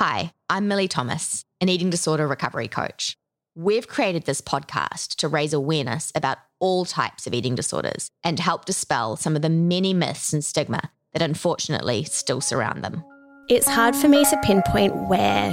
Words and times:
Hi, 0.00 0.32
I'm 0.48 0.66
Millie 0.66 0.88
Thomas, 0.88 1.44
an 1.60 1.68
eating 1.68 1.90
disorder 1.90 2.26
recovery 2.26 2.68
coach. 2.68 3.18
We've 3.54 3.86
created 3.86 4.24
this 4.24 4.40
podcast 4.40 5.16
to 5.16 5.28
raise 5.28 5.52
awareness 5.52 6.10
about 6.14 6.38
all 6.58 6.86
types 6.86 7.26
of 7.26 7.34
eating 7.34 7.54
disorders 7.54 8.10
and 8.24 8.40
help 8.40 8.64
dispel 8.64 9.16
some 9.16 9.36
of 9.36 9.42
the 9.42 9.50
many 9.50 9.92
myths 9.92 10.32
and 10.32 10.42
stigma 10.42 10.90
that 11.12 11.20
unfortunately 11.20 12.04
still 12.04 12.40
surround 12.40 12.82
them. 12.82 13.04
It's 13.50 13.68
hard 13.68 13.94
for 13.94 14.08
me 14.08 14.24
to 14.24 14.40
pinpoint 14.42 15.10
where 15.10 15.50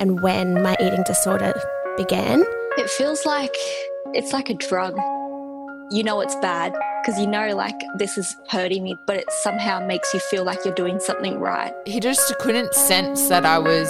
and 0.00 0.20
when 0.20 0.60
my 0.64 0.76
eating 0.80 1.04
disorder 1.06 1.54
began. 1.96 2.44
It 2.78 2.90
feels 2.90 3.24
like 3.24 3.54
it's 4.14 4.32
like 4.32 4.50
a 4.50 4.54
drug. 4.54 4.98
You 5.88 6.02
know 6.02 6.20
it's 6.20 6.34
bad 6.36 6.74
because 7.00 7.20
you 7.20 7.28
know 7.28 7.54
like 7.54 7.80
this 7.94 8.18
is 8.18 8.36
hurting 8.48 8.82
me, 8.82 8.96
but 9.06 9.18
it 9.18 9.30
somehow 9.30 9.78
makes 9.86 10.12
you 10.12 10.18
feel 10.18 10.42
like 10.42 10.64
you're 10.64 10.74
doing 10.74 10.98
something 10.98 11.38
right. 11.38 11.72
He 11.86 12.00
just 12.00 12.36
couldn't 12.40 12.74
sense 12.74 13.28
that 13.28 13.46
I 13.46 13.60
was 13.60 13.88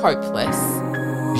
hopeless. 0.00 0.56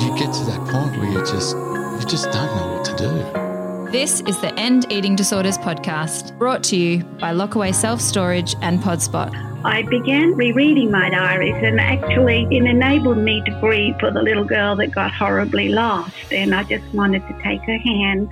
You 0.03 0.09
get 0.17 0.33
to 0.33 0.43
that 0.47 0.59
point 0.69 0.97
where 0.97 1.09
you 1.09 1.19
just 1.19 1.55
you 1.55 2.05
just 2.09 2.29
don't 2.31 2.53
know 2.57 2.75
what 2.75 2.85
to 2.85 2.95
do. 2.97 3.89
This 3.89 4.19
is 4.27 4.41
the 4.41 4.53
End 4.59 4.91
Eating 4.91 5.15
Disorders 5.15 5.57
podcast, 5.57 6.37
brought 6.37 6.61
to 6.65 6.75
you 6.75 7.05
by 7.21 7.31
Lockaway 7.31 7.73
Self 7.73 8.01
Storage 8.01 8.53
and 8.61 8.81
Podspot. 8.81 9.33
I 9.63 9.83
began 9.83 10.33
rereading 10.35 10.91
my 10.91 11.09
diaries, 11.09 11.55
and 11.63 11.79
actually, 11.79 12.45
it 12.51 12.65
enabled 12.65 13.19
me 13.19 13.41
to 13.45 13.51
grieve 13.61 13.95
for 14.01 14.11
the 14.11 14.21
little 14.21 14.43
girl 14.43 14.75
that 14.75 14.91
got 14.91 15.13
horribly 15.13 15.69
lost. 15.69 16.33
And 16.33 16.53
I 16.53 16.63
just 16.65 16.83
wanted 16.93 17.25
to 17.29 17.41
take 17.41 17.61
her 17.61 17.77
hand 17.77 18.29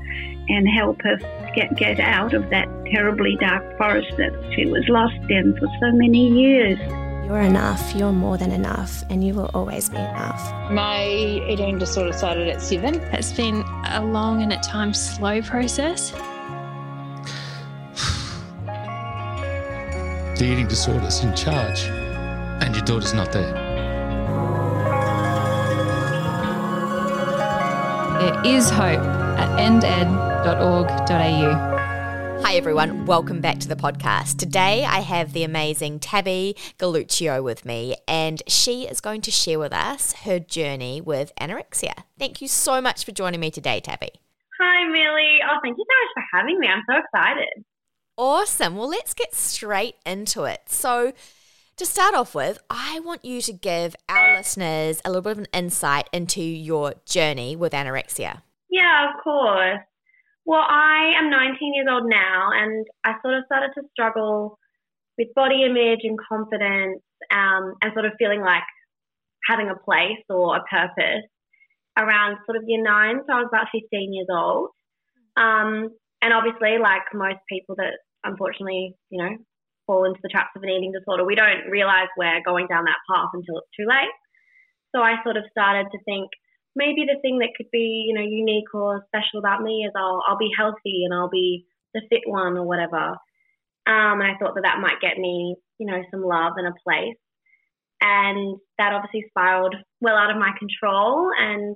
and 0.49 0.67
help 0.67 1.01
her 1.03 1.17
get, 1.53 1.75
get 1.75 1.99
out 1.99 2.33
of 2.33 2.49
that 2.49 2.67
terribly 2.91 3.37
dark 3.39 3.77
forest 3.77 4.15
that 4.17 4.31
she 4.55 4.65
was 4.65 4.87
lost 4.89 5.15
in 5.29 5.55
for 5.57 5.67
so 5.79 5.91
many 5.91 6.29
years. 6.29 6.79
You're 7.25 7.41
enough, 7.41 7.95
you're 7.95 8.11
more 8.11 8.37
than 8.37 8.51
enough, 8.51 9.03
and 9.09 9.23
you 9.23 9.33
will 9.33 9.49
always 9.53 9.89
be 9.89 9.97
enough. 9.97 10.41
My 10.71 11.07
eating 11.07 11.79
disorder 11.79 12.11
started 12.13 12.49
at 12.49 12.61
seven. 12.61 12.95
It's 13.13 13.31
been 13.31 13.63
a 13.87 14.03
long 14.03 14.41
and 14.41 14.51
at 14.51 14.61
times 14.61 15.01
slow 15.01 15.41
process. 15.41 16.11
the 20.37 20.43
eating 20.43 20.67
disorder's 20.67 21.23
in 21.23 21.33
charge, 21.33 21.83
and 22.61 22.75
your 22.75 22.83
daughter's 22.83 23.13
not 23.13 23.31
there. 23.31 23.53
There 28.19 28.45
is 28.45 28.69
hope 28.69 29.22
at 29.37 29.59
ended.org.au. 29.59 31.11
Hi, 32.43 32.55
everyone. 32.55 33.05
Welcome 33.05 33.39
back 33.39 33.59
to 33.59 33.67
the 33.67 33.75
podcast. 33.75 34.37
Today, 34.37 34.83
I 34.83 34.99
have 34.99 35.33
the 35.33 35.43
amazing 35.43 35.99
Tabby 35.99 36.55
Galluccio 36.77 37.41
with 37.41 37.65
me, 37.65 37.95
and 38.07 38.43
she 38.47 38.83
is 38.83 38.99
going 38.99 39.21
to 39.21 39.31
share 39.31 39.59
with 39.59 39.73
us 39.73 40.13
her 40.23 40.39
journey 40.39 40.99
with 40.99 41.31
anorexia. 41.39 41.93
Thank 42.19 42.41
you 42.41 42.47
so 42.47 42.81
much 42.81 43.05
for 43.05 43.11
joining 43.11 43.39
me 43.39 43.49
today, 43.49 43.79
Tabby. 43.79 44.09
Hi, 44.59 44.83
Millie. 44.87 45.39
Oh, 45.49 45.57
thank 45.63 45.77
you 45.77 45.85
so 45.87 45.95
much 46.03 46.13
for 46.13 46.23
having 46.37 46.59
me. 46.59 46.67
I'm 46.67 46.83
so 46.87 46.97
excited. 46.97 47.63
Awesome. 48.17 48.75
Well, 48.75 48.89
let's 48.89 49.13
get 49.13 49.33
straight 49.33 49.95
into 50.05 50.43
it. 50.43 50.63
So, 50.67 51.13
to 51.77 51.85
start 51.85 52.13
off 52.13 52.35
with, 52.35 52.59
I 52.69 52.99
want 52.99 53.25
you 53.25 53.41
to 53.41 53.53
give 53.53 53.95
our 54.07 54.37
listeners 54.37 55.01
a 55.03 55.09
little 55.09 55.23
bit 55.23 55.31
of 55.31 55.37
an 55.39 55.47
insight 55.53 56.07
into 56.13 56.41
your 56.41 56.93
journey 57.05 57.55
with 57.55 57.73
anorexia. 57.73 58.41
Yeah, 58.73 59.09
of 59.13 59.23
course. 59.23 59.81
Well, 60.45 60.65
I 60.67 61.13
am 61.17 61.29
19 61.29 61.75
years 61.75 61.87
old 61.89 62.09
now, 62.09 62.49
and 62.53 62.85
I 63.05 63.13
sort 63.21 63.35
of 63.35 63.45
started 63.45 63.71
to 63.75 63.83
struggle 63.93 64.57
with 65.17 65.29
body 65.35 65.63
image 65.65 66.01
and 66.03 66.17
confidence, 66.19 67.01
um, 67.31 67.75
and 67.81 67.93
sort 67.93 68.05
of 68.05 68.13
feeling 68.19 68.41
like 68.41 68.63
having 69.47 69.69
a 69.69 69.77
place 69.85 70.23
or 70.29 70.57
a 70.57 70.63
purpose 70.69 71.25
around 71.97 72.37
sort 72.45 72.57
of 72.57 72.63
year 72.67 72.83
nine. 72.83 73.21
So 73.27 73.33
I 73.33 73.39
was 73.41 73.49
about 73.53 73.67
15 73.73 74.13
years 74.13 74.27
old. 74.31 74.69
Um, 75.37 75.89
and 76.21 76.33
obviously, 76.33 76.79
like 76.81 77.03
most 77.13 77.39
people 77.49 77.75
that 77.77 77.93
unfortunately, 78.25 78.95
you 79.11 79.23
know, 79.23 79.37
fall 79.87 80.05
into 80.05 80.19
the 80.23 80.29
traps 80.29 80.51
of 80.57 80.63
an 80.63 80.69
eating 80.69 80.93
disorder, 80.93 81.25
we 81.25 81.35
don't 81.35 81.69
realize 81.69 82.07
we're 82.17 82.43
going 82.45 82.67
down 82.67 82.85
that 82.85 83.03
path 83.09 83.29
until 83.33 83.59
it's 83.59 83.75
too 83.77 83.87
late. 83.87 84.13
So 84.95 85.01
I 85.01 85.21
sort 85.23 85.37
of 85.37 85.45
started 85.51 85.87
to 85.91 85.99
think, 86.05 86.29
maybe 86.75 87.05
the 87.05 87.19
thing 87.21 87.39
that 87.39 87.53
could 87.55 87.69
be, 87.71 88.05
you 88.07 88.13
know, 88.13 88.21
unique 88.21 88.73
or 88.73 89.05
special 89.07 89.39
about 89.39 89.61
me 89.61 89.85
is 89.85 89.93
I'll, 89.95 90.21
I'll 90.27 90.37
be 90.37 90.51
healthy 90.57 91.05
and 91.05 91.13
I'll 91.13 91.29
be 91.29 91.65
the 91.93 92.01
fit 92.09 92.21
one 92.25 92.57
or 92.57 92.65
whatever. 92.65 93.17
Um, 93.85 94.21
and 94.21 94.23
I 94.23 94.37
thought 94.39 94.55
that 94.55 94.63
that 94.63 94.81
might 94.81 95.01
get 95.01 95.17
me, 95.17 95.55
you 95.77 95.85
know, 95.85 96.01
some 96.09 96.23
love 96.23 96.53
and 96.57 96.67
a 96.67 96.73
place. 96.83 97.17
And 98.01 98.59
that 98.77 98.93
obviously 98.93 99.25
spiraled 99.29 99.75
well 100.01 100.15
out 100.15 100.31
of 100.31 100.37
my 100.37 100.51
control. 100.57 101.29
And 101.37 101.75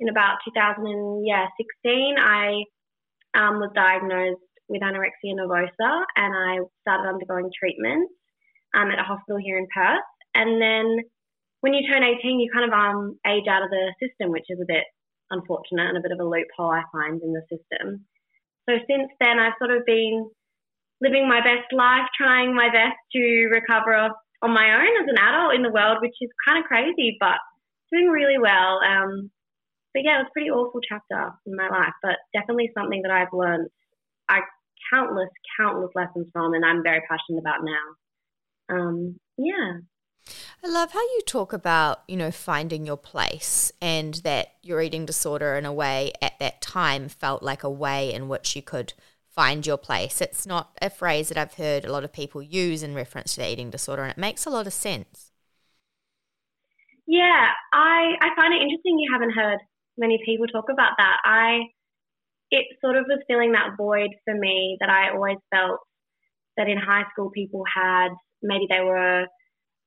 in 0.00 0.08
about 0.08 0.38
2016, 0.44 2.16
I 2.18 2.64
um, 3.34 3.58
was 3.58 3.70
diagnosed 3.74 4.40
with 4.68 4.82
anorexia 4.82 5.34
nervosa 5.34 6.04
and 6.16 6.34
I 6.34 6.58
started 6.82 7.08
undergoing 7.08 7.50
treatment 7.58 8.10
um, 8.74 8.90
at 8.90 8.98
a 8.98 9.02
hospital 9.02 9.38
here 9.42 9.58
in 9.58 9.66
Perth. 9.74 10.02
And 10.34 10.60
then 10.60 11.04
when 11.64 11.72
you 11.72 11.88
turn 11.88 12.04
18, 12.04 12.20
you 12.40 12.52
kind 12.52 12.68
of 12.68 12.76
um, 12.76 13.16
age 13.24 13.48
out 13.48 13.64
of 13.64 13.72
the 13.72 13.88
system, 13.96 14.28
which 14.28 14.44
is 14.52 14.60
a 14.60 14.68
bit 14.68 14.84
unfortunate 15.32 15.88
and 15.88 15.96
a 15.96 16.04
bit 16.04 16.12
of 16.12 16.20
a 16.20 16.28
loophole 16.28 16.68
I 16.68 16.84
find 16.92 17.24
in 17.24 17.32
the 17.32 17.40
system. 17.48 18.04
So 18.68 18.76
since 18.84 19.08
then, 19.16 19.40
I've 19.40 19.56
sort 19.56 19.72
of 19.72 19.80
been 19.88 20.28
living 21.00 21.24
my 21.24 21.40
best 21.40 21.72
life, 21.72 22.04
trying 22.20 22.52
my 22.54 22.68
best 22.68 23.00
to 23.16 23.48
recover 23.48 24.12
on 24.44 24.52
my 24.52 24.76
own 24.76 24.92
as 25.00 25.08
an 25.08 25.16
adult 25.16 25.56
in 25.56 25.64
the 25.64 25.72
world, 25.72 26.04
which 26.04 26.20
is 26.20 26.28
kind 26.44 26.60
of 26.60 26.68
crazy, 26.68 27.16
but 27.16 27.40
doing 27.88 28.12
really 28.12 28.36
well. 28.36 28.84
Um, 28.84 29.32
but 29.96 30.04
yeah, 30.04 30.20
it 30.20 30.28
was 30.28 30.28
a 30.28 30.36
pretty 30.36 30.52
awful 30.52 30.84
chapter 30.84 31.32
in 31.48 31.56
my 31.56 31.72
life, 31.72 31.96
but 32.04 32.20
definitely 32.36 32.76
something 32.76 33.00
that 33.08 33.10
I've 33.10 33.32
learned 33.32 33.72
I 34.28 34.44
countless, 34.92 35.32
countless 35.56 35.96
lessons 35.96 36.28
from, 36.30 36.52
and 36.52 36.60
I'm 36.60 36.82
very 36.84 37.00
passionate 37.08 37.40
about 37.40 37.64
now. 37.64 37.86
Um, 38.68 39.16
yeah. 39.38 39.80
I 40.62 40.68
love 40.68 40.92
how 40.92 41.00
you 41.00 41.20
talk 41.26 41.52
about, 41.52 42.02
you 42.08 42.16
know, 42.16 42.30
finding 42.30 42.86
your 42.86 42.96
place 42.96 43.70
and 43.80 44.14
that 44.16 44.54
your 44.62 44.80
eating 44.80 45.04
disorder 45.04 45.54
in 45.56 45.66
a 45.66 45.72
way 45.72 46.12
at 46.22 46.38
that 46.38 46.60
time 46.60 47.08
felt 47.08 47.42
like 47.42 47.62
a 47.62 47.70
way 47.70 48.12
in 48.12 48.28
which 48.28 48.56
you 48.56 48.62
could 48.62 48.94
find 49.28 49.66
your 49.66 49.76
place. 49.76 50.20
It's 50.20 50.46
not 50.46 50.76
a 50.80 50.88
phrase 50.88 51.28
that 51.28 51.38
I've 51.38 51.54
heard 51.54 51.84
a 51.84 51.92
lot 51.92 52.04
of 52.04 52.12
people 52.12 52.42
use 52.42 52.82
in 52.82 52.94
reference 52.94 53.34
to 53.34 53.40
the 53.40 53.50
eating 53.52 53.70
disorder 53.70 54.02
and 54.02 54.10
it 54.10 54.18
makes 54.18 54.46
a 54.46 54.50
lot 54.50 54.66
of 54.66 54.72
sense. 54.72 55.32
Yeah, 57.06 57.50
I 57.72 58.14
I 58.20 58.28
find 58.34 58.54
it 58.54 58.62
interesting 58.62 58.98
you 58.98 59.10
haven't 59.12 59.34
heard 59.34 59.58
many 59.98 60.18
people 60.24 60.46
talk 60.46 60.66
about 60.72 60.92
that. 60.98 61.18
I 61.24 61.64
it 62.50 62.64
sort 62.80 62.96
of 62.96 63.04
was 63.08 63.20
filling 63.28 63.52
that 63.52 63.76
void 63.76 64.10
for 64.24 64.34
me 64.34 64.76
that 64.80 64.88
I 64.88 65.10
always 65.12 65.36
felt 65.54 65.80
that 66.56 66.68
in 66.68 66.78
high 66.78 67.04
school 67.12 67.30
people 67.30 67.64
had 67.74 68.08
maybe 68.42 68.66
they 68.70 68.80
were 68.80 69.26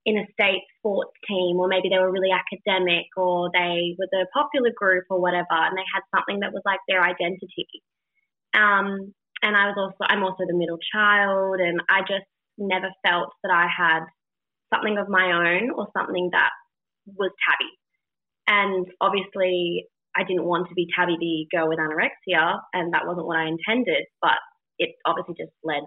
in 0.07 0.17
a 0.17 0.25
state 0.31 0.63
sports 0.79 1.11
team, 1.27 1.59
or 1.59 1.67
maybe 1.67 1.91
they 1.91 1.99
were 1.99 2.11
really 2.11 2.31
academic, 2.31 3.11
or 3.19 3.51
they 3.51 3.91
were 3.99 4.07
the 4.09 4.25
popular 4.31 4.71
group, 4.71 5.03
or 5.11 5.19
whatever, 5.19 5.51
and 5.51 5.75
they 5.75 5.83
had 5.91 6.07
something 6.15 6.39
that 6.39 6.55
was 6.55 6.63
like 6.63 6.79
their 6.87 7.03
identity. 7.03 7.67
Um, 8.55 9.11
and 9.43 9.53
I 9.59 9.67
was 9.67 9.75
also, 9.75 10.07
I'm 10.07 10.23
also 10.23 10.47
the 10.47 10.55
middle 10.55 10.79
child, 10.95 11.59
and 11.59 11.83
I 11.91 12.07
just 12.07 12.23
never 12.57 12.87
felt 13.05 13.35
that 13.43 13.51
I 13.51 13.67
had 13.67 14.07
something 14.73 14.97
of 14.97 15.09
my 15.09 15.27
own 15.35 15.71
or 15.75 15.91
something 15.91 16.29
that 16.31 16.51
was 17.05 17.31
tabby. 17.43 17.71
And 18.47 18.87
obviously, 19.01 19.91
I 20.15 20.23
didn't 20.23 20.47
want 20.47 20.69
to 20.69 20.73
be 20.73 20.87
tabby 20.95 21.17
the 21.19 21.51
girl 21.51 21.67
with 21.67 21.83
anorexia, 21.83 22.59
and 22.71 22.93
that 22.93 23.05
wasn't 23.05 23.27
what 23.27 23.43
I 23.43 23.51
intended, 23.51 24.07
but 24.21 24.39
it 24.79 24.95
obviously 25.05 25.35
just 25.37 25.51
led 25.67 25.83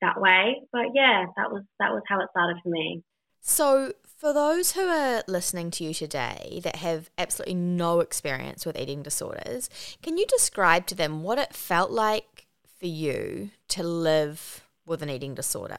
that 0.00 0.20
way. 0.20 0.62
But 0.70 0.94
yeah, 0.94 1.26
that 1.36 1.50
was 1.50 1.64
that 1.80 1.90
was 1.90 2.02
how 2.08 2.20
it 2.20 2.30
started 2.30 2.62
for 2.62 2.70
me. 2.70 3.02
So, 3.48 3.92
for 4.04 4.32
those 4.32 4.72
who 4.72 4.88
are 4.88 5.22
listening 5.28 5.70
to 5.72 5.84
you 5.84 5.94
today 5.94 6.60
that 6.64 6.76
have 6.76 7.10
absolutely 7.16 7.54
no 7.54 8.00
experience 8.00 8.66
with 8.66 8.76
eating 8.76 9.04
disorders, 9.04 9.70
can 10.02 10.18
you 10.18 10.26
describe 10.26 10.86
to 10.88 10.96
them 10.96 11.22
what 11.22 11.38
it 11.38 11.54
felt 11.54 11.92
like 11.92 12.46
for 12.78 12.86
you 12.86 13.50
to 13.68 13.84
live 13.84 14.64
with 14.84 15.00
an 15.00 15.10
eating 15.10 15.36
disorder? 15.36 15.76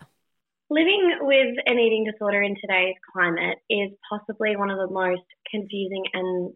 Living 0.69 1.17
with 1.19 1.57
an 1.65 1.77
eating 1.77 2.09
disorder 2.09 2.41
in 2.41 2.55
today's 2.55 2.95
climate 3.13 3.57
is 3.69 3.91
possibly 4.09 4.55
one 4.55 4.71
of 4.71 4.77
the 4.77 4.91
most 4.91 5.27
confusing 5.51 6.03
and 6.13 6.53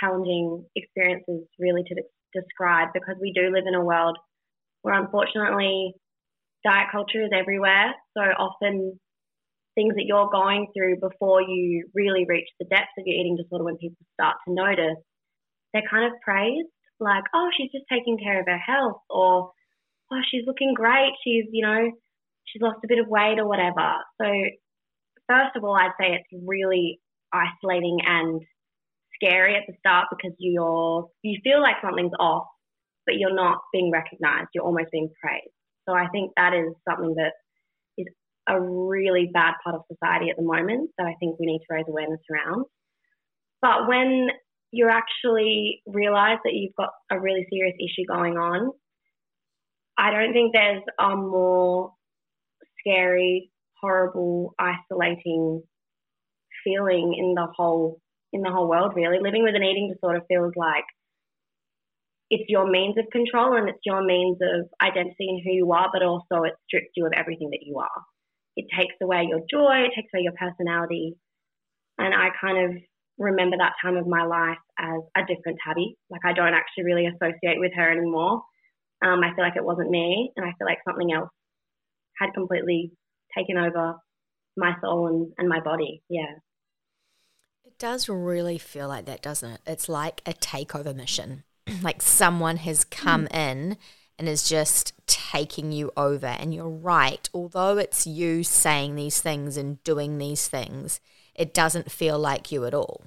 challenging 0.00 0.64
experiences, 0.76 1.44
really, 1.58 1.82
to 1.82 2.02
describe 2.32 2.90
because 2.94 3.16
we 3.20 3.32
do 3.32 3.52
live 3.52 3.64
in 3.66 3.74
a 3.74 3.84
world 3.84 4.16
where 4.82 4.94
unfortunately 4.94 5.92
diet 6.64 6.86
culture 6.92 7.24
is 7.24 7.30
everywhere. 7.34 7.94
So 8.16 8.22
often 8.22 9.00
things 9.74 9.94
that 9.94 10.04
you're 10.06 10.28
going 10.30 10.66
through 10.76 11.00
before 11.00 11.42
you 11.42 11.88
really 11.94 12.26
reach 12.28 12.48
the 12.58 12.66
depths 12.66 12.92
of 12.98 13.06
your 13.06 13.18
eating 13.18 13.36
disorder 13.36 13.64
when 13.64 13.76
people 13.78 14.04
start 14.14 14.36
to 14.46 14.54
notice, 14.54 15.00
they're 15.72 15.88
kind 15.90 16.04
of 16.04 16.12
praised 16.22 16.68
like, 17.02 17.24
oh, 17.34 17.48
she's 17.56 17.72
just 17.72 17.84
taking 17.90 18.16
care 18.16 18.40
of 18.40 18.46
her 18.46 18.58
health 18.58 19.02
or, 19.10 19.50
oh, 20.12 20.20
she's 20.30 20.46
looking 20.46 20.72
great. 20.74 21.12
She's, 21.24 21.44
you 21.50 21.66
know, 21.66 21.90
she's 22.44 22.62
lost 22.62 22.78
a 22.84 22.88
bit 22.88 22.98
of 22.98 23.08
weight 23.08 23.38
or 23.38 23.48
whatever. 23.48 23.98
So, 24.20 24.26
first 25.28 25.56
of 25.56 25.64
all, 25.64 25.74
I'd 25.74 25.98
say 26.00 26.14
it's 26.14 26.44
really 26.46 27.00
isolating 27.32 27.98
and 28.06 28.40
scary 29.16 29.56
at 29.56 29.62
the 29.66 29.74
start 29.78 30.06
because 30.10 30.34
you're 30.38 31.08
you 31.22 31.38
feel 31.42 31.60
like 31.60 31.76
something's 31.82 32.16
off, 32.18 32.46
but 33.06 33.16
you're 33.18 33.34
not 33.34 33.58
being 33.72 33.90
recognized. 33.90 34.48
You're 34.54 34.64
almost 34.64 34.90
being 34.92 35.10
praised. 35.20 35.54
So 35.88 35.94
I 35.94 36.06
think 36.08 36.32
that 36.36 36.54
is 36.54 36.74
something 36.88 37.14
that 37.16 37.32
a 38.48 38.60
really 38.60 39.30
bad 39.32 39.54
part 39.62 39.76
of 39.76 39.82
society 39.92 40.30
at 40.30 40.36
the 40.36 40.42
moment 40.42 40.90
that 40.98 41.06
I 41.06 41.14
think 41.20 41.38
we 41.38 41.46
need 41.46 41.60
to 41.60 41.74
raise 41.74 41.84
awareness 41.88 42.20
around. 42.30 42.64
But 43.60 43.88
when 43.88 44.28
you 44.72 44.88
actually 44.88 45.82
realize 45.86 46.38
that 46.44 46.54
you've 46.54 46.74
got 46.76 46.90
a 47.10 47.20
really 47.20 47.46
serious 47.52 47.76
issue 47.78 48.04
going 48.08 48.36
on, 48.36 48.72
I 49.96 50.10
don't 50.10 50.32
think 50.32 50.52
there's 50.52 50.82
a 50.98 51.14
more 51.14 51.92
scary, 52.80 53.52
horrible, 53.80 54.54
isolating 54.58 55.62
feeling 56.64 57.14
in 57.18 57.34
the 57.34 57.46
whole 57.56 58.00
in 58.32 58.40
the 58.42 58.50
whole 58.50 58.68
world 58.68 58.92
really. 58.96 59.18
Living 59.20 59.42
with 59.42 59.54
an 59.54 59.62
eating 59.62 59.92
disorder 59.92 60.22
feels 60.28 60.52
like 60.56 60.84
it's 62.30 62.48
your 62.48 62.68
means 62.68 62.96
of 62.96 63.04
control 63.12 63.56
and 63.56 63.68
it's 63.68 63.84
your 63.84 64.02
means 64.02 64.38
of 64.40 64.66
identity 64.82 65.28
and 65.28 65.42
who 65.44 65.52
you 65.52 65.70
are, 65.72 65.90
but 65.92 66.02
also 66.02 66.44
it 66.44 66.54
strips 66.66 66.88
you 66.96 67.04
of 67.04 67.12
everything 67.14 67.50
that 67.50 67.60
you 67.62 67.78
are. 67.78 68.11
It 68.56 68.66
takes 68.76 68.94
away 69.02 69.26
your 69.28 69.40
joy, 69.50 69.84
it 69.86 69.92
takes 69.94 70.10
away 70.14 70.24
your 70.24 70.34
personality. 70.38 71.16
And 71.98 72.14
I 72.14 72.28
kind 72.40 72.58
of 72.58 72.82
remember 73.18 73.56
that 73.58 73.74
time 73.82 73.96
of 73.96 74.06
my 74.06 74.24
life 74.24 74.58
as 74.78 75.00
a 75.16 75.20
different 75.20 75.58
Tabby. 75.66 75.96
Like 76.10 76.22
I 76.24 76.32
don't 76.32 76.54
actually 76.54 76.84
really 76.84 77.06
associate 77.06 77.58
with 77.58 77.72
her 77.76 77.90
anymore. 77.90 78.42
Um, 79.04 79.20
I 79.24 79.34
feel 79.34 79.44
like 79.44 79.56
it 79.56 79.64
wasn't 79.64 79.90
me, 79.90 80.30
and 80.36 80.46
I 80.46 80.52
feel 80.58 80.66
like 80.66 80.78
something 80.86 81.12
else 81.12 81.28
had 82.20 82.32
completely 82.34 82.92
taken 83.36 83.56
over 83.56 83.94
my 84.56 84.74
soul 84.80 85.08
and, 85.08 85.32
and 85.38 85.48
my 85.48 85.60
body. 85.60 86.02
Yeah. 86.08 86.38
It 87.64 87.78
does 87.78 88.08
really 88.08 88.58
feel 88.58 88.88
like 88.88 89.06
that, 89.06 89.22
doesn't 89.22 89.50
it? 89.50 89.60
It's 89.66 89.88
like 89.88 90.22
a 90.26 90.32
takeover 90.34 90.94
mission. 90.94 91.44
like 91.82 92.02
someone 92.02 92.58
has 92.58 92.84
come 92.84 93.26
mm. 93.26 93.36
in 93.36 93.76
and 94.18 94.28
is 94.28 94.48
just 94.48 94.92
taking 95.12 95.72
you 95.72 95.92
over. 95.96 96.26
And 96.26 96.54
you're 96.54 96.68
right, 96.68 97.28
although 97.34 97.76
it's 97.76 98.06
you 98.06 98.42
saying 98.42 98.94
these 98.94 99.20
things 99.20 99.58
and 99.58 99.82
doing 99.84 100.16
these 100.16 100.48
things, 100.48 101.00
it 101.34 101.52
doesn't 101.52 101.92
feel 101.92 102.18
like 102.18 102.50
you 102.50 102.64
at 102.64 102.72
all. 102.72 103.04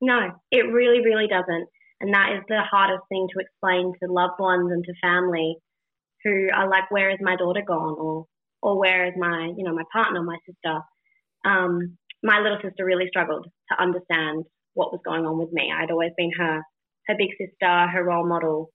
No, 0.00 0.32
it 0.50 0.70
really, 0.70 1.00
really 1.00 1.26
doesn't. 1.26 1.68
And 2.00 2.12
that 2.12 2.32
is 2.36 2.42
the 2.48 2.60
hardest 2.68 3.04
thing 3.08 3.28
to 3.32 3.40
explain 3.40 3.92
to 4.02 4.12
loved 4.12 4.38
ones 4.38 4.70
and 4.72 4.84
to 4.84 4.92
family 5.00 5.56
who 6.24 6.48
are 6.54 6.68
like, 6.68 6.90
where 6.90 7.10
is 7.10 7.18
my 7.20 7.36
daughter 7.36 7.62
gone? 7.66 7.96
Or, 7.98 8.26
or 8.60 8.78
where 8.78 9.06
is 9.06 9.14
my, 9.16 9.52
you 9.56 9.64
know, 9.64 9.74
my 9.74 9.84
partner, 9.92 10.22
my 10.22 10.36
sister? 10.46 10.80
Um, 11.44 11.96
my 12.22 12.40
little 12.40 12.58
sister 12.62 12.84
really 12.84 13.06
struggled 13.08 13.46
to 13.70 13.80
understand 13.80 14.44
what 14.74 14.92
was 14.92 15.00
going 15.04 15.24
on 15.24 15.38
with 15.38 15.52
me. 15.52 15.72
I'd 15.72 15.90
always 15.90 16.12
been 16.16 16.32
her, 16.36 16.62
her 17.06 17.14
big 17.16 17.30
sister, 17.38 17.86
her 17.88 18.04
role 18.04 18.26
model. 18.26 18.70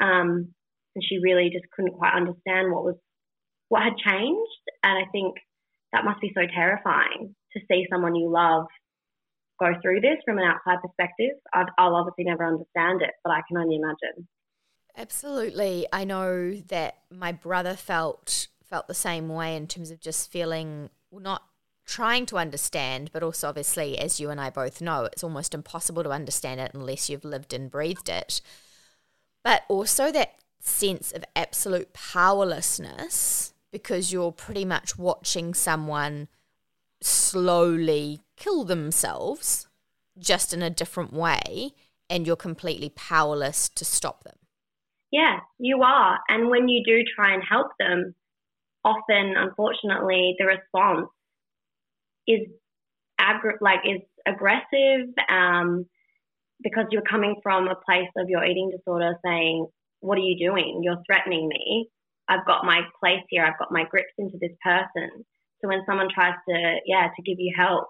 Um, 0.00 0.54
and 0.94 1.04
she 1.04 1.18
really 1.22 1.50
just 1.52 1.70
couldn't 1.74 1.96
quite 1.96 2.14
understand 2.14 2.72
what 2.72 2.84
was, 2.84 2.96
what 3.68 3.82
had 3.82 3.96
changed. 3.96 4.64
And 4.82 4.98
I 4.98 5.08
think 5.10 5.36
that 5.92 6.04
must 6.04 6.20
be 6.20 6.32
so 6.34 6.42
terrifying 6.54 7.34
to 7.52 7.60
see 7.70 7.86
someone 7.90 8.14
you 8.14 8.30
love 8.30 8.66
go 9.60 9.72
through 9.80 10.00
this 10.00 10.18
from 10.24 10.38
an 10.38 10.44
outside 10.44 10.78
perspective. 10.82 11.36
i 11.54 11.64
will 11.86 11.96
obviously 11.96 12.24
never 12.24 12.44
understand 12.44 13.02
it, 13.02 13.10
but 13.22 13.30
I 13.30 13.42
can 13.46 13.58
only 13.58 13.76
imagine. 13.76 14.26
Absolutely. 14.96 15.86
I 15.92 16.04
know 16.04 16.54
that 16.68 16.98
my 17.10 17.32
brother 17.32 17.74
felt 17.74 18.48
felt 18.64 18.88
the 18.88 18.94
same 18.94 19.28
way 19.28 19.54
in 19.54 19.66
terms 19.66 19.90
of 19.90 20.00
just 20.00 20.32
feeling 20.32 20.88
not 21.12 21.42
trying 21.84 22.24
to 22.26 22.38
understand, 22.38 23.10
but 23.12 23.22
also 23.22 23.48
obviously, 23.48 23.98
as 23.98 24.18
you 24.18 24.30
and 24.30 24.40
I 24.40 24.50
both 24.50 24.80
know, 24.80 25.04
it's 25.04 25.24
almost 25.24 25.54
impossible 25.54 26.02
to 26.02 26.10
understand 26.10 26.60
it 26.60 26.70
unless 26.74 27.10
you've 27.10 27.24
lived 27.24 27.52
and 27.52 27.70
breathed 27.70 28.08
it. 28.08 28.40
But 29.44 29.62
also 29.68 30.10
that 30.12 30.34
sense 30.62 31.12
of 31.12 31.24
absolute 31.34 31.92
powerlessness 31.92 33.52
because 33.72 34.12
you're 34.12 34.32
pretty 34.32 34.64
much 34.64 34.96
watching 34.96 35.54
someone 35.54 36.28
slowly 37.00 38.20
kill 38.36 38.64
themselves 38.64 39.66
just 40.18 40.52
in 40.54 40.62
a 40.62 40.70
different 40.70 41.12
way 41.12 41.72
and 42.08 42.26
you're 42.26 42.36
completely 42.36 42.90
powerless 42.90 43.68
to 43.70 43.84
stop 43.84 44.22
them. 44.24 44.36
Yeah, 45.10 45.40
you 45.58 45.82
are. 45.82 46.20
And 46.28 46.48
when 46.48 46.68
you 46.68 46.82
do 46.84 47.02
try 47.14 47.34
and 47.34 47.42
help 47.48 47.68
them, 47.78 48.14
often, 48.84 49.34
unfortunately, 49.36 50.36
the 50.38 50.46
response 50.46 51.08
is 52.26 52.40
ag- 53.18 53.60
like 53.60 53.80
is 53.84 54.00
aggressive 54.26 55.08
um, 55.28 55.86
because 56.62 56.86
you're 56.90 57.02
coming 57.02 57.36
from 57.42 57.66
a 57.68 57.74
place 57.74 58.10
of 58.16 58.28
your 58.28 58.44
eating 58.44 58.70
disorder 58.70 59.18
saying, 59.24 59.66
"What 60.02 60.18
are 60.18 60.28
you 60.28 60.36
doing? 60.38 60.82
You're 60.82 61.02
threatening 61.06 61.48
me. 61.48 61.88
I've 62.28 62.46
got 62.46 62.64
my 62.64 62.82
place 63.00 63.24
here. 63.30 63.44
I've 63.44 63.58
got 63.58 63.72
my 63.72 63.84
grips 63.90 64.14
into 64.18 64.36
this 64.38 64.52
person." 64.62 65.24
So 65.60 65.68
when 65.68 65.82
someone 65.86 66.08
tries 66.12 66.34
to, 66.48 66.80
yeah, 66.86 67.08
to 67.14 67.22
give 67.22 67.38
you 67.38 67.54
help, 67.56 67.88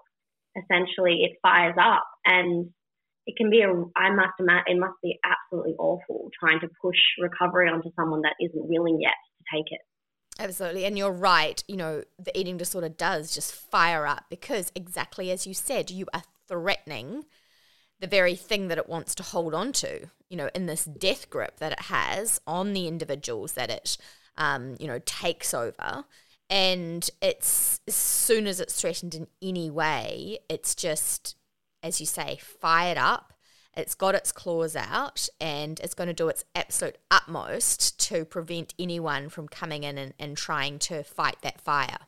essentially 0.55 1.23
it 1.23 1.37
fires 1.41 1.75
up 1.81 2.05
and 2.25 2.69
it 3.25 3.35
can 3.37 3.49
be 3.49 3.61
a, 3.61 3.69
I 3.95 4.11
must 4.11 4.33
imagine, 4.39 4.63
it 4.67 4.79
must 4.79 5.01
be 5.01 5.19
absolutely 5.23 5.73
awful 5.79 6.29
trying 6.39 6.59
to 6.59 6.67
push 6.81 6.97
recovery 7.19 7.69
onto 7.69 7.89
someone 7.95 8.21
that 8.21 8.35
isn't 8.39 8.67
willing 8.67 8.99
yet 9.01 9.15
to 9.37 9.57
take 9.57 9.71
it. 9.71 9.81
Absolutely. 10.39 10.85
And 10.85 10.97
you're 10.97 11.11
right. 11.11 11.63
You 11.67 11.77
know, 11.77 12.03
the 12.19 12.37
eating 12.37 12.57
disorder 12.57 12.89
does 12.89 13.33
just 13.33 13.53
fire 13.53 14.05
up 14.05 14.25
because 14.29 14.71
exactly 14.75 15.31
as 15.31 15.47
you 15.47 15.53
said, 15.53 15.91
you 15.91 16.05
are 16.13 16.23
threatening 16.47 17.25
the 18.03 18.07
very 18.07 18.35
thing 18.35 18.67
that 18.67 18.77
it 18.77 18.89
wants 18.89 19.15
to 19.15 19.23
hold 19.23 19.53
on 19.53 19.71
to, 19.71 20.09
you 20.29 20.35
know, 20.35 20.49
in 20.53 20.65
this 20.65 20.83
death 20.83 21.29
grip 21.29 21.59
that 21.59 21.71
it 21.71 21.79
has 21.83 22.41
on 22.45 22.73
the 22.73 22.85
individuals 22.85 23.53
that 23.53 23.69
it, 23.69 23.97
um, 24.37 24.75
you 24.77 24.87
know, 24.87 24.99
takes 25.05 25.53
over 25.53 26.03
and 26.49 27.09
it's 27.21 27.79
as 27.87 27.95
soon 27.95 28.45
as 28.45 28.59
it's 28.59 28.79
threatened 28.79 29.15
in 29.15 29.27
any 29.41 29.71
way, 29.71 30.39
it's 30.49 30.75
just, 30.75 31.37
as 31.81 32.01
you 32.01 32.05
say, 32.05 32.39
fired 32.41 32.97
up. 32.97 33.31
It's 33.73 33.95
got 33.95 34.15
its 34.15 34.33
claws 34.33 34.75
out 34.75 35.29
and 35.39 35.79
it's 35.79 35.93
going 35.93 36.09
to 36.09 36.13
do 36.13 36.27
its 36.27 36.43
absolute 36.53 36.97
utmost 37.09 37.97
to 38.09 38.25
prevent 38.25 38.73
anyone 38.77 39.29
from 39.29 39.47
coming 39.47 39.85
in 39.85 39.97
and, 39.97 40.13
and 40.19 40.35
trying 40.35 40.77
to 40.79 41.03
fight 41.03 41.37
that 41.41 41.61
fire. 41.61 41.99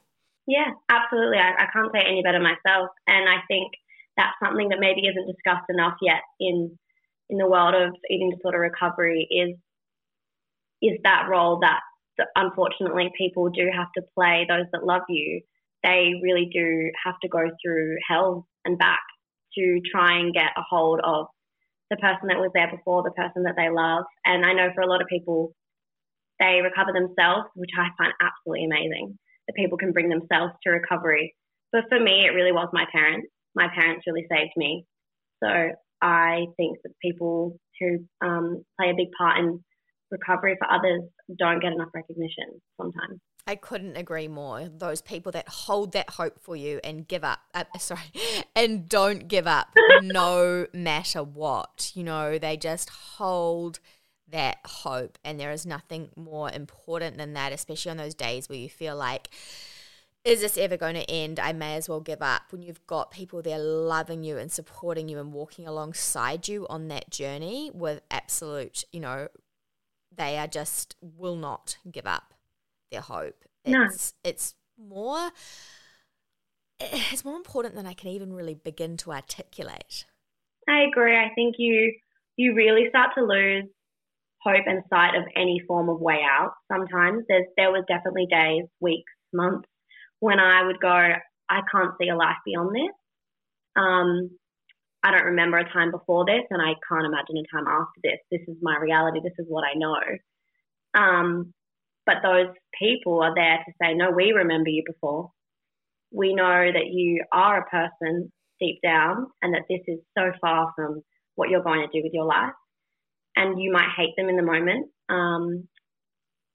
Yeah, 0.46 0.74
absolutely. 0.90 1.38
I, 1.38 1.54
I 1.64 1.68
can't 1.72 1.92
say 1.94 2.02
any 2.06 2.22
better 2.22 2.42
myself. 2.42 2.90
And 3.08 3.30
I 3.30 3.38
think 3.48 3.72
that's 4.18 4.36
something 4.44 4.70
that 4.70 4.80
maybe 4.80 5.08
isn't 5.08 5.28
discussed 5.28 5.68
enough 5.70 5.96
yet 6.01 6.22
in 6.39 6.78
in 7.30 7.38
the 7.38 7.50
world 7.50 7.74
of 7.74 7.96
eating 8.10 8.32
disorder 8.32 8.60
recovery 8.60 9.28
is 9.32 9.56
is 10.82 11.00
that 11.04 11.28
role 11.30 11.60
that 11.62 11.80
unfortunately 12.36 13.12
people 13.18 13.50
do 13.50 13.68
have 13.75 13.88
to 13.96 14.04
play, 14.13 14.46
those 14.48 14.66
that 14.72 14.86
love 14.86 15.01
you, 15.10 15.42
they 15.84 16.13
really 16.24 16.50
do 16.54 16.92
have 17.04 17.16
to 17.22 17.28
go 17.28 17.50
through 17.62 17.96
hell 18.08 18.48
and 18.66 18.78
back 18.78 19.01
to 19.58 19.82
try 19.92 20.18
and 20.20 20.34
get 20.34 20.51
a 20.58 20.62
hold 20.70 21.00
of 21.04 21.28
the 21.89 21.98
person 21.98 22.28
that 22.28 22.39
was 22.39 22.51
there 22.54 22.72
before, 22.72 23.04
the 23.04 23.12
person 23.12 23.44
that 23.44 23.56
they 23.58 23.70
love. 23.70 24.04
And 24.25 24.46
I 24.46 24.54
know 24.54 24.70
for 24.74 24.82
a 24.82 24.88
lot 24.89 25.01
of 25.01 25.08
people, 25.08 25.54
they 26.39 26.62
recover 26.63 26.92
themselves, 26.92 27.48
which 27.56 27.70
I 27.78 27.89
find 27.98 28.13
absolutely 28.22 28.66
amazing 28.66 29.18
that 29.48 29.56
people 29.56 29.78
can 29.78 29.92
bring 29.92 30.10
themselves 30.10 30.54
to 30.63 30.72
recovery. 30.72 31.36
But 31.72 31.86
for 31.89 32.00
me, 32.00 32.25
it 32.25 32.34
really 32.34 32.51
was 32.51 32.70
my 32.74 32.86
parents. 32.92 33.28
My 33.56 33.68
parents 33.74 34.04
really 34.08 34.26
saved 34.30 34.52
me. 34.58 34.86
So 35.44 35.50
I 36.02 36.46
think 36.58 36.78
that 36.84 36.92
people 37.02 37.58
who 37.80 38.00
um, 38.22 38.64
play 38.80 38.92
a 38.92 38.96
big 38.96 39.10
part 39.18 39.40
in 39.40 39.64
recovery 40.12 40.56
for 40.60 40.72
others 40.72 41.02
don't 41.38 41.62
get 41.62 41.74
enough 41.74 41.90
recognition 41.94 42.62
sometimes. 42.80 43.20
I 43.48 43.56
couldn't 43.56 43.96
agree 43.96 44.28
more. 44.28 44.68
Those 44.68 45.02
people 45.02 45.32
that 45.34 45.48
hold 45.48 45.92
that 45.94 46.12
hope 46.12 46.40
for 46.42 46.56
you 46.56 46.80
and 46.84 47.08
give 47.08 47.24
up, 47.24 47.40
uh, 47.54 47.66
sorry, 47.80 48.12
and 48.56 48.90
don't 48.90 49.28
give 49.28 49.46
up 49.46 49.70
no 50.02 50.68
matter 50.74 51.24
what. 51.24 51.92
You 51.94 52.04
know, 52.04 52.40
they 52.40 52.58
just 52.58 52.90
hold 52.90 53.80
that 54.30 54.58
hope. 54.66 55.20
And 55.24 55.40
there 55.40 55.52
is 55.52 55.66
nothing 55.66 56.10
more 56.16 56.52
important 56.52 57.18
than 57.18 57.34
that, 57.34 57.52
especially 57.52 57.92
on 57.92 57.98
those 57.98 58.16
days 58.16 58.50
where 58.50 58.58
you 58.58 58.70
feel 58.70 58.96
like, 58.96 59.30
is 60.25 60.41
this 60.41 60.58
ever 60.58 60.75
going 60.75 60.96
to 60.96 61.10
end? 61.10 61.39
I 61.39 61.53
may 61.53 61.75
as 61.75 61.88
well 61.88 62.01
give 62.01 62.22
up. 62.22 62.51
When 62.51 62.63
you've 62.63 62.86
got 62.88 63.12
people 63.12 63.44
there 63.44 63.60
loving 63.60 64.24
you 64.24 64.38
and 64.38 64.51
supporting 64.51 65.08
you 65.08 65.20
and 65.20 65.32
walking 65.32 65.67
alongside 65.67 66.48
you 66.48 66.65
on 66.67 66.88
that 66.88 67.12
journey 67.12 67.70
with 67.74 68.01
absolute, 68.10 68.86
you 68.91 69.00
know, 69.00 69.27
they 70.13 70.38
are 70.38 70.48
just 70.48 70.96
will 71.00 71.36
not 71.36 71.77
give 71.89 72.08
up 72.08 72.34
their 72.91 73.01
hope. 73.01 73.46
It's 73.63 74.13
no. 74.24 74.29
it's 74.29 74.55
more 74.77 75.29
it's 76.79 77.24
more 77.24 77.36
important 77.38 77.75
than 77.75 77.86
I 77.86 77.94
can 77.94 78.10
even 78.10 78.34
really 78.34 78.55
begin 78.55 78.98
to 78.98 79.13
articulate. 79.13 80.05
I 80.67 80.86
agree. 80.91 81.15
I 81.15 81.29
think 81.36 81.55
you 81.60 81.94
you 82.36 82.55
really 82.55 82.89
start 82.89 83.12
to 83.15 83.24
lose 83.24 83.65
hope 84.41 84.65
and 84.65 84.84
sight 84.89 85.15
of 85.15 85.24
any 85.36 85.62
form 85.67 85.88
of 85.89 86.00
way 86.00 86.20
out. 86.24 86.53
Sometimes 86.72 87.25
there's 87.29 87.46
there 87.58 87.72
was 87.72 87.84
definitely 87.88 88.25
days, 88.25 88.65
weeks, 88.79 89.12
months 89.32 89.67
when 90.25 90.39
I 90.39 90.65
would 90.65 90.79
go, 90.82 90.89
I 90.89 91.60
can't 91.72 91.94
see 92.01 92.10
a 92.10 92.15
life 92.15 92.41
beyond 92.44 92.75
this. 92.75 92.96
Um, 93.75 94.32
I 95.03 95.12
don't 95.12 95.34
remember 95.34 95.60
a 95.60 95.72
time 95.72 95.91
before 95.91 96.25
this, 96.25 96.41
and 96.50 96.60
I 96.60 96.74
can't 96.89 97.05
imagine 97.05 97.38
a 97.38 97.55
time 97.55 97.67
after 97.67 98.00
this. 98.01 98.17
This 98.32 98.41
is 98.48 98.58
my 98.60 98.75
reality. 98.77 99.20
This 99.24 99.38
is 99.38 99.46
what 99.48 99.63
I 99.63 99.77
know. 99.77 100.01
Um, 101.00 101.53
but 102.08 102.24
those 102.24 102.48
people 102.82 103.22
are 103.22 103.36
there 103.36 103.60
to 103.63 103.72
say, 103.79 103.94
no, 103.94 104.10
we 104.10 104.32
remember 104.32 104.70
you 104.70 104.82
before. 104.88 105.29
We 106.12 106.34
know 106.34 106.72
that 106.74 106.88
you 106.91 107.24
are 107.32 107.60
a 107.60 107.70
person 107.70 108.32
deep 108.60 108.79
down, 108.82 109.27
and 109.44 109.53
that 109.53 109.70
this 109.70 109.82
is 109.86 110.00
so 110.17 110.32
far 110.41 110.74
from 110.75 111.03
what 111.36 111.50
you're 111.50 111.62
going 111.62 111.82
to 111.82 112.00
do 112.00 112.03
with 112.03 112.13
your 112.13 112.25
life. 112.25 112.53
And 113.36 113.62
you 113.62 113.72
might 113.72 113.89
hate 113.96 114.15
them 114.17 114.29
in 114.29 114.38
the 114.38 114.41
moment. 114.41 114.88
Um, 115.08 115.67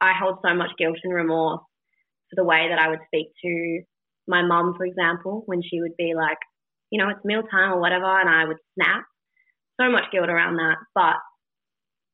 I 0.01 0.13
hold 0.21 0.39
so 0.45 0.55
much 0.55 0.71
guilt 0.77 0.97
and 1.05 1.15
remorse 1.15 1.61
for 2.31 2.37
the 2.37 2.45
way 2.45 2.69
that 2.71 2.79
I 2.79 2.89
would 2.89 3.01
speak 3.07 3.29
to 3.43 3.83
my 4.27 4.43
mom, 4.43 4.75
for 4.77 4.85
example, 4.85 5.43
when 5.47 5.63
she 5.63 5.81
would 5.81 5.97
be 5.99 6.15
like, 6.17 6.39
you 6.91 7.03
know, 7.03 7.11
it's 7.11 7.25
mealtime 7.25 7.73
or 7.73 7.81
whatever, 7.81 8.21
and 8.21 8.29
I 8.29 8.47
would 8.47 8.59
snap. 8.75 9.05
So 9.81 9.91
much 9.91 10.05
guilt 10.13 10.29
around 10.29 10.57
that. 10.57 10.77
But 10.95 11.17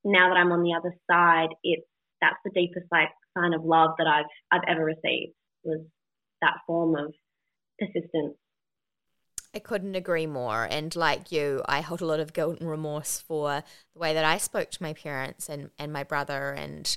now 0.05 0.29
that 0.29 0.37
I'm 0.37 0.53
on 0.53 0.63
the 0.63 0.75
other 0.75 0.95
side, 1.11 1.49
it's 1.63 1.87
that's 2.21 2.37
the 2.45 2.51
deepest 2.55 2.87
like 2.91 3.11
sign 3.37 3.53
of 3.53 3.65
love 3.65 3.91
that 3.99 4.07
I've 4.07 4.27
I've 4.51 4.67
ever 4.69 4.85
received 4.85 5.35
was 5.65 5.81
that 6.41 6.59
form 6.67 6.97
of 6.97 7.13
persistence. 7.79 8.37
I 9.55 9.59
couldn't 9.59 9.95
agree 9.95 10.27
more. 10.27 10.69
And 10.71 10.95
like 10.95 11.33
you, 11.33 11.63
I 11.67 11.81
hold 11.81 12.03
a 12.03 12.07
lot 12.07 12.21
of 12.21 12.35
guilt 12.35 12.61
and 12.61 12.69
remorse 12.69 13.21
for 13.21 13.63
the 13.95 13.99
way 13.99 14.13
that 14.13 14.25
I 14.25 14.37
spoke 14.37 14.71
to 14.73 14.83
my 14.83 14.93
parents 14.93 15.49
and, 15.49 15.71
and 15.79 15.93
my 15.93 16.03
brother 16.03 16.51
and 16.51 16.95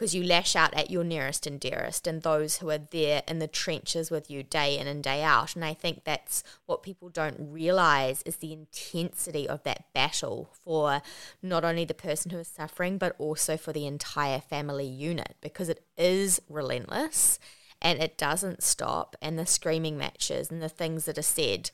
because 0.00 0.14
you 0.14 0.24
lash 0.24 0.56
out 0.56 0.72
at 0.72 0.90
your 0.90 1.04
nearest 1.04 1.46
and 1.46 1.60
dearest 1.60 2.06
and 2.06 2.22
those 2.22 2.56
who 2.56 2.70
are 2.70 2.78
there 2.78 3.22
in 3.28 3.38
the 3.38 3.46
trenches 3.46 4.10
with 4.10 4.30
you 4.30 4.42
day 4.42 4.78
in 4.78 4.86
and 4.86 5.02
day 5.02 5.22
out. 5.22 5.54
And 5.54 5.62
I 5.62 5.74
think 5.74 6.04
that's 6.04 6.42
what 6.64 6.82
people 6.82 7.10
don't 7.10 7.36
realize 7.52 8.22
is 8.22 8.36
the 8.36 8.54
intensity 8.54 9.46
of 9.46 9.62
that 9.64 9.92
battle 9.92 10.48
for 10.64 11.02
not 11.42 11.66
only 11.66 11.84
the 11.84 11.92
person 11.92 12.30
who 12.30 12.38
is 12.38 12.48
suffering, 12.48 12.96
but 12.96 13.14
also 13.18 13.58
for 13.58 13.74
the 13.74 13.86
entire 13.86 14.40
family 14.40 14.86
unit 14.86 15.34
because 15.42 15.68
it 15.68 15.84
is 15.98 16.40
relentless 16.48 17.38
and 17.82 17.98
it 17.98 18.16
doesn't 18.16 18.62
stop. 18.62 19.16
And 19.20 19.38
the 19.38 19.44
screaming 19.44 19.98
matches 19.98 20.50
and 20.50 20.62
the 20.62 20.70
things 20.70 21.04
that 21.04 21.18
are 21.18 21.22
said. 21.22 21.70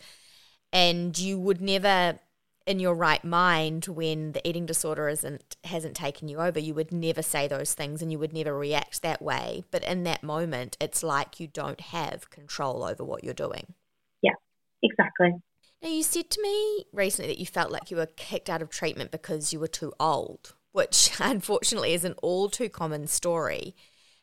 And 0.72 1.16
you 1.16 1.38
would 1.38 1.60
never 1.60 2.18
in 2.66 2.80
your 2.80 2.94
right 2.94 3.24
mind 3.24 3.86
when 3.86 4.32
the 4.32 4.46
eating 4.46 4.66
disorder 4.66 5.08
isn't 5.08 5.56
hasn't 5.64 5.96
taken 5.96 6.28
you 6.28 6.38
over 6.38 6.58
you 6.58 6.74
would 6.74 6.92
never 6.92 7.22
say 7.22 7.46
those 7.46 7.74
things 7.74 8.02
and 8.02 8.10
you 8.10 8.18
would 8.18 8.32
never 8.32 8.56
react 8.56 9.02
that 9.02 9.22
way. 9.22 9.64
But 9.70 9.84
in 9.84 10.02
that 10.04 10.22
moment 10.22 10.76
it's 10.80 11.02
like 11.02 11.40
you 11.40 11.46
don't 11.46 11.80
have 11.80 12.30
control 12.30 12.84
over 12.84 13.04
what 13.04 13.24
you're 13.24 13.34
doing. 13.34 13.74
Yeah 14.22 14.34
exactly. 14.82 15.34
Now 15.82 15.88
you 15.88 16.02
said 16.02 16.30
to 16.30 16.42
me 16.42 16.86
recently 16.92 17.32
that 17.32 17.38
you 17.38 17.46
felt 17.46 17.70
like 17.70 17.90
you 17.90 17.96
were 17.96 18.06
kicked 18.06 18.50
out 18.50 18.62
of 18.62 18.70
treatment 18.70 19.10
because 19.10 19.52
you 19.52 19.60
were 19.60 19.68
too 19.68 19.92
old 20.00 20.54
which 20.76 21.10
unfortunately 21.20 21.94
is 21.94 22.04
an 22.04 22.14
all 22.22 22.50
too 22.50 22.68
common 22.68 23.06
story. 23.06 23.74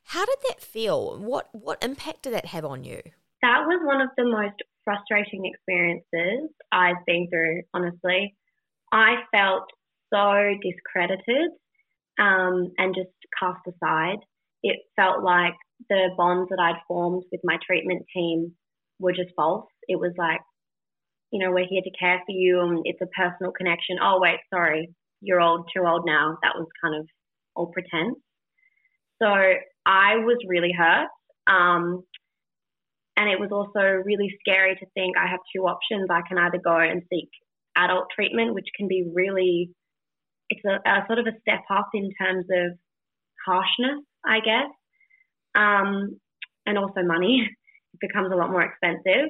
How 0.06 0.26
did 0.26 0.38
that 0.50 0.62
feel? 0.62 1.18
What 1.18 1.50
what 1.52 1.84
impact 1.84 2.24
did 2.24 2.34
that 2.34 2.48
have 2.48 2.66
on 2.66 2.84
you? 2.84 3.02
That 3.42 3.66
was 3.66 3.82
one 3.84 4.02
of 4.02 4.10
the 4.16 4.26
most 4.26 4.62
frustrating 4.84 5.46
experiences 5.46 6.50
I've 6.72 7.06
been 7.06 7.28
through, 7.30 7.62
honestly. 7.74 8.36
I 8.92 9.16
felt 9.32 9.64
so 10.14 10.54
discredited 10.62 11.52
um, 12.20 12.72
and 12.78 12.96
just 12.96 13.10
cast 13.40 13.60
aside. 13.68 14.20
It 14.62 14.78
felt 14.96 15.24
like 15.24 15.56
the 15.90 16.10
bonds 16.16 16.50
that 16.50 16.60
I'd 16.62 16.82
formed 16.88 17.24
with 17.32 17.42
my 17.44 17.58
treatment 17.66 18.04
team 18.16 18.54
were 19.00 19.12
just 19.12 19.34
false. 19.36 19.66
It 19.88 20.00
was 20.00 20.14
like, 20.18 20.42
you 21.32 21.44
know, 21.44 21.52
we're 21.52 21.68
here 21.68 21.82
to 21.84 22.00
care 22.00 22.22
for 22.26 22.32
you 22.32 22.62
and 22.62 22.82
it's 22.86 23.02
a 23.02 23.08
personal 23.08 23.52
connection. 23.52 23.98
Oh, 24.02 24.20
wait, 24.22 24.40
sorry, 24.54 24.90
you're 25.22 25.42
old, 25.42 25.68
too 25.76 25.84
old 25.86 26.04
now. 26.06 26.38
That 26.44 26.54
was 26.56 26.68
kind 26.82 26.96
of 26.96 27.08
all 27.56 27.72
pretense. 27.74 28.20
So 29.22 29.28
I 29.28 30.18
was 30.18 30.38
really 30.48 30.72
hurt. 30.78 31.08
Um, 31.48 32.04
and 33.16 33.30
it 33.30 33.40
was 33.40 33.50
also 33.52 33.82
really 34.04 34.34
scary 34.40 34.76
to 34.76 34.86
think 34.94 35.18
I 35.18 35.30
have 35.30 35.40
two 35.56 35.64
options. 35.64 36.08
I 36.10 36.22
can 36.28 36.38
either 36.38 36.60
go 36.64 36.78
and 36.78 37.04
seek 37.12 37.30
adult 37.78 38.06
treatment, 38.16 38.54
which 38.54 38.68
can 38.76 38.88
be 38.88 39.06
really, 39.14 39.72
it's 40.50 40.66
a, 40.66 40.78
a 40.88 41.06
sort 41.08 41.20
of 41.20 41.28
a 41.28 41.38
step 41.42 41.64
up 41.70 41.90
in 41.94 42.10
terms 42.20 42.46
of 42.50 42.78
harshness, 43.46 44.04
I 44.26 44.40
guess, 44.40 44.70
um, 45.56 46.20
and 46.66 46.78
also 46.78 47.02
money. 47.04 47.50
It 47.94 48.10
becomes 48.10 48.34
a 48.34 48.36
lot 48.36 48.50
more 48.50 48.64
expensive. 48.64 49.30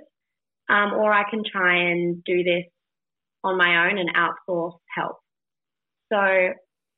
Um, 0.70 0.94
or 0.94 1.12
I 1.12 1.30
can 1.30 1.44
try 1.44 1.92
and 1.92 2.24
do 2.24 2.44
this 2.44 2.64
on 3.44 3.58
my 3.58 3.90
own 3.90 3.98
and 3.98 4.10
outsource 4.16 4.78
help. 4.96 5.18
So 6.10 6.54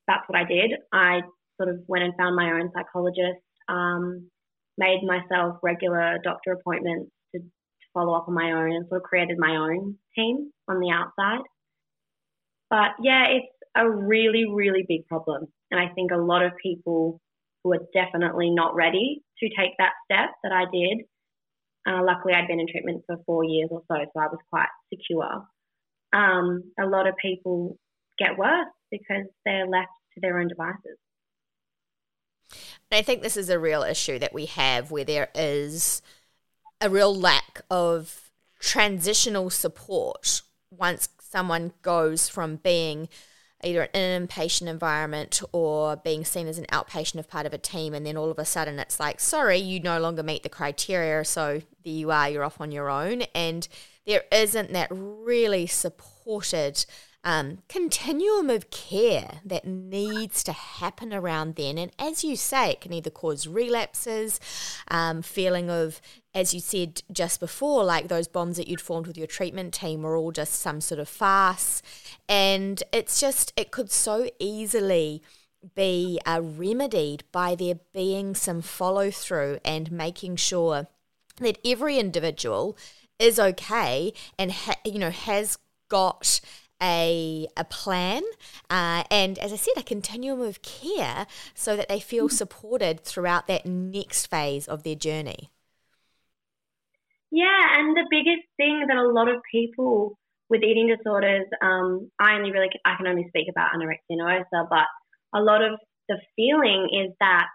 that's 0.08 0.24
what 0.28 0.38
I 0.38 0.44
did. 0.44 0.74
I 0.94 1.22
sort 1.60 1.70
of 1.74 1.80
went 1.88 2.04
and 2.04 2.14
found 2.20 2.36
my 2.36 2.52
own 2.52 2.70
psychologist. 2.76 3.42
Um, 3.68 4.30
made 4.78 5.02
myself 5.04 5.58
regular 5.64 6.18
doctor 6.24 6.54
appointments 6.54 7.12
to, 7.34 7.40
to 7.42 7.86
follow 7.94 8.14
up 8.14 8.28
on 8.28 8.34
my 8.34 8.52
own 8.52 8.72
and 8.72 8.88
sort 8.88 9.02
of 9.02 9.04
created 9.04 9.38
my 9.38 9.56
own 9.56 9.96
team 10.16 10.52
on 10.68 10.80
the 10.80 10.92
outside. 10.92 11.44
But 12.70 12.92
yeah, 13.02 13.26
it's 13.30 13.48
a 13.76 13.90
really, 13.90 14.46
really 14.52 14.86
big 14.88 15.08
problem. 15.08 15.46
And 15.72 15.80
I 15.80 15.94
think 15.94 16.12
a 16.12 16.18
lot 16.18 16.44
of 16.44 16.52
people 16.62 17.20
who 17.64 17.74
are 17.74 17.86
definitely 17.94 18.50
not 18.50 18.76
ready 18.76 19.22
to 19.40 19.50
take 19.50 19.72
that 19.80 19.94
step 20.06 20.30
that 20.44 20.52
I 20.52 20.66
did. 20.72 21.06
Uh, 21.88 22.04
luckily, 22.04 22.34
I'd 22.34 22.48
been 22.48 22.60
in 22.60 22.68
treatment 22.72 23.04
for 23.06 23.18
four 23.26 23.44
years 23.44 23.70
or 23.72 23.82
so, 23.88 23.96
so 23.96 24.20
I 24.20 24.28
was 24.28 24.40
quite 24.50 24.68
secure. 24.94 25.46
Um, 26.14 26.64
a 26.80 26.86
lot 26.86 27.08
of 27.08 27.16
people 27.22 27.78
get 28.18 28.38
worse 28.38 28.68
because 28.92 29.26
they're 29.46 29.68
left 29.68 29.92
to 30.14 30.22
their 30.22 30.40
own 30.40 30.48
devices. 30.48 30.98
I 32.92 33.02
think 33.02 33.22
this 33.22 33.38
is 33.38 33.50
a 33.50 33.60
real 33.60 33.84
issue 33.84 34.20
that 34.20 34.34
we 34.34 34.46
have 34.46 34.92
where 34.92 35.04
there 35.04 35.30
is 35.36 36.02
a 36.80 36.90
real 36.90 37.14
lack 37.14 37.62
of 37.70 38.32
transitional 38.60 39.50
support 39.50 40.42
once 40.72 41.10
someone 41.20 41.74
goes 41.82 42.30
from 42.30 42.58
being 42.58 43.10
either 43.64 43.84
in 43.94 44.02
an 44.02 44.28
inpatient 44.28 44.68
environment 44.68 45.42
or 45.52 45.96
being 45.96 46.24
seen 46.24 46.48
as 46.48 46.58
an 46.58 46.66
outpatient 46.72 47.20
of 47.20 47.28
part 47.28 47.46
of 47.46 47.54
a 47.54 47.58
team 47.58 47.94
and 47.94 48.06
then 48.06 48.16
all 48.16 48.30
of 48.30 48.38
a 48.40 48.46
sudden 48.46 48.80
it's 48.80 49.00
like 49.00 49.20
sorry 49.20 49.58
you 49.58 49.80
no 49.80 50.00
longer 50.00 50.24
meet 50.24 50.44
the 50.44 50.50
criteria 50.50 51.24
so 51.26 51.62
there 51.86 51.94
you 51.94 52.12
are 52.12 52.30
you're 52.30 52.44
off 52.44 52.60
on 52.60 52.72
your 52.72 52.90
own. 52.90 53.22
And 53.34 53.68
there 54.06 54.24
isn't 54.32 54.74
that 54.74 54.90
really 54.92 55.68
supported 55.68 56.86
um, 57.26 57.58
continuum 57.68 58.52
of 58.52 58.70
care 58.70 59.42
that 59.44 59.66
needs 59.66 60.44
to 60.44 60.54
happen 60.54 61.12
around 61.12 61.56
then. 61.56 61.80
And 61.80 61.92
as 61.98 62.24
you 62.24 62.36
say, 62.36 62.72
it 62.72 62.82
can 62.82 62.94
either 62.94 63.10
cause 63.10 63.48
relapses, 63.48 64.40
um, 64.90 65.24
feeling 65.24 65.70
of, 65.70 66.00
as 66.36 66.54
you 66.54 66.60
said 66.60 67.02
just 67.12 67.40
before, 67.40 67.84
like 67.84 68.08
those 68.08 68.28
bonds 68.28 68.58
that 68.58 68.68
you'd 68.68 68.80
formed 68.80 69.08
with 69.08 69.18
your 69.18 69.28
treatment 69.28 69.74
team 69.74 70.04
were 70.04 70.16
all 70.16 70.32
just 70.32 70.54
some 70.54 70.80
sort 70.80 71.00
of 71.00 71.10
farce. 71.10 71.82
And 72.30 72.82
it's 72.94 73.20
just, 73.20 73.52
it 73.58 73.72
could 73.72 73.92
so 73.92 74.30
easily 74.38 75.24
be 75.74 76.20
uh, 76.28 76.42
remedied 76.44 77.24
by 77.32 77.56
there 77.56 77.80
being 77.92 78.36
some 78.36 78.62
follow 78.62 79.10
through 79.10 79.58
and 79.66 79.92
making 79.92 80.36
sure 80.36 80.88
that 81.38 81.58
every 81.66 81.98
individual 81.98 82.78
is 83.18 83.40
okay 83.40 84.14
and 84.38 84.52
ha- 84.52 84.76
you 84.86 85.00
know 85.00 85.10
has 85.10 85.58
got 85.90 86.40
a, 86.82 87.48
a 87.56 87.64
plan 87.64 88.24
uh, 88.70 89.04
and, 89.10 89.38
as 89.40 89.54
I 89.54 89.56
said, 89.56 89.74
a 89.78 89.84
continuum 89.84 90.42
of 90.42 90.62
care 90.62 91.28
so 91.54 91.76
that 91.76 91.90
they 91.90 92.00
feel 92.00 92.28
mm-hmm. 92.28 92.36
supported 92.36 93.02
throughout 93.02 93.48
that 93.48 93.66
next 93.66 94.28
phase 94.28 94.68
of 94.68 94.84
their 94.84 94.96
journey. 94.96 95.50
Yeah, 97.32 97.80
and 97.80 97.96
the 97.98 98.06
biggest 98.10 98.48
thing 98.58 98.86
that 98.88 98.98
a 98.98 99.08
lot 99.08 99.28
of 99.28 99.42
people 99.52 100.18
with 100.50 100.64
eating 100.64 100.88
disorders, 100.96 101.46
um, 101.62 102.10
I 102.20 102.36
only 102.36 102.52
really 102.52 102.70
I 102.86 102.96
can 102.96 103.08
only 103.08 103.26
speak 103.30 103.48
about 103.50 103.72
anorexia 103.74 104.18
nervosa, 104.18 104.68
but 104.70 104.86
a 105.34 105.42
lot 105.42 105.64
of 105.64 105.80
the 106.08 106.18
feeling 106.36 106.88
is 106.94 107.14
that 107.20 107.48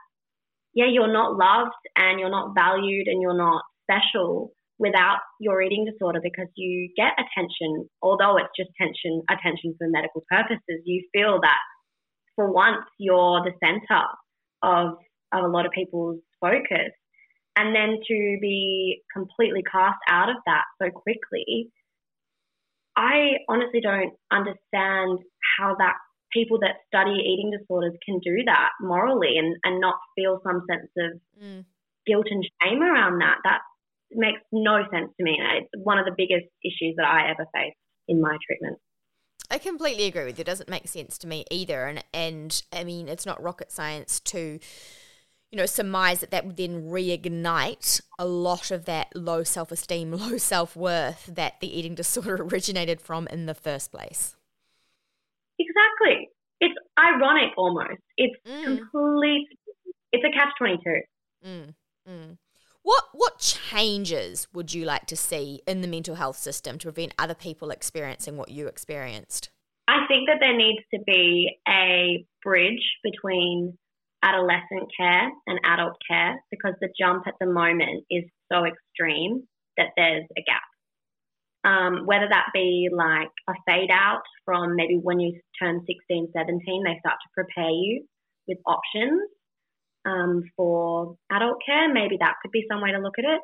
yeah, 0.75 0.87
you're 0.91 1.13
not 1.13 1.37
loved 1.37 1.73
and 1.97 2.21
you're 2.21 2.31
not 2.31 2.55
valued 2.55 3.09
and 3.09 3.21
you're 3.23 3.37
not 3.37 3.63
special 3.85 4.53
without 4.81 5.21
your 5.39 5.61
eating 5.61 5.85
disorder 5.85 6.21
because 6.23 6.49
you 6.57 6.89
get 6.97 7.13
attention, 7.13 7.87
although 8.03 8.39
it's 8.39 8.49
just 8.57 8.71
attention, 8.81 9.23
attention 9.31 9.77
for 9.77 9.87
medical 9.89 10.25
purposes. 10.29 10.81
You 10.87 11.07
feel 11.13 11.39
that 11.43 11.61
for 12.35 12.51
once 12.51 12.89
you're 12.99 13.45
the 13.45 13.53
center 13.63 14.03
of, 14.63 14.97
of 15.33 15.45
a 15.45 15.49
lot 15.49 15.67
of 15.67 15.73
people's 15.73 16.19
focus. 16.41 16.97
And 17.57 17.77
then 17.77 17.99
to 18.09 18.39
be 18.41 19.03
completely 19.13 19.63
cast 19.71 19.99
out 20.09 20.31
of 20.31 20.37
that 20.47 20.65
so 20.81 20.89
quickly, 20.89 21.69
I 22.97 23.45
honestly 23.51 23.83
don't 23.83 24.15
understand 24.33 25.19
how 25.59 25.77
that 25.79 25.95
people 26.33 26.59
that 26.61 26.81
study 26.87 27.21
eating 27.21 27.53
disorders 27.53 27.93
can 28.07 28.19
do 28.21 28.45
that 28.47 28.71
morally 28.81 29.37
and, 29.37 29.57
and 29.65 29.81
not 29.81 29.97
feel 30.17 30.41
some 30.43 30.65
sense 30.71 30.91
of 30.97 31.21
mm. 31.43 31.65
guilt 32.07 32.27
and 32.31 32.49
shame 32.63 32.83
around 32.83 33.19
that. 33.19 33.39
That 33.45 33.61
makes 34.13 34.41
no 34.53 34.79
sense 34.93 35.11
to 35.17 35.25
me. 35.25 35.39
It's 35.59 35.69
one 35.85 35.99
of 35.99 36.05
the 36.05 36.15
biggest 36.17 36.47
issues 36.65 36.97
that 36.97 37.07
I 37.07 37.31
ever 37.31 37.47
faced 37.55 37.77
in 38.09 38.21
my 38.21 38.37
treatment. 38.47 38.79
I 39.51 39.59
completely 39.59 40.05
agree 40.05 40.25
with 40.25 40.39
you. 40.39 40.43
It 40.43 40.47
doesn't 40.47 40.69
make 40.69 40.87
sense 40.89 41.19
to 41.19 41.27
me 41.27 41.45
either. 41.51 41.87
And 41.87 42.05
and 42.15 42.63
I 42.73 42.85
mean, 42.85 43.09
it's 43.09 43.27
not 43.27 43.43
rocket 43.43 43.73
science 43.73 44.21
to, 44.21 44.59
you 45.51 45.57
know, 45.59 45.67
surmise 45.67 46.21
that 46.21 46.31
that 46.31 46.47
would 46.47 46.57
then 46.57 46.89
reignite 46.89 48.01
a 48.19 48.27
lot 48.27 48.71
of 48.71 48.85
that 48.85 49.09
low 49.15 49.43
self 49.43 49.73
esteem, 49.73 50.13
low 50.13 50.39
self 50.39 50.77
worth 50.77 51.27
that 51.27 51.61
the 51.61 51.79
eating 51.79 51.95
disorder 51.95 52.37
originated 52.43 53.01
from 53.01 53.27
in 53.29 53.47
the 53.47 53.55
first 53.55 53.91
place. 53.91 54.37
Exactly. 55.59 56.29
It's 56.61 56.75
ironic 56.99 57.51
almost. 57.57 58.01
It's 58.17 58.35
mm. 58.47 58.79
complete. 58.79 59.49
It's 60.13 60.25
a 60.25 60.33
catch 60.39 60.53
twenty 60.59 60.79
two. 60.85 61.01
Mm. 61.47 61.75
Mm. 62.09 62.37
What 62.83 63.05
what 63.13 63.39
changes 63.39 64.49
would 64.53 64.73
you 64.73 64.85
like 64.85 65.07
to 65.07 65.17
see 65.17 65.61
in 65.67 65.81
the 65.81 65.89
mental 65.89 66.15
health 66.15 66.37
system 66.37 66.79
to 66.79 66.87
prevent 66.87 67.15
other 67.19 67.35
people 67.35 67.71
experiencing 67.71 68.37
what 68.37 68.51
you 68.51 68.67
experienced? 68.67 69.51
I 69.87 70.07
think 70.09 70.29
that 70.29 70.39
there 70.41 70.57
needs 70.57 70.81
to 70.95 71.01
be 71.05 71.59
a 71.69 72.25
bridge 72.43 72.85
between 73.03 73.77
adolescent 74.23 74.89
care 74.97 75.31
and 75.47 75.61
adult 75.65 75.97
care 76.09 76.43
because 76.51 76.75
the 76.81 76.89
jump 76.99 77.27
at 77.27 77.35
the 77.41 77.47
moment 77.47 78.05
is 78.11 78.25
so 78.53 78.65
extreme 78.65 79.47
that 79.77 79.89
there's 79.97 80.27
a 80.37 80.43
gap. 80.43 80.63
Um, 81.63 82.07
whether 82.07 82.29
that 82.29 82.47
be 82.55 82.89
like 82.91 83.29
a 83.49 83.53
fade 83.67 83.91
out 83.91 84.23
from 84.45 84.77
maybe 84.77 84.99
when 85.03 85.21
you 85.21 85.39
turn 85.61 85.85
16, 85.87 86.33
17, 86.35 86.85
they 86.85 86.99
start 87.01 87.19
to 87.21 87.35
prepare 87.35 87.71
you 87.71 88.05
with 88.49 88.59
options 88.67 89.21
um, 90.05 90.43
for 90.57 91.17
adult 91.31 91.59
care. 91.65 91.93
Maybe 91.93 92.17
that 92.21 92.35
could 92.43 92.51
be 92.53 92.65
some 92.71 92.81
way 92.81 92.93
to 92.93 92.99
look 92.99 93.19
at 93.19 93.25
it. 93.25 93.41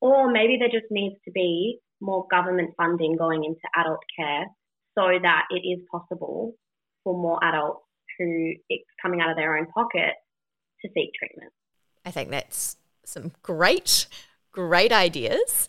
Or 0.00 0.30
maybe 0.30 0.56
there 0.58 0.68
just 0.68 0.90
needs 0.90 1.16
to 1.24 1.30
be 1.32 1.78
more 2.00 2.26
government 2.30 2.74
funding 2.76 3.16
going 3.16 3.44
into 3.44 3.60
adult 3.76 4.02
care 4.18 4.46
so 4.98 5.08
that 5.22 5.44
it 5.50 5.66
is 5.66 5.80
possible 5.90 6.54
for 7.04 7.14
more 7.14 7.42
adults 7.42 7.84
who 8.18 8.52
it's 8.68 8.84
coming 9.00 9.20
out 9.20 9.30
of 9.30 9.36
their 9.36 9.56
own 9.56 9.66
pocket 9.66 10.14
to 10.82 10.88
seek 10.94 11.10
treatment. 11.18 11.52
I 12.04 12.10
think 12.10 12.30
that's 12.30 12.76
some 13.04 13.32
great, 13.42 14.06
great 14.50 14.92
ideas. 14.92 15.68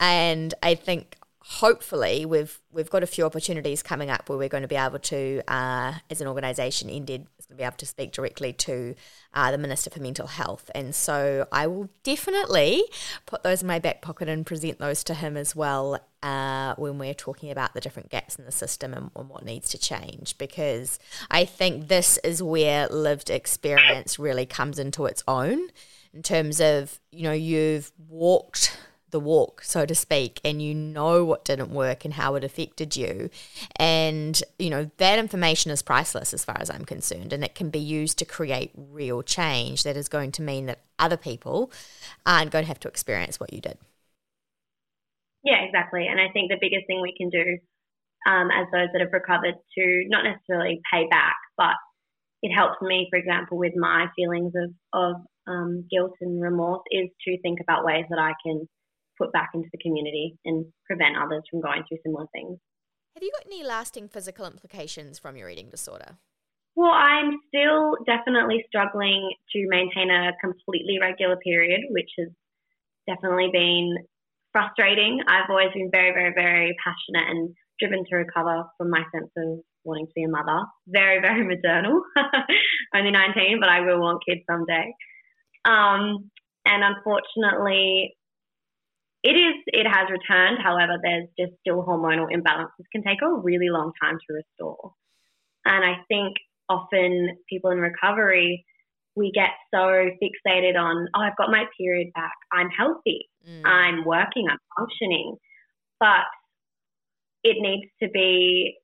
And 0.00 0.54
I 0.62 0.74
think 0.74 1.16
hopefully 1.46 2.24
we've 2.24 2.58
we've 2.72 2.88
got 2.88 3.02
a 3.02 3.06
few 3.06 3.24
opportunities 3.24 3.82
coming 3.82 4.08
up 4.08 4.28
where 4.28 4.38
we're 4.38 4.48
going 4.48 4.62
to 4.62 4.68
be 4.68 4.76
able 4.76 4.98
to, 4.98 5.42
uh, 5.46 5.92
as 6.10 6.20
an 6.20 6.26
organisation, 6.26 6.88
to 6.88 7.54
be 7.54 7.62
able 7.62 7.76
to 7.76 7.86
speak 7.86 8.12
directly 8.12 8.52
to 8.52 8.94
uh, 9.34 9.50
the 9.50 9.58
Minister 9.58 9.90
for 9.90 10.00
Mental 10.00 10.26
Health, 10.26 10.70
and 10.74 10.94
so 10.94 11.46
I 11.52 11.66
will 11.66 11.90
definitely 12.02 12.84
put 13.26 13.42
those 13.42 13.60
in 13.60 13.68
my 13.68 13.78
back 13.78 14.00
pocket 14.00 14.28
and 14.28 14.46
present 14.46 14.78
those 14.78 15.04
to 15.04 15.14
him 15.14 15.36
as 15.36 15.54
well 15.54 16.00
uh, 16.22 16.74
when 16.76 16.98
we're 16.98 17.14
talking 17.14 17.50
about 17.50 17.74
the 17.74 17.80
different 17.80 18.08
gaps 18.08 18.36
in 18.36 18.46
the 18.46 18.52
system 18.52 18.94
and, 18.94 19.10
and 19.14 19.28
what 19.28 19.44
needs 19.44 19.68
to 19.70 19.78
change, 19.78 20.38
because 20.38 20.98
I 21.30 21.44
think 21.44 21.88
this 21.88 22.18
is 22.24 22.42
where 22.42 22.88
lived 22.88 23.28
experience 23.28 24.18
really 24.18 24.46
comes 24.46 24.78
into 24.78 25.04
its 25.04 25.22
own 25.28 25.68
in 26.14 26.22
terms 26.22 26.60
of 26.60 27.00
you 27.12 27.24
know 27.24 27.32
you've 27.32 27.92
walked 28.08 28.78
the 29.14 29.20
walk, 29.20 29.62
so 29.62 29.86
to 29.86 29.94
speak, 29.94 30.40
and 30.44 30.60
you 30.60 30.74
know 30.74 31.24
what 31.24 31.44
didn't 31.44 31.70
work 31.70 32.04
and 32.04 32.14
how 32.14 32.34
it 32.34 32.42
affected 32.42 32.96
you. 32.96 33.30
And, 33.76 34.42
you 34.58 34.70
know, 34.70 34.90
that 34.96 35.20
information 35.20 35.70
is 35.70 35.82
priceless 35.82 36.34
as 36.34 36.44
far 36.44 36.56
as 36.58 36.68
I'm 36.68 36.84
concerned, 36.84 37.32
and 37.32 37.44
it 37.44 37.54
can 37.54 37.70
be 37.70 37.78
used 37.78 38.18
to 38.18 38.24
create 38.24 38.72
real 38.74 39.22
change 39.22 39.84
that 39.84 39.96
is 39.96 40.08
going 40.08 40.32
to 40.32 40.42
mean 40.42 40.66
that 40.66 40.80
other 40.98 41.16
people 41.16 41.70
aren't 42.26 42.50
going 42.50 42.64
to 42.64 42.68
have 42.68 42.80
to 42.80 42.88
experience 42.88 43.38
what 43.38 43.52
you 43.52 43.60
did. 43.60 43.78
Yeah, 45.44 45.62
exactly. 45.62 46.08
And 46.08 46.20
I 46.20 46.32
think 46.32 46.50
the 46.50 46.58
biggest 46.60 46.88
thing 46.88 47.00
we 47.00 47.14
can 47.16 47.30
do 47.30 47.58
um, 48.28 48.48
as 48.50 48.66
those 48.72 48.88
that 48.92 49.00
have 49.00 49.12
recovered 49.12 49.54
to 49.78 50.04
not 50.08 50.24
necessarily 50.24 50.80
pay 50.92 51.06
back, 51.08 51.36
but 51.56 51.76
it 52.42 52.52
helps 52.52 52.82
me, 52.82 53.06
for 53.10 53.18
example, 53.18 53.58
with 53.58 53.74
my 53.76 54.06
feelings 54.16 54.54
of, 54.56 54.70
of 54.92 55.16
um, 55.46 55.86
guilt 55.88 56.14
and 56.20 56.42
remorse 56.42 56.82
is 56.90 57.10
to 57.28 57.40
think 57.42 57.60
about 57.60 57.84
ways 57.84 58.06
that 58.10 58.18
I 58.18 58.32
can 58.44 58.68
put 59.18 59.32
back 59.32 59.50
into 59.54 59.68
the 59.72 59.78
community 59.78 60.36
and 60.44 60.66
prevent 60.86 61.16
others 61.16 61.42
from 61.50 61.60
going 61.60 61.82
through 61.88 61.98
similar 62.04 62.26
things. 62.32 62.58
Have 63.14 63.22
you 63.22 63.30
got 63.32 63.46
any 63.46 63.62
lasting 63.62 64.08
physical 64.08 64.46
implications 64.46 65.18
from 65.18 65.36
your 65.36 65.48
eating 65.48 65.70
disorder? 65.70 66.18
Well, 66.76 66.90
I'm 66.90 67.38
still 67.48 67.94
definitely 68.04 68.64
struggling 68.66 69.32
to 69.52 69.66
maintain 69.68 70.10
a 70.10 70.32
completely 70.42 70.98
regular 71.00 71.36
period, 71.36 71.82
which 71.90 72.10
has 72.18 72.28
definitely 73.06 73.50
been 73.52 73.96
frustrating. 74.52 75.20
I've 75.28 75.48
always 75.48 75.70
been 75.72 75.90
very, 75.92 76.12
very, 76.12 76.32
very 76.34 76.76
passionate 76.82 77.30
and 77.30 77.54
driven 77.78 78.04
to 78.10 78.16
recover 78.16 78.64
from 78.76 78.90
my 78.90 79.02
sense 79.14 79.30
of 79.36 79.60
wanting 79.84 80.06
to 80.06 80.12
be 80.14 80.24
a 80.24 80.28
mother. 80.28 80.64
Very, 80.88 81.20
very 81.20 81.46
maternal. 81.54 82.02
Only 82.94 83.12
19, 83.12 83.60
but 83.60 83.68
I 83.68 83.80
will 83.80 84.00
want 84.00 84.24
kids 84.26 84.40
someday. 84.50 84.92
Um, 85.64 86.30
and 86.66 86.82
unfortunately, 86.82 88.16
it 89.24 89.32
is 89.32 89.54
it 89.66 89.86
has 89.86 90.10
returned. 90.10 90.58
However 90.62 91.00
there's 91.02 91.28
just 91.38 91.58
still 91.60 91.82
hormonal 91.82 92.28
imbalances 92.30 92.84
can 92.92 93.02
take 93.02 93.22
a 93.22 93.32
really 93.32 93.70
long 93.70 93.92
time 94.00 94.18
to 94.18 94.34
restore. 94.34 94.92
And 95.64 95.84
i 95.84 95.96
think 96.08 96.36
often 96.68 97.36
people 97.48 97.70
in 97.70 97.78
recovery 97.78 98.64
we 99.16 99.30
get 99.32 99.50
so 99.72 100.10
fixated 100.22 100.76
on 100.78 101.08
oh 101.14 101.20
i've 101.20 101.36
got 101.36 101.50
my 101.50 101.64
period 101.78 102.12
back. 102.14 102.34
I'm 102.52 102.68
healthy. 102.68 103.28
Mm. 103.48 103.62
i'm 103.64 104.04
working. 104.04 104.46
I'm 104.50 104.58
functioning. 104.78 105.36
But 105.98 106.28
it 107.42 107.56
needs 107.60 107.90
to 108.02 108.10
be 108.10 108.76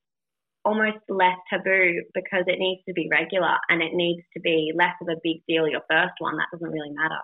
almost 0.63 0.99
less 1.09 1.37
taboo 1.51 2.01
because 2.13 2.45
it 2.47 2.59
needs 2.59 2.81
to 2.87 2.93
be 2.93 3.07
regular 3.11 3.57
and 3.69 3.81
it 3.81 3.93
needs 3.93 4.21
to 4.33 4.39
be 4.39 4.71
less 4.75 4.93
of 5.01 5.07
a 5.07 5.19
big 5.23 5.37
deal 5.47 5.67
your 5.67 5.81
first 5.89 6.13
one. 6.19 6.37
That 6.37 6.47
doesn't 6.51 6.71
really 6.71 6.91
matter. 6.91 7.21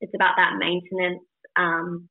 It's 0.00 0.14
about 0.14 0.36
that 0.36 0.56
maintenance 0.58 1.22
um, 1.56 2.08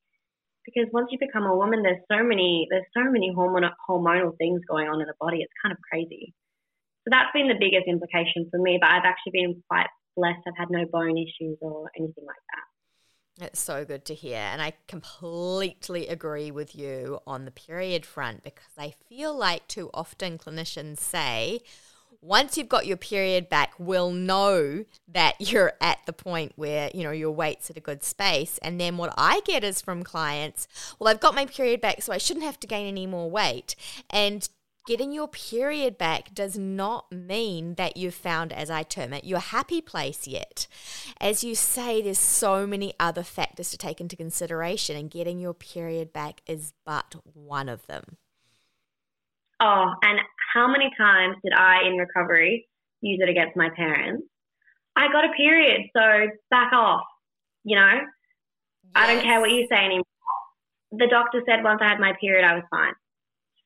because 0.67 0.91
once 0.91 1.08
you 1.12 1.17
become 1.17 1.47
a 1.47 1.56
woman, 1.56 1.82
there's 1.82 2.03
so 2.12 2.21
many 2.21 2.67
there's 2.69 2.86
so 2.93 3.08
many 3.10 3.32
hormonal 3.32 3.71
hormonal 3.88 4.36
things 4.38 4.62
going 4.67 4.88
on 4.88 4.99
in 4.99 5.08
the 5.08 5.15
body. 5.19 5.39
It's 5.39 5.53
kind 5.63 5.71
of 5.71 5.80
crazy. 5.89 6.36
So 7.08 7.15
that's 7.15 7.32
been 7.34 7.47
the 7.47 7.56
biggest 7.56 7.88
implication 7.88 8.51
for 8.51 8.60
me. 8.60 8.77
But 8.80 8.91
I've 8.91 9.08
actually 9.08 9.39
been 9.39 9.63
quite 9.71 9.88
blessed. 10.15 10.43
I've 10.45 10.60
had 10.60 10.69
no 10.69 10.86
bone 10.91 11.17
issues 11.17 11.58
or 11.62 11.89
anything 11.95 12.27
like 12.27 12.43
that. 12.51 12.67
It's 13.39 13.60
so 13.60 13.86
good 13.86 14.03
to 14.06 14.15
hear. 14.15 14.38
And 14.38 14.62
I 14.62 14.73
completely 14.88 16.08
agree 16.08 16.49
with 16.51 16.75
you 16.75 17.19
on 17.27 17.45
the 17.45 17.51
period 17.51 18.06
front 18.06 18.43
because 18.43 18.73
I 18.77 18.95
feel 19.08 19.38
like 19.38 19.67
too 19.67 19.89
often 19.93 20.38
clinicians 20.38 20.97
say, 20.97 21.62
once 22.28 22.58
you've 22.58 22.70
got 22.70 22.86
your 22.86 22.98
period 22.98 23.50
back, 23.50 23.74
we'll 23.80 24.12
know 24.12 24.84
that 25.08 25.36
you're 25.40 25.74
at 25.82 26.00
the 26.06 26.13
point 26.13 26.52
where, 26.56 26.92
you 26.94 27.04
know, 27.04 27.12
your 27.12 27.32
weight's 27.32 27.70
at 27.70 27.78
a 27.78 27.82
good 27.82 28.04
space. 28.04 28.60
And 28.62 28.80
then 28.80 28.98
what 28.98 29.13
I 29.18 29.42
get 29.46 29.63
is 29.63 29.82
from 29.82 30.04
clients, 30.04 30.68
well, 31.00 31.10
I've 31.10 31.20
got 31.20 31.36
my 31.36 31.46
period 31.46 31.82
back, 31.82 32.02
so 32.02 32.12
I 32.12 32.18
shouldn't 32.18 32.46
have 32.46 32.60
to 32.60 32.68
gain 32.68 32.88
any 32.88 33.08
more 33.08 33.30
weight. 33.30 33.76
And 34.10 34.48
getting 34.86 35.12
your 35.12 35.28
period 35.28 35.98
back 35.98 36.34
does 36.34 36.58
not 36.58 37.12
mean 37.12 37.76
that 37.76 37.98
you've 37.98 38.13
found, 38.13 38.52
as 38.52 38.70
I 38.70 38.84
term 38.84 39.13
it, 39.13 39.24
your 39.24 39.40
happy 39.40 39.82
place 39.82 40.28
yet. 40.28 40.68
As 41.22 41.44
you 41.44 41.56
say, 41.56 42.02
there's 42.02 42.20
so 42.20 42.68
many 42.68 42.94
other 43.00 43.24
factors 43.24 43.70
to 43.72 43.78
take 43.78 44.02
into 44.02 44.16
consideration, 44.16 44.96
and 44.98 45.10
getting 45.10 45.40
your 45.40 45.54
period 45.54 46.12
back 46.12 46.42
is 46.46 46.74
but 46.86 47.16
one 47.34 47.70
of 47.70 47.88
them. 47.88 48.18
Oh, 49.60 49.94
and 50.04 50.20
how 50.58 50.67
many 50.67 50.89
times 50.98 51.36
did 51.43 51.54
I 51.54 51.86
in 51.86 51.98
recovery 51.98 52.67
use 53.02 53.20
it 53.22 53.30
against 53.30 53.56
my 53.56 53.70
parents? 53.76 54.24
I 54.96 55.08
got 55.12 55.26
a 55.26 55.34
period, 55.38 55.82
so 55.96 56.02
back 56.50 56.74
off. 56.74 57.06
You 57.63 57.76
know, 57.76 57.93
yes. 57.93 58.91
I 58.96 59.13
don't 59.13 59.24
care 59.24 59.39
what 59.39 59.52
you 59.52 59.67
say 59.70 59.86
anymore. 59.86 60.04
The 60.91 61.08
doctor 61.08 61.43
said 61.48 61.63
once 61.63 61.80
I 61.84 61.89
had 61.89 62.00
my 62.00 62.13
period, 62.20 62.43
I 62.43 62.56
was 62.56 62.63
fine. 62.72 62.93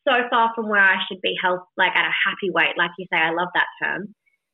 So 0.08 0.14
far 0.30 0.52
from 0.56 0.68
where 0.68 0.82
I 0.82 0.98
should 1.08 1.22
be 1.22 1.36
health, 1.42 1.62
like 1.78 1.96
at 1.96 2.04
a 2.04 2.20
happy 2.26 2.50
weight, 2.52 2.76
like 2.78 2.92
you 2.98 3.06
say, 3.14 3.20
I 3.20 3.30
love 3.32 3.50
that 3.54 3.68
term, 3.82 4.14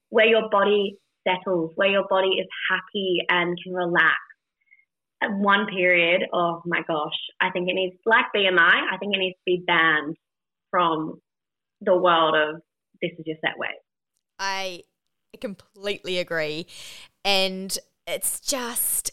where 0.09 0.27
your 0.27 0.49
body 0.51 0.97
settles, 1.27 1.71
where 1.75 1.89
your 1.89 2.05
body 2.09 2.27
is 2.27 2.47
happy 2.69 3.19
and 3.29 3.57
can 3.63 3.73
relax. 3.73 4.19
At 5.23 5.31
one 5.31 5.65
period, 5.65 6.27
oh 6.33 6.61
my 6.65 6.81
gosh, 6.87 7.17
I 7.41 7.49
think 7.49 7.69
it 7.69 7.73
needs, 7.73 7.95
like 8.05 8.25
BMI, 8.35 8.75
I 8.91 8.97
think 8.99 9.15
it 9.15 9.19
needs 9.19 9.37
to 9.37 9.45
be 9.45 9.63
banned 9.65 10.15
from 10.69 11.19
the 11.81 11.95
world 11.95 12.35
of 12.35 12.61
this 13.01 13.11
is 13.17 13.25
your 13.25 13.37
set 13.41 13.57
way. 13.57 13.69
I 14.39 14.83
completely 15.39 16.19
agree. 16.19 16.67
And 17.23 17.77
it's 18.05 18.39
just, 18.39 19.11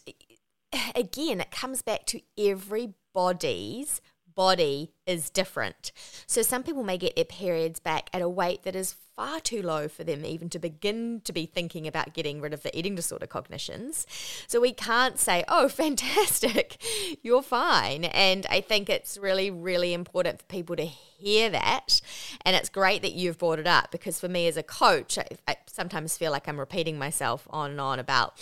again, 0.94 1.40
it 1.40 1.50
comes 1.50 1.82
back 1.82 2.06
to 2.06 2.20
everybody's 2.38 4.00
body 4.34 4.92
is 5.06 5.30
different. 5.30 5.92
So 6.26 6.42
some 6.42 6.62
people 6.62 6.82
may 6.82 6.98
get 6.98 7.16
their 7.16 7.24
periods 7.24 7.80
back 7.80 8.10
at 8.12 8.22
a 8.22 8.28
weight 8.28 8.62
that 8.62 8.74
is 8.74 8.96
far 9.16 9.38
too 9.38 9.62
low 9.62 9.86
for 9.86 10.02
them 10.02 10.24
even 10.24 10.48
to 10.50 10.58
begin 10.58 11.20
to 11.24 11.32
be 11.32 11.46
thinking 11.46 11.86
about 11.86 12.14
getting 12.14 12.40
rid 12.40 12.52
of 12.52 12.62
the 12.62 12.76
eating 12.76 12.94
disorder 12.94 13.26
cognitions. 13.26 14.06
So 14.46 14.60
we 14.60 14.72
can't 14.72 15.18
say, 15.18 15.44
"Oh, 15.48 15.68
fantastic. 15.84 16.82
You're 17.22 17.42
fine." 17.42 18.04
And 18.04 18.46
I 18.50 18.60
think 18.60 18.90
it's 18.90 19.16
really 19.16 19.50
really 19.50 19.92
important 19.92 20.40
for 20.40 20.46
people 20.46 20.76
to 20.76 20.84
hear 20.84 21.50
that. 21.50 22.00
And 22.44 22.56
it's 22.56 22.68
great 22.68 23.02
that 23.02 23.12
you've 23.12 23.38
brought 23.38 23.58
it 23.58 23.66
up 23.66 23.90
because 23.90 24.20
for 24.20 24.28
me 24.28 24.48
as 24.48 24.56
a 24.56 24.62
coach, 24.62 25.18
I, 25.18 25.26
I 25.46 25.56
sometimes 25.66 26.16
feel 26.16 26.32
like 26.32 26.48
I'm 26.48 26.58
repeating 26.58 26.98
myself 26.98 27.46
on 27.50 27.72
and 27.72 27.80
on 27.80 27.98
about 27.98 28.40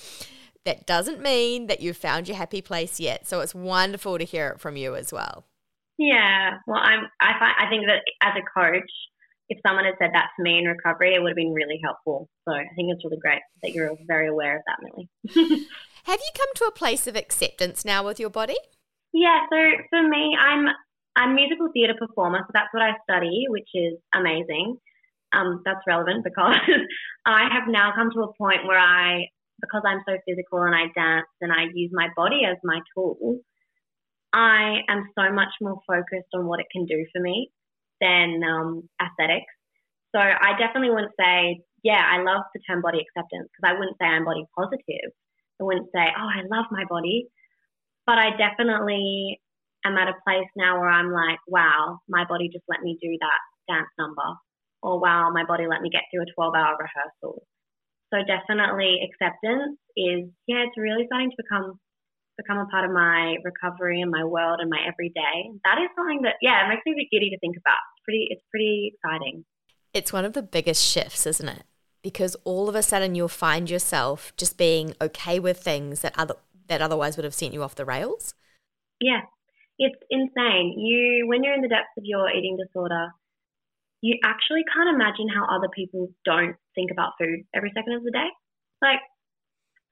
that 0.65 0.87
doesn't 0.87 1.21
mean 1.21 1.67
that 1.67 1.81
you've 1.81 1.97
found 1.97 2.29
your 2.29 2.37
happy 2.37 2.63
place 2.63 3.01
yet. 3.01 3.27
So 3.27 3.41
it's 3.41 3.55
wonderful 3.55 4.19
to 4.19 4.25
hear 4.25 4.49
it 4.49 4.61
from 4.61 4.77
you 4.77 4.95
as 4.95 5.13
well. 5.13 5.45
Yeah, 5.99 6.59
well, 6.67 6.81
I'm. 6.81 7.07
I 7.21 7.39
find 7.39 7.55
I 7.59 7.69
think 7.69 7.87
that 7.87 8.03
as 8.23 8.35
a 8.37 8.61
coach, 8.61 8.91
if 9.49 9.59
someone 9.67 9.85
had 9.85 9.95
said 9.99 10.11
that 10.15 10.31
to 10.37 10.43
me 10.43 10.59
in 10.59 10.65
recovery, 10.65 11.15
it 11.15 11.23
would 11.23 11.31
have 11.31 11.37
been 11.37 11.53
really 11.53 11.81
helpful. 11.83 12.29
So 12.49 12.55
I 12.55 12.65
think 12.75 12.91
it's 12.91 13.05
really 13.05 13.19
great 13.21 13.41
that 13.63 13.73
you're 13.73 13.97
very 14.07 14.29
aware 14.29 14.57
of 14.57 14.63
that, 14.67 14.79
Millie. 14.83 15.09
have 16.05 16.21
you 16.21 16.31
come 16.37 16.49
to 16.57 16.65
a 16.65 16.73
place 16.73 17.07
of 17.07 17.17
acceptance 17.17 17.85
now 17.85 18.05
with 18.05 18.19
your 18.19 18.31
body? 18.31 18.57
Yeah. 19.13 19.41
So 19.51 19.57
for 19.91 20.09
me, 20.09 20.37
I'm 20.41 20.69
I'm 21.17 21.31
a 21.31 21.35
musical 21.35 21.69
theatre 21.73 21.95
performer, 21.99 22.41
so 22.41 22.51
that's 22.55 22.73
what 22.73 22.83
I 22.83 22.93
study, 23.05 23.45
which 23.49 23.69
is 23.75 23.95
amazing. 24.15 24.77
Um, 25.33 25.63
that's 25.65 25.81
relevant 25.87 26.25
because 26.25 26.57
I 27.27 27.49
have 27.53 27.69
now 27.69 27.93
come 27.95 28.11
to 28.13 28.21
a 28.21 28.35
point 28.37 28.67
where 28.67 28.79
I, 28.79 29.29
because 29.61 29.83
I'm 29.87 30.03
so 30.07 30.17
physical 30.27 30.63
and 30.63 30.75
I 30.75 30.93
dance 30.95 31.29
and 31.41 31.53
I 31.53 31.69
use 31.75 31.91
my 31.93 32.09
body 32.17 32.43
as 32.49 32.57
my 32.65 32.81
tool, 32.95 33.41
I 34.33 34.81
am 34.89 35.11
so 35.19 35.33
much 35.33 35.53
more 35.61 35.79
focused 35.87 36.33
on 36.35 36.47
what 36.47 36.61
it 36.61 36.67
can 36.73 36.87
do 36.87 37.05
for 37.13 37.21
me 37.21 37.51
than 38.01 38.43
um, 38.45 38.89
aesthetics. 39.01 39.53
So 40.15 40.21
I 40.21 40.57
definitely 40.59 40.91
wouldn't 40.91 41.17
say, 41.19 41.61
yeah, 41.83 42.03
I 42.05 42.23
love 42.23 42.43
the 42.55 42.61
term 42.69 42.83
body 42.83 43.01
acceptance 43.01 43.49
because 43.53 43.65
I 43.65 43.79
wouldn't 43.79 43.97
say 44.01 44.07
I'm 44.07 44.25
body 44.25 44.45
positive. 44.57 45.11
I 45.61 45.65
wouldn't 45.65 45.89
say, 45.95 46.05
oh, 46.05 46.29
I 46.29 46.43
love 46.51 46.67
my 46.71 46.85
body. 46.89 47.29
But 48.07 48.19
I 48.19 48.37
definitely 48.37 49.41
am 49.85 49.97
at 49.97 50.09
a 50.09 50.21
place 50.27 50.49
now 50.57 50.81
where 50.81 50.91
I'm 50.91 51.13
like, 51.13 51.39
wow, 51.47 51.99
my 52.09 52.25
body 52.29 52.49
just 52.53 52.65
let 52.69 52.83
me 52.83 52.99
do 53.01 53.17
that 53.21 53.41
dance 53.73 53.91
number. 53.99 54.37
Or 54.83 54.99
wow, 54.99 55.31
my 55.33 55.45
body 55.45 55.67
let 55.69 55.83
me 55.83 55.91
get 55.91 56.03
through 56.11 56.23
a 56.23 56.35
12 56.35 56.55
hour 56.55 56.77
rehearsal. 56.77 57.43
So 58.13 58.19
definitely 58.27 59.01
acceptance 59.07 59.79
is, 59.97 60.29
yeah, 60.47 60.67
it's 60.67 60.77
really 60.77 61.07
starting 61.07 61.31
to 61.31 61.43
become 61.43 61.79
become 62.43 62.59
a 62.59 62.67
part 62.67 62.85
of 62.85 62.91
my 62.91 63.37
recovery 63.45 64.01
and 64.01 64.11
my 64.11 64.25
world 64.25 64.59
and 64.61 64.69
my 64.69 64.79
everyday. 64.87 65.51
That 65.65 65.79
is 65.79 65.89
something 65.97 66.23
that, 66.23 66.35
yeah, 66.43 66.67
it 66.67 66.69
makes 66.69 66.83
me 66.85 66.93
a 66.93 66.97
bit 66.97 67.09
giddy 67.11 67.31
to 67.31 67.39
think 67.39 67.57
about. 67.57 67.79
It's 67.95 68.05
pretty, 68.05 68.27
it's 68.31 68.43
pretty 68.51 68.93
exciting. 68.95 69.45
It's 69.95 70.13
one 70.13 70.25
of 70.25 70.33
the 70.33 70.43
biggest 70.43 70.83
shifts, 70.83 71.27
isn't 71.27 71.49
it? 71.49 71.65
Because 72.03 72.35
all 72.45 72.69
of 72.69 72.75
a 72.75 72.83
sudden 72.83 73.15
you'll 73.15 73.29
find 73.29 73.71
yourself 73.71 74.33
just 74.37 74.59
being 74.59 74.95
okay 75.01 75.39
with 75.39 75.63
things 75.63 76.01
that 76.01 76.19
other 76.19 76.35
that 76.69 76.81
otherwise 76.81 77.17
would 77.17 77.25
have 77.25 77.35
sent 77.35 77.53
you 77.53 77.63
off 77.63 77.75
the 77.75 77.85
rails. 77.85 78.35
Yeah, 79.01 79.21
it's 79.79 79.99
insane. 80.11 80.75
You 80.79 81.27
when 81.29 81.45
you're 81.45 81.55
in 81.55 81.63
the 81.63 81.69
depths 81.69 81.95
of 81.99 82.05
your 82.05 82.31
eating 82.31 82.57
disorder, 82.57 83.13
you 84.01 84.19
actually 84.25 84.65
can't 84.75 84.89
imagine 84.89 85.29
how 85.29 85.45
other 85.45 85.69
people 85.75 86.09
don't 86.25 86.57
think 86.75 86.91
about 86.91 87.13
food 87.19 87.45
every 87.55 87.71
second 87.75 87.95
of 87.95 88.03
the 88.03 88.11
day. 88.11 88.29
Like, 88.81 89.01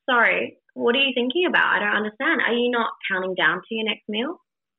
sorry, 0.08 0.58
what 0.74 0.94
are 0.94 1.00
you 1.00 1.12
thinking 1.14 1.46
about? 1.48 1.76
I 1.76 1.78
don't 1.80 2.04
understand. 2.04 2.40
Are 2.46 2.52
you 2.52 2.70
not 2.70 2.90
counting 3.10 3.34
down 3.34 3.58
to 3.58 3.74
your 3.74 3.84
next 3.84 4.08
meal? 4.08 4.36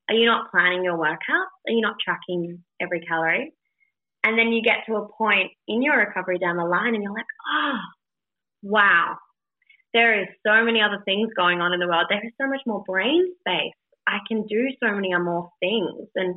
Are 0.09 0.15
you 0.15 0.25
not 0.25 0.51
planning 0.51 0.83
your 0.83 0.97
workouts? 0.97 1.55
Are 1.67 1.71
you 1.71 1.81
not 1.81 1.95
tracking 2.03 2.63
every 2.81 3.01
calorie? 3.01 3.53
And 4.23 4.37
then 4.37 4.51
you 4.51 4.61
get 4.61 4.85
to 4.87 4.95
a 4.95 5.07
point 5.17 5.51
in 5.67 5.81
your 5.81 5.97
recovery 5.97 6.37
down 6.37 6.57
the 6.57 6.65
line 6.65 6.93
and 6.93 7.03
you're 7.03 7.13
like, 7.13 7.25
oh, 7.55 7.79
wow, 8.61 9.15
there 9.93 10.21
is 10.21 10.27
so 10.45 10.63
many 10.63 10.81
other 10.81 11.01
things 11.05 11.29
going 11.35 11.59
on 11.59 11.73
in 11.73 11.79
the 11.79 11.87
world. 11.87 12.05
There 12.09 12.23
is 12.23 12.33
so 12.39 12.47
much 12.47 12.61
more 12.67 12.83
brain 12.85 13.25
space. 13.39 13.73
I 14.07 14.19
can 14.27 14.45
do 14.47 14.67
so 14.83 14.91
many 14.91 15.09
more 15.17 15.49
things. 15.59 16.07
And 16.15 16.35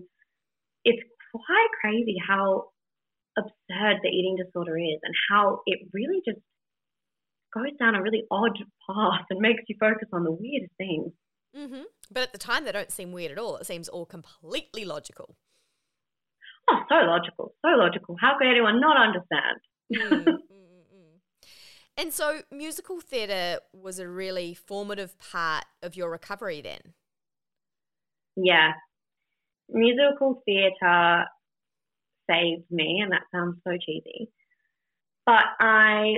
it's 0.84 1.02
quite 1.32 1.68
crazy 1.80 2.16
how 2.26 2.70
absurd 3.36 3.98
the 4.02 4.08
eating 4.08 4.36
disorder 4.36 4.78
is 4.78 5.00
and 5.02 5.14
how 5.30 5.60
it 5.66 5.80
really 5.92 6.20
just 6.24 6.40
goes 7.54 7.76
down 7.78 7.94
a 7.94 8.02
really 8.02 8.24
odd 8.30 8.58
path 8.86 9.24
and 9.30 9.40
makes 9.40 9.62
you 9.68 9.76
focus 9.78 10.08
on 10.12 10.24
the 10.24 10.32
weirdest 10.32 10.72
things. 10.76 11.12
Mm-hmm. 11.56 11.82
But 12.10 12.24
at 12.24 12.32
the 12.32 12.38
time, 12.38 12.64
they 12.64 12.72
don't 12.72 12.90
seem 12.90 13.12
weird 13.12 13.32
at 13.32 13.38
all. 13.38 13.56
It 13.56 13.66
seems 13.66 13.88
all 13.88 14.06
completely 14.06 14.84
logical. 14.84 15.36
Oh, 16.68 16.80
so 16.88 16.94
logical, 16.96 17.54
so 17.62 17.68
logical. 17.76 18.16
How 18.20 18.36
could 18.38 18.48
anyone 18.48 18.80
not 18.80 18.96
understand? 18.96 19.58
Mm, 19.92 20.24
mm, 20.24 20.38
mm, 20.38 21.48
and 21.96 22.12
so, 22.12 22.40
musical 22.50 23.00
theatre 23.00 23.60
was 23.72 23.98
a 23.98 24.08
really 24.08 24.54
formative 24.54 25.18
part 25.18 25.64
of 25.82 25.94
your 25.94 26.10
recovery 26.10 26.60
then. 26.62 26.94
Yeah, 28.36 28.72
musical 29.68 30.42
theatre 30.44 31.26
saved 32.28 32.64
me, 32.70 33.00
and 33.02 33.12
that 33.12 33.22
sounds 33.32 33.58
so 33.62 33.76
cheesy. 33.84 34.30
But 35.26 35.44
I 35.60 36.14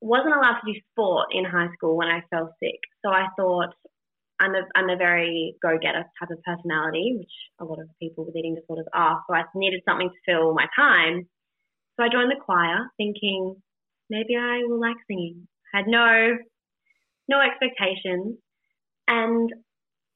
wasn't 0.00 0.34
allowed 0.34 0.60
to 0.60 0.72
do 0.72 0.80
sport 0.92 1.28
in 1.32 1.44
high 1.44 1.68
school 1.74 1.96
when 1.96 2.08
I 2.08 2.20
fell 2.30 2.54
sick. 2.62 2.80
So 3.04 3.10
I 3.10 3.26
thought 3.36 3.74
I'm 4.38 4.54
a, 4.54 4.62
I'm 4.74 4.90
a 4.90 4.96
very 4.96 5.54
go 5.62 5.78
getter 5.80 6.04
type 6.20 6.30
of 6.30 6.42
personality, 6.42 7.16
which 7.18 7.32
a 7.60 7.64
lot 7.64 7.80
of 7.80 7.88
people 8.00 8.26
with 8.26 8.36
eating 8.36 8.54
disorders 8.54 8.86
are. 8.92 9.22
So 9.26 9.34
I 9.34 9.44
needed 9.54 9.80
something 9.88 10.10
to 10.10 10.32
fill 10.32 10.54
my 10.54 10.66
time. 10.76 11.26
So 11.96 12.04
I 12.04 12.08
joined 12.12 12.30
the 12.30 12.44
choir 12.44 12.90
thinking 12.96 13.56
maybe 14.10 14.36
I 14.36 14.60
will 14.66 14.80
like 14.80 14.96
singing. 15.08 15.48
Had 15.72 15.86
no, 15.86 16.36
no 17.28 17.40
expectations. 17.40 18.36
And 19.08 19.50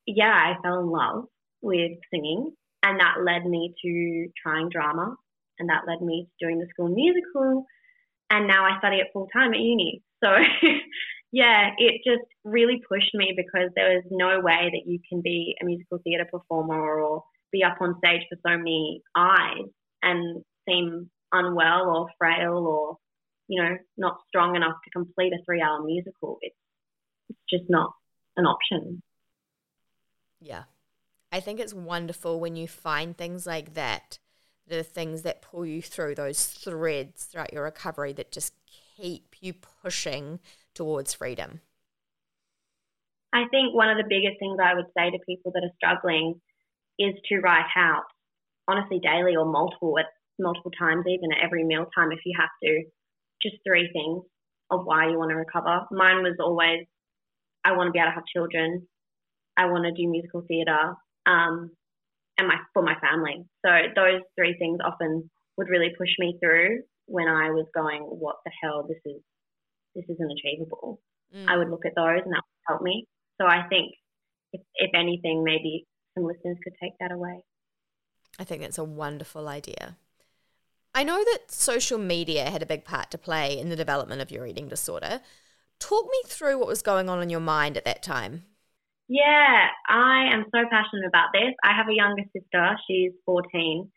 yeah, 0.06 0.32
I 0.32 0.60
fell 0.62 0.80
in 0.80 0.90
love 0.90 1.24
with 1.62 1.92
singing. 2.12 2.52
And 2.82 3.00
that 3.00 3.24
led 3.24 3.46
me 3.46 3.74
to 3.82 4.28
trying 4.42 4.68
drama. 4.68 5.16
And 5.58 5.68
that 5.68 5.82
led 5.86 6.00
me 6.00 6.26
to 6.26 6.46
doing 6.46 6.58
the 6.58 6.66
school 6.70 6.88
musical 6.88 7.64
and 8.30 8.46
now 8.46 8.64
I 8.64 8.78
study 8.78 8.96
it 8.96 9.08
full 9.12 9.28
time 9.32 9.52
at 9.52 9.60
uni. 9.60 10.02
So 10.22 10.28
yeah, 11.32 11.70
it 11.78 12.00
just 12.06 12.26
really 12.44 12.80
pushed 12.88 13.14
me 13.14 13.34
because 13.36 13.70
there 13.74 13.94
was 13.94 14.04
no 14.10 14.40
way 14.40 14.70
that 14.72 14.90
you 14.90 14.98
can 15.08 15.20
be 15.20 15.54
a 15.60 15.64
musical 15.64 15.98
theatre 16.04 16.28
performer 16.30 17.00
or 17.00 17.24
be 17.52 17.64
up 17.64 17.76
on 17.80 17.96
stage 17.98 18.22
for 18.28 18.38
so 18.46 18.56
many 18.56 19.02
eyes 19.16 19.66
and 20.02 20.42
seem 20.68 21.10
unwell 21.32 21.90
or 21.90 22.06
frail 22.18 22.66
or 22.66 22.96
you 23.48 23.62
know 23.62 23.76
not 23.96 24.18
strong 24.28 24.56
enough 24.56 24.76
to 24.84 24.90
complete 24.90 25.32
a 25.32 25.44
three 25.44 25.60
hour 25.60 25.82
musical. 25.84 26.38
It's 26.40 26.56
it's 27.28 27.38
just 27.48 27.70
not 27.70 27.92
an 28.36 28.46
option. 28.46 29.02
Yeah. 30.40 30.64
I 31.32 31.38
think 31.38 31.60
it's 31.60 31.74
wonderful 31.74 32.40
when 32.40 32.56
you 32.56 32.66
find 32.66 33.16
things 33.16 33.46
like 33.46 33.74
that 33.74 34.18
the 34.66 34.82
things 34.82 35.22
that 35.22 35.42
pull 35.42 35.66
you 35.66 35.82
through 35.82 36.14
those 36.14 36.46
threads 36.46 37.24
throughout 37.24 37.52
your 37.52 37.64
recovery 37.64 38.12
that 38.14 38.30
just 38.30 38.54
keep 38.96 39.34
you 39.40 39.52
pushing 39.52 40.40
towards 40.74 41.14
freedom? 41.14 41.60
I 43.32 43.44
think 43.50 43.74
one 43.74 43.90
of 43.90 43.96
the 43.96 44.08
biggest 44.08 44.38
things 44.38 44.58
I 44.62 44.74
would 44.74 44.86
say 44.96 45.10
to 45.10 45.18
people 45.26 45.52
that 45.52 45.62
are 45.62 45.74
struggling 45.76 46.40
is 46.98 47.14
to 47.28 47.38
write 47.38 47.70
out, 47.76 48.04
honestly, 48.66 49.00
daily 49.02 49.36
or 49.36 49.44
multiple 49.44 49.98
at 49.98 50.06
multiple 50.38 50.72
times, 50.78 51.04
even 51.06 51.32
at 51.32 51.44
every 51.44 51.64
meal 51.64 51.86
time 51.94 52.12
if 52.12 52.20
you 52.24 52.36
have 52.38 52.50
to, 52.62 52.84
just 53.42 53.56
three 53.66 53.88
things 53.92 54.24
of 54.70 54.84
why 54.84 55.08
you 55.08 55.18
want 55.18 55.30
to 55.30 55.36
recover. 55.36 55.86
Mine 55.90 56.22
was 56.22 56.36
always, 56.40 56.86
I 57.64 57.72
want 57.72 57.88
to 57.88 57.92
be 57.92 57.98
able 57.98 58.10
to 58.10 58.14
have 58.14 58.24
children. 58.26 58.86
I 59.56 59.66
want 59.66 59.84
to 59.84 59.92
do 59.92 60.08
musical 60.08 60.42
theatre. 60.46 60.94
Um, 61.26 61.70
and 62.40 62.48
my 62.48 62.56
for 62.72 62.82
my 62.82 62.96
family. 63.00 63.44
So 63.64 63.70
those 63.94 64.24
three 64.34 64.56
things 64.58 64.78
often 64.84 65.30
would 65.56 65.68
really 65.68 65.92
push 65.96 66.10
me 66.18 66.38
through 66.42 66.80
when 67.06 67.28
I 67.28 67.50
was 67.50 67.66
going, 67.74 68.00
what 68.00 68.36
the 68.44 68.52
hell, 68.62 68.86
this 68.88 68.98
is 69.04 69.20
this 69.94 70.04
isn't 70.08 70.32
achievable. 70.32 71.00
Mm. 71.36 71.46
I 71.48 71.56
would 71.56 71.68
look 71.68 71.84
at 71.84 71.94
those 71.94 72.22
and 72.24 72.32
that 72.32 72.42
would 72.42 72.66
help 72.68 72.82
me. 72.82 73.06
So 73.40 73.46
I 73.46 73.66
think 73.68 73.92
if, 74.52 74.60
if 74.76 74.90
anything, 74.94 75.44
maybe 75.44 75.86
some 76.14 76.24
listeners 76.24 76.56
could 76.64 76.74
take 76.82 76.92
that 77.00 77.12
away. 77.12 77.44
I 78.38 78.44
think 78.44 78.62
that's 78.62 78.78
a 78.78 78.84
wonderful 78.84 79.48
idea. 79.48 79.96
I 80.94 81.04
know 81.04 81.18
that 81.18 81.50
social 81.50 81.98
media 81.98 82.50
had 82.50 82.62
a 82.62 82.66
big 82.66 82.84
part 82.84 83.10
to 83.10 83.18
play 83.18 83.58
in 83.58 83.68
the 83.68 83.76
development 83.76 84.22
of 84.22 84.30
your 84.30 84.46
eating 84.46 84.68
disorder. 84.68 85.20
Talk 85.78 86.06
me 86.06 86.20
through 86.26 86.58
what 86.58 86.66
was 86.66 86.82
going 86.82 87.08
on 87.08 87.22
in 87.22 87.30
your 87.30 87.40
mind 87.40 87.76
at 87.76 87.84
that 87.84 88.02
time. 88.02 88.44
Yeah, 89.10 89.66
I 89.88 90.30
am 90.30 90.44
so 90.54 90.62
passionate 90.70 91.08
about 91.08 91.34
this. 91.34 91.50
I 91.64 91.74
have 91.74 91.88
a 91.88 91.94
younger 91.94 92.22
sister, 92.30 92.76
she's 92.86 93.10
14. 93.26 93.90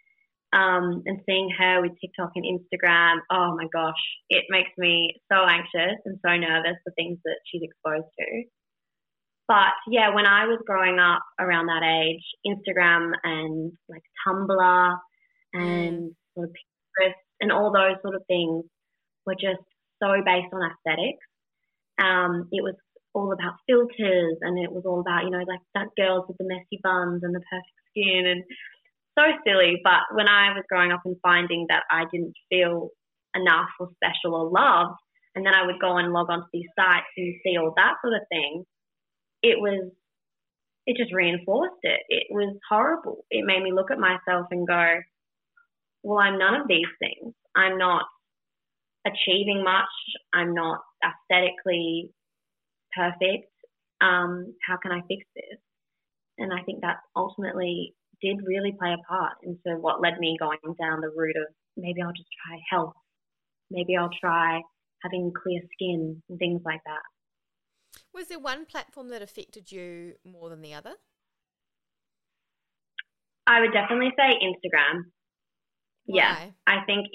Um, 0.54 1.04
and 1.06 1.20
seeing 1.28 1.50
her 1.58 1.82
with 1.82 1.92
TikTok 2.02 2.32
and 2.36 2.46
Instagram, 2.46 3.18
oh 3.32 3.56
my 3.56 3.68
gosh, 3.72 4.02
it 4.30 4.46
makes 4.50 4.72
me 4.76 5.14
so 5.32 5.46
anxious 5.46 6.02
and 6.06 6.18
so 6.26 6.36
nervous 6.36 6.78
for 6.84 6.94
things 6.96 7.20
that 7.26 7.38
she's 7.46 7.62
exposed 7.62 8.10
to. 8.20 8.44
but 9.48 9.74
yeah, 9.88 10.16
when 10.16 10.26
I 10.26 10.46
was 10.46 10.60
growing 10.66 10.98
up 10.98 11.22
around 11.40 11.68
that 11.68 11.84
age, 11.84 12.24
Instagram 12.46 13.12
and 13.24 13.72
like 13.90 14.04
Tumblr 14.28 14.98
and 15.54 16.10
mm. 16.10 16.16
sort 16.36 16.50
of 16.50 16.56
Pinterest 16.56 17.14
and 17.40 17.52
all 17.52 17.72
those 17.72 18.02
sort 18.02 18.16
of 18.16 18.24
things 18.28 18.64
were 19.28 19.36
just 19.36 19.62
so 20.02 20.10
based 20.26 20.54
on 20.54 20.72
aesthetics. 20.72 21.26
Um, 22.02 22.48
it 22.52 22.64
was 22.64 22.76
all 23.14 23.32
about 23.32 23.62
filters 23.68 24.38
and 24.42 24.58
it 24.58 24.72
was 24.72 24.84
all 24.86 25.00
about, 25.02 25.24
you 25.24 25.30
know, 25.30 25.44
like 25.48 25.62
that 25.76 25.88
girls 25.96 26.26
with 26.28 26.38
the 26.38 26.46
messy 26.46 26.80
buns 26.82 27.22
and 27.24 27.34
the 27.34 27.42
perfect 27.50 27.80
skin 27.90 28.26
and 28.26 28.44
so 29.18 29.24
silly. 29.46 29.80
But 29.84 30.02
when 30.14 30.28
I 30.28 30.54
was 30.54 30.64
growing 30.70 30.92
up 30.92 31.02
and 31.06 31.16
finding 31.22 31.68
that 31.70 31.84
I 31.92 32.06
didn't 32.12 32.34
feel 32.50 32.90
enough 33.36 33.70
or 33.80 33.90
special 33.96 34.36
or 34.36 34.50
loved, 34.50 34.98
and 35.36 35.46
then 35.46 35.54
I 35.54 35.66
would 35.66 35.80
go 35.80 35.98
and 35.98 36.14
log 36.14 36.30
onto 36.30 36.46
these 36.54 36.70
sites 36.78 37.08
and 37.18 37.36
see 37.44 37.58
all 37.58 37.74
that 37.76 37.96
sort 38.02 38.14
of 38.14 38.28
thing, 38.30 38.64
it 39.42 39.60
was, 39.60 39.92
it 40.86 40.98
just 40.98 41.14
reinforced 41.14 41.82
it. 41.84 42.02
It 42.10 42.28
was 42.30 42.56
horrible. 42.70 43.26
It 43.30 43.46
made 43.46 43.64
me 43.64 43.74
look 43.74 43.92
at 43.92 44.00
myself 44.00 44.48
and 44.52 44.68
go, 44.68 44.96
well, 46.04 46.20
I'm 46.20 46.38
none 46.38 46.56
of 46.62 46.68
these 46.68 46.90
things. 47.00 47.34
I'm 47.56 47.78
not 47.78 48.04
achieving 49.06 49.64
much. 49.64 49.86
I'm 50.34 50.54
not 50.54 50.82
aesthetically 51.04 52.10
perfect. 52.96 53.50
Um, 54.02 54.54
how 54.68 54.78
can 54.78 54.92
I 54.92 55.02
fix 55.08 55.26
this? 55.36 55.60
And 56.38 56.52
I 56.52 56.64
think 56.64 56.82
that 56.82 56.98
ultimately 57.16 57.94
did 58.22 58.38
really 58.46 58.74
play 58.78 58.94
a 58.94 59.08
part 59.08 59.34
into 59.44 59.80
what 59.80 60.02
led 60.02 60.18
me 60.20 60.38
going 60.40 60.58
down 60.80 61.02
the 61.02 61.12
route 61.16 61.38
of 61.38 61.54
maybe 61.78 62.02
I'll 62.02 62.14
just 62.14 62.30
try 62.46 62.58
health. 62.72 62.94
Maybe 63.70 63.96
I'll 63.96 64.10
try 64.20 64.62
having 65.04 65.32
clear 65.32 65.62
skin 65.74 66.22
and 66.30 66.40
things 66.40 66.62
like 66.66 66.82
that. 66.86 67.02
Was 68.14 68.28
there 68.28 68.40
one 68.40 68.66
platform 68.66 69.10
that 69.10 69.22
affected 69.22 69.72
you 69.72 70.14
more 70.24 70.50
than 70.50 70.62
the 70.62 70.74
other? 70.74 70.94
I 73.46 73.60
would 73.60 73.74
definitely 73.74 74.12
say 74.18 74.40
Instagram. 74.42 75.04
Why? 76.06 76.18
Yeah, 76.18 76.46
I 76.68 76.86
think 76.86 77.08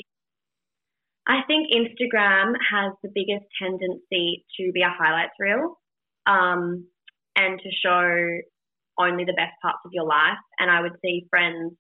I 1.29 1.43
think 1.47 1.69
Instagram 1.69 2.55
has 2.73 2.93
the 3.03 3.11
biggest 3.15 3.45
tendency 3.61 4.47
to 4.59 4.73
be 4.73 4.81
a 4.81 4.89
highlights 4.89 5.37
reel 5.39 5.77
um, 6.27 6.87
and 7.37 7.61
to 7.61 7.71
show 7.85 8.41
only 8.99 9.25
the 9.25 9.37
best 9.37 9.53
parts 9.61 9.79
of 9.85 9.93
your 9.93 10.07
life. 10.07 10.41
And 10.59 10.71
I 10.71 10.81
would 10.81 10.97
see 11.05 11.27
friends 11.29 11.75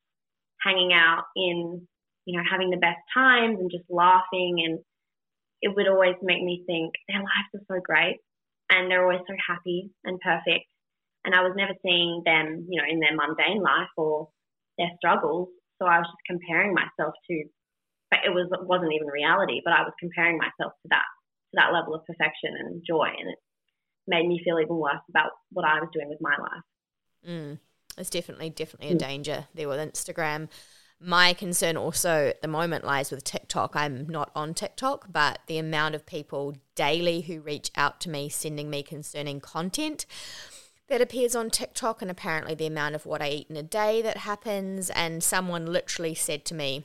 hanging 0.62 0.92
out 0.92 1.24
in, 1.34 1.86
you 2.26 2.38
know, 2.38 2.44
having 2.50 2.68
the 2.70 2.76
best 2.76 3.00
times 3.16 3.56
and 3.58 3.70
just 3.70 3.88
laughing. 3.88 4.60
And 4.64 4.78
it 5.62 5.74
would 5.74 5.88
always 5.88 6.16
make 6.22 6.42
me 6.42 6.62
think 6.66 6.92
their 7.08 7.18
lives 7.18 7.54
are 7.54 7.76
so 7.76 7.80
great 7.82 8.18
and 8.70 8.90
they're 8.90 9.02
always 9.02 9.24
so 9.26 9.34
happy 9.48 9.90
and 10.04 10.20
perfect. 10.20 10.66
And 11.24 11.34
I 11.34 11.40
was 11.40 11.54
never 11.56 11.72
seeing 11.82 12.22
them, 12.24 12.66
you 12.68 12.80
know, 12.80 12.86
in 12.88 13.00
their 13.00 13.16
mundane 13.16 13.62
life 13.62 13.90
or 13.96 14.28
their 14.76 14.90
struggles. 14.98 15.48
So 15.80 15.86
I 15.88 15.98
was 15.98 16.06
just 16.06 16.28
comparing 16.28 16.74
myself 16.74 17.14
to, 17.30 17.44
it 18.12 18.32
was 18.32 18.48
it 18.52 18.66
wasn't 18.66 18.92
even 18.92 19.08
reality. 19.08 19.60
But 19.64 19.74
I 19.74 19.82
was 19.82 19.92
comparing 20.00 20.38
myself 20.38 20.72
to 20.82 20.88
that 20.90 21.06
to 21.50 21.54
that 21.54 21.72
level 21.72 21.94
of 21.94 22.04
perfection 22.06 22.54
and 22.58 22.82
joy, 22.86 23.08
and 23.18 23.30
it 23.30 23.38
made 24.06 24.26
me 24.26 24.40
feel 24.44 24.58
even 24.60 24.76
worse 24.76 25.04
about 25.08 25.30
what 25.52 25.64
I 25.64 25.80
was 25.80 25.88
doing 25.92 26.08
with 26.08 26.20
my 26.20 26.36
life. 26.40 26.64
Mm. 27.28 27.58
It's 27.96 28.10
definitely 28.10 28.50
definitely 28.50 28.90
a 28.90 28.94
mm. 28.94 28.98
danger 28.98 29.46
there 29.54 29.68
with 29.68 29.78
Instagram. 29.78 30.48
My 31.00 31.32
concern 31.32 31.76
also 31.76 32.28
at 32.28 32.42
the 32.42 32.48
moment 32.48 32.84
lies 32.84 33.12
with 33.12 33.22
TikTok. 33.22 33.76
I'm 33.76 34.08
not 34.08 34.32
on 34.34 34.52
TikTok, 34.52 35.12
but 35.12 35.38
the 35.46 35.58
amount 35.58 35.94
of 35.94 36.04
people 36.06 36.56
daily 36.74 37.20
who 37.20 37.40
reach 37.40 37.70
out 37.76 38.00
to 38.00 38.10
me 38.10 38.28
sending 38.28 38.68
me 38.68 38.82
concerning 38.82 39.40
content 39.40 40.06
that 40.88 41.00
appears 41.00 41.36
on 41.36 41.50
TikTok, 41.50 42.02
and 42.02 42.10
apparently 42.10 42.54
the 42.54 42.66
amount 42.66 42.94
of 42.94 43.06
what 43.06 43.22
I 43.22 43.28
eat 43.28 43.50
in 43.50 43.56
a 43.56 43.62
day 43.62 44.02
that 44.02 44.18
happens. 44.18 44.90
And 44.90 45.22
someone 45.22 45.66
literally 45.66 46.14
said 46.14 46.44
to 46.46 46.54
me, 46.54 46.84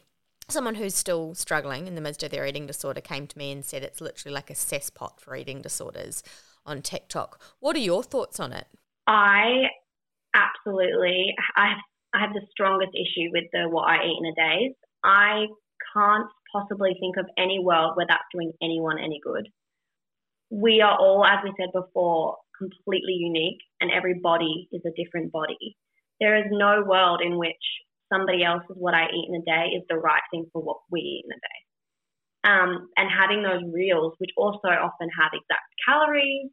someone 0.50 0.76
who's 0.76 0.96
still 0.96 1.34
struggling 1.36 1.88
in 1.88 1.96
the 1.96 2.02
midst 2.02 2.24
of 2.24 2.32
their 2.32 2.46
eating 2.46 2.68
disorder 2.68 3.02
came 3.02 3.28
to 3.28 3.38
me 3.38 3.52
and 3.52 3.64
said 3.64 3.84
it's 3.84 4.02
literally 4.02 4.34
like 4.34 4.50
a 4.50 4.54
cesspot 4.54 5.20
for 5.20 5.36
eating 5.36 5.62
disorders 5.62 6.24
on 6.66 6.82
TikTok. 6.82 7.42
What 7.60 7.76
are 7.76 7.80
your 7.80 8.04
thoughts 8.04 8.40
on 8.40 8.54
it? 8.54 8.68
I 9.08 9.64
absolutely, 10.34 11.34
I 11.56 11.70
have, 11.70 11.78
I 12.14 12.20
have 12.22 12.34
the 12.34 12.46
strongest 12.52 12.92
issue 12.94 13.30
with 13.32 13.46
the 13.52 13.70
what 13.70 13.90
I 13.90 14.04
eat 14.04 14.18
in 14.20 14.26
a 14.26 14.36
day. 14.36 14.76
I 15.04 15.46
can't 15.94 16.28
possibly 16.52 16.96
think 17.00 17.18
of 17.18 17.26
any 17.38 17.60
world 17.60 17.94
where 17.96 18.06
that's 18.08 18.24
doing 18.34 18.52
anyone 18.62 19.00
any 19.00 19.20
good. 19.24 19.48
We 20.50 20.82
are 20.82 20.98
all, 20.98 21.26
as 21.26 21.40
we 21.44 21.52
said 21.58 21.70
before, 21.74 22.38
completely 22.58 23.14
unique 23.14 23.60
and 23.82 23.92
every 23.92 24.20
body 24.22 24.70
is 24.72 24.82
a 24.86 25.04
different 25.04 25.32
body. 25.32 25.78
There 26.20 26.38
is 26.38 26.46
no 26.52 26.84
world 26.86 27.22
in 27.26 27.38
which 27.38 27.56
somebody 28.14 28.44
else's 28.44 28.78
what 28.78 28.94
I 28.94 29.06
eat 29.10 29.30
in 29.30 29.42
a 29.42 29.46
day 29.46 29.74
is 29.76 29.84
the 29.90 29.98
right 29.98 30.22
thing 30.32 30.46
for 30.54 30.62
what 30.62 30.78
we 30.92 31.00
eat 31.00 31.26
in 31.26 31.34
a 31.34 31.42
day. 31.42 31.60
Um, 32.46 32.90
and 32.98 33.10
having 33.10 33.42
those 33.42 33.64
reels, 33.74 34.14
which 34.20 34.32
also 34.38 34.68
often 34.68 35.10
have 35.20 35.32
exact 35.34 35.66
calories 35.88 36.50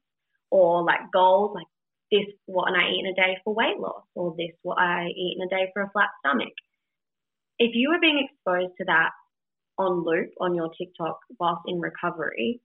or 0.50 0.84
like 0.84 1.00
goals, 1.12 1.52
like 1.54 1.66
this 2.10 2.26
what 2.46 2.72
I 2.72 2.88
eat 2.88 3.04
in 3.04 3.12
a 3.12 3.14
day 3.14 3.38
for 3.44 3.54
weight 3.54 3.78
loss, 3.78 4.04
or 4.14 4.34
this 4.38 4.54
what 4.62 4.78
I 4.78 5.06
eat 5.08 5.36
in 5.38 5.46
a 5.46 5.50
day 5.50 5.70
for 5.72 5.82
a 5.82 5.90
flat 5.92 6.08
stomach. 6.24 6.54
If 7.58 7.72
you 7.74 7.90
are 7.90 8.00
being 8.00 8.26
exposed 8.26 8.72
to 8.78 8.84
that 8.86 9.10
on 9.78 10.04
loop 10.04 10.30
on 10.40 10.54
your 10.54 10.70
TikTok 10.78 11.18
whilst 11.38 11.62
in 11.66 11.80
recovery, 11.80 12.60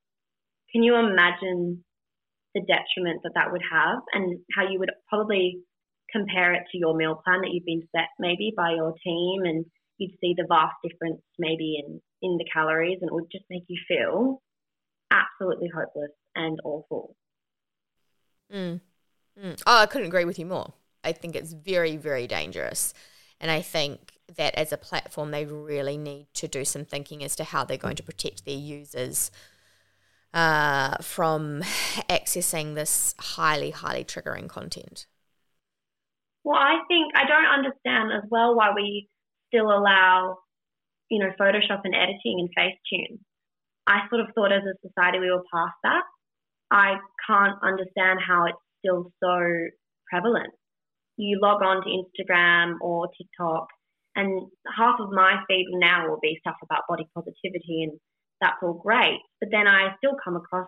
can 0.71 0.83
you 0.83 0.95
imagine 0.95 1.83
the 2.53 2.61
detriment 2.61 3.21
that 3.23 3.33
that 3.35 3.51
would 3.51 3.61
have 3.69 3.99
and 4.13 4.39
how 4.55 4.63
you 4.69 4.79
would 4.79 4.91
probably 5.09 5.61
compare 6.15 6.53
it 6.53 6.63
to 6.71 6.77
your 6.77 6.95
meal 6.95 7.19
plan 7.23 7.41
that 7.41 7.49
you've 7.51 7.65
been 7.65 7.87
set 7.91 8.09
maybe 8.19 8.53
by 8.55 8.71
your 8.71 8.93
team 9.03 9.43
and 9.43 9.65
you'd 9.97 10.17
see 10.21 10.33
the 10.37 10.45
vast 10.47 10.75
difference 10.83 11.21
maybe 11.37 11.77
in, 11.83 12.01
in 12.21 12.37
the 12.37 12.45
calories 12.51 12.99
and 13.01 13.09
it 13.09 13.13
would 13.13 13.31
just 13.31 13.45
make 13.49 13.63
you 13.67 13.77
feel 13.87 14.41
absolutely 15.11 15.69
hopeless 15.73 16.11
and 16.35 16.59
awful. 16.63 17.15
Mm. 18.53 18.81
Mm. 19.41 19.61
Oh, 19.65 19.77
I 19.79 19.85
couldn't 19.85 20.07
agree 20.07 20.25
with 20.25 20.39
you 20.39 20.45
more. 20.45 20.73
I 21.03 21.11
think 21.11 21.35
it's 21.35 21.53
very, 21.53 21.97
very 21.97 22.27
dangerous. 22.27 22.93
And 23.39 23.51
I 23.51 23.61
think 23.61 24.13
that 24.37 24.55
as 24.55 24.71
a 24.71 24.77
platform, 24.77 25.31
they 25.31 25.45
really 25.45 25.97
need 25.97 26.27
to 26.35 26.47
do 26.47 26.65
some 26.65 26.85
thinking 26.85 27.23
as 27.23 27.35
to 27.35 27.43
how 27.43 27.63
they're 27.63 27.77
going 27.77 27.97
to 27.97 28.03
protect 28.03 28.45
their 28.45 28.55
users 28.55 29.29
uh, 30.33 30.97
from 31.01 31.61
accessing 32.09 32.75
this 32.75 33.15
highly, 33.19 33.71
highly 33.71 34.03
triggering 34.03 34.47
content? 34.47 35.07
Well, 36.45 36.57
I 36.57 36.85
think 36.87 37.11
I 37.17 37.25
don't 37.25 37.65
understand 37.65 38.13
as 38.13 38.29
well 38.29 38.55
why 38.55 38.69
we 38.75 39.09
still 39.49 39.65
allow, 39.65 40.37
you 41.09 41.19
know, 41.19 41.31
Photoshop 41.41 41.81
and 41.83 41.95
editing 41.95 42.37
and 42.37 42.49
Facetune. 42.53 43.17
I 43.87 44.07
sort 44.09 44.21
of 44.21 44.27
thought 44.35 44.53
as 44.53 44.61
a 44.61 44.77
society 44.87 45.19
we 45.19 45.31
were 45.31 45.43
past 45.51 45.73
that. 45.83 46.03
I 46.69 46.97
can't 47.27 47.57
understand 47.63 48.19
how 48.25 48.45
it's 48.45 48.61
still 48.79 49.11
so 49.23 49.33
prevalent. 50.09 50.53
You 51.17 51.39
log 51.41 51.63
on 51.63 51.83
to 51.83 51.89
Instagram 51.89 52.75
or 52.79 53.07
TikTok, 53.17 53.67
and 54.15 54.47
half 54.77 54.99
of 54.99 55.09
my 55.11 55.41
feed 55.47 55.65
now 55.71 56.09
will 56.09 56.19
be 56.21 56.37
stuff 56.41 56.57
about 56.63 56.83
body 56.87 57.07
positivity 57.15 57.83
and 57.89 57.99
that's 58.39 58.57
all 58.61 58.73
great. 58.73 59.19
But 59.39 59.49
then 59.51 59.67
I 59.67 59.95
still 59.97 60.15
come 60.23 60.35
across 60.35 60.67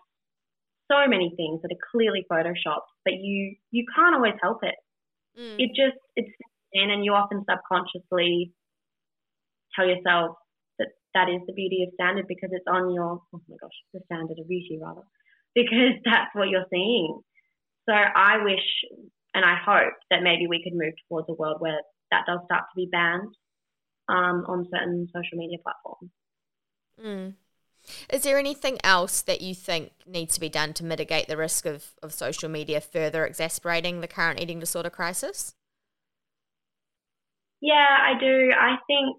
so 0.91 1.07
many 1.07 1.33
things 1.35 1.61
that 1.61 1.71
are 1.71 1.89
clearly 1.91 2.25
photoshopped, 2.31 2.89
but 3.05 3.13
you 3.13 3.55
you 3.71 3.85
can't 3.95 4.15
always 4.15 4.35
help 4.41 4.63
it. 4.63 4.75
Mm. 5.37 5.55
It 5.59 5.69
just 5.75 5.97
it's 6.15 6.31
in, 6.73 6.89
and 6.89 7.05
you 7.05 7.13
often 7.13 7.45
subconsciously 7.49 8.53
tell 9.75 9.85
yourself 9.87 10.37
that 10.79 10.89
that 11.13 11.29
is 11.29 11.41
the 11.45 11.53
beauty 11.53 11.83
of 11.87 11.93
standard 11.93 12.25
because 12.27 12.49
it's 12.51 12.65
on 12.67 12.93
your 12.93 13.21
oh 13.33 13.41
my 13.47 13.55
gosh 13.61 13.77
the 13.93 14.01
standard 14.05 14.39
of 14.39 14.47
beauty 14.47 14.79
rather 14.81 15.03
because 15.53 15.97
that's 16.05 16.33
what 16.33 16.49
you're 16.49 16.69
seeing. 16.71 17.19
So 17.87 17.93
I 17.93 18.43
wish 18.43 18.65
and 19.33 19.45
I 19.45 19.55
hope 19.63 19.93
that 20.09 20.23
maybe 20.23 20.47
we 20.47 20.63
could 20.63 20.73
move 20.73 20.93
towards 21.07 21.29
a 21.29 21.33
world 21.33 21.57
where 21.59 21.79
that 22.11 22.25
does 22.25 22.39
start 22.45 22.63
to 22.71 22.75
be 22.75 22.89
banned 22.91 23.33
um, 24.09 24.45
on 24.47 24.67
certain 24.71 25.07
social 25.13 25.37
media 25.37 25.57
platforms. 25.61 26.11
Mm. 26.99 27.33
Is 28.09 28.23
there 28.23 28.37
anything 28.37 28.77
else 28.83 29.21
that 29.21 29.41
you 29.41 29.53
think 29.55 29.91
needs 30.05 30.33
to 30.35 30.39
be 30.39 30.49
done 30.49 30.73
to 30.73 30.83
mitigate 30.83 31.27
the 31.27 31.37
risk 31.37 31.65
of, 31.65 31.93
of 32.01 32.13
social 32.13 32.49
media 32.49 32.81
further 32.81 33.25
exacerbating 33.25 34.01
the 34.01 34.07
current 34.07 34.39
eating 34.39 34.59
disorder 34.59 34.89
crisis? 34.89 35.55
Yeah, 37.61 37.73
I 38.01 38.19
do. 38.19 38.51
I 38.59 38.77
think 38.87 39.17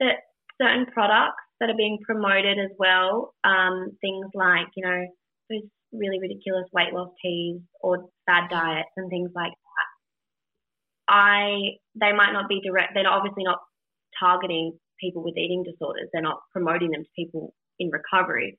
that 0.00 0.16
certain 0.60 0.86
products 0.86 1.42
that 1.60 1.70
are 1.70 1.76
being 1.76 1.98
promoted 2.04 2.58
as 2.58 2.70
well, 2.78 3.34
um, 3.44 3.96
things 4.00 4.26
like, 4.34 4.68
you 4.76 4.86
know, 4.86 5.06
those 5.50 5.68
really 5.92 6.20
ridiculous 6.20 6.66
weight 6.72 6.92
loss 6.92 7.10
teas 7.22 7.60
or 7.80 8.08
fad 8.26 8.50
diets 8.50 8.90
and 8.96 9.10
things 9.10 9.30
like 9.34 9.50
that. 9.50 9.88
I 11.12 11.78
they 11.94 12.12
might 12.12 12.32
not 12.32 12.48
be 12.48 12.60
direct 12.60 12.92
they're 12.94 13.08
obviously 13.08 13.44
not 13.44 13.58
targeting 14.20 14.78
people 15.00 15.24
with 15.24 15.36
eating 15.36 15.64
disorders. 15.64 16.08
They're 16.12 16.22
not 16.22 16.40
promoting 16.52 16.90
them 16.90 17.02
to 17.02 17.10
people 17.16 17.54
in 17.78 17.90
recovery. 17.90 18.58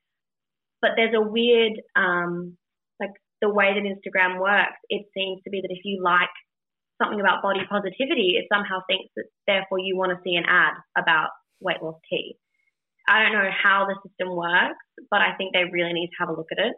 But 0.80 0.92
there's 0.96 1.14
a 1.14 1.20
weird, 1.20 1.72
um, 1.96 2.56
like 2.98 3.12
the 3.40 3.52
way 3.52 3.74
that 3.74 3.84
Instagram 3.84 4.40
works, 4.40 4.78
it 4.88 5.06
seems 5.16 5.40
to 5.44 5.50
be 5.50 5.60
that 5.60 5.70
if 5.70 5.84
you 5.84 6.02
like 6.02 6.32
something 7.00 7.20
about 7.20 7.42
body 7.42 7.60
positivity, 7.68 8.36
it 8.36 8.46
somehow 8.52 8.80
thinks 8.88 9.12
that 9.16 9.24
therefore 9.46 9.78
you 9.78 9.96
want 9.96 10.12
to 10.12 10.22
see 10.24 10.36
an 10.36 10.44
ad 10.48 10.74
about 10.96 11.30
weight 11.60 11.82
loss 11.82 12.00
tea. 12.08 12.36
I 13.08 13.22
don't 13.22 13.32
know 13.32 13.50
how 13.50 13.86
the 13.86 13.96
system 14.06 14.36
works, 14.36 14.84
but 15.10 15.20
I 15.20 15.34
think 15.36 15.52
they 15.52 15.64
really 15.64 15.92
need 15.92 16.08
to 16.08 16.20
have 16.20 16.28
a 16.28 16.36
look 16.36 16.52
at 16.52 16.64
it 16.64 16.74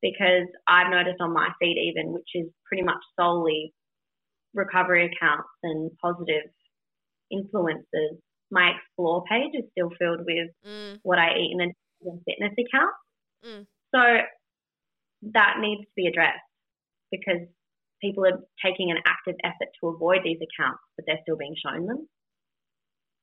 because 0.00 0.48
I've 0.66 0.90
noticed 0.90 1.20
on 1.20 1.32
my 1.32 1.48
feed 1.60 1.78
even, 1.78 2.12
which 2.12 2.28
is 2.34 2.50
pretty 2.66 2.82
much 2.82 2.98
solely 3.18 3.72
recovery 4.54 5.06
accounts 5.06 5.48
and 5.62 5.90
positive 6.02 6.50
influences, 7.30 8.18
my 8.52 8.72
explore 8.76 9.24
page 9.28 9.52
is 9.54 9.64
still 9.72 9.90
filled 9.98 10.20
with 10.26 10.50
Mm. 10.64 11.00
what 11.02 11.18
I 11.18 11.36
eat 11.38 11.52
in 11.52 11.60
a 11.62 11.72
fitness 12.26 12.52
account. 12.52 12.94
Mm. 13.44 13.66
So 13.94 14.02
that 15.32 15.56
needs 15.60 15.82
to 15.82 15.92
be 15.96 16.06
addressed 16.06 16.38
because 17.10 17.48
people 18.00 18.24
are 18.26 18.40
taking 18.64 18.90
an 18.90 18.98
active 19.06 19.36
effort 19.44 19.68
to 19.80 19.88
avoid 19.88 20.20
these 20.24 20.38
accounts, 20.38 20.80
but 20.96 21.06
they're 21.06 21.20
still 21.22 21.36
being 21.36 21.56
shown 21.64 21.86
them. 21.86 22.08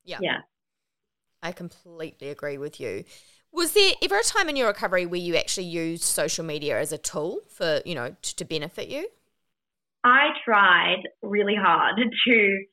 Yeah. 0.04 0.20
Yeah. 0.22 0.40
I 1.42 1.52
completely 1.52 2.30
agree 2.30 2.58
with 2.58 2.80
you. 2.80 3.06
Was 3.52 3.74
there 3.74 3.94
ever 4.04 4.18
a 4.20 4.24
time 4.24 4.50
in 4.50 4.56
your 4.56 4.68
recovery 4.68 5.06
where 5.06 5.20
you 5.20 5.36
actually 5.36 5.68
used 5.68 6.04
social 6.04 6.46
media 6.46 6.80
as 6.80 6.92
a 6.92 6.98
tool 6.98 7.40
for, 7.48 7.82
you 7.86 7.96
know, 7.96 8.16
to, 8.22 8.36
to 8.36 8.46
benefit 8.46 8.90
you? 8.90 9.08
I 10.04 10.30
tried 10.46 11.04
really 11.22 11.56
hard 11.56 12.00
to 12.26 12.66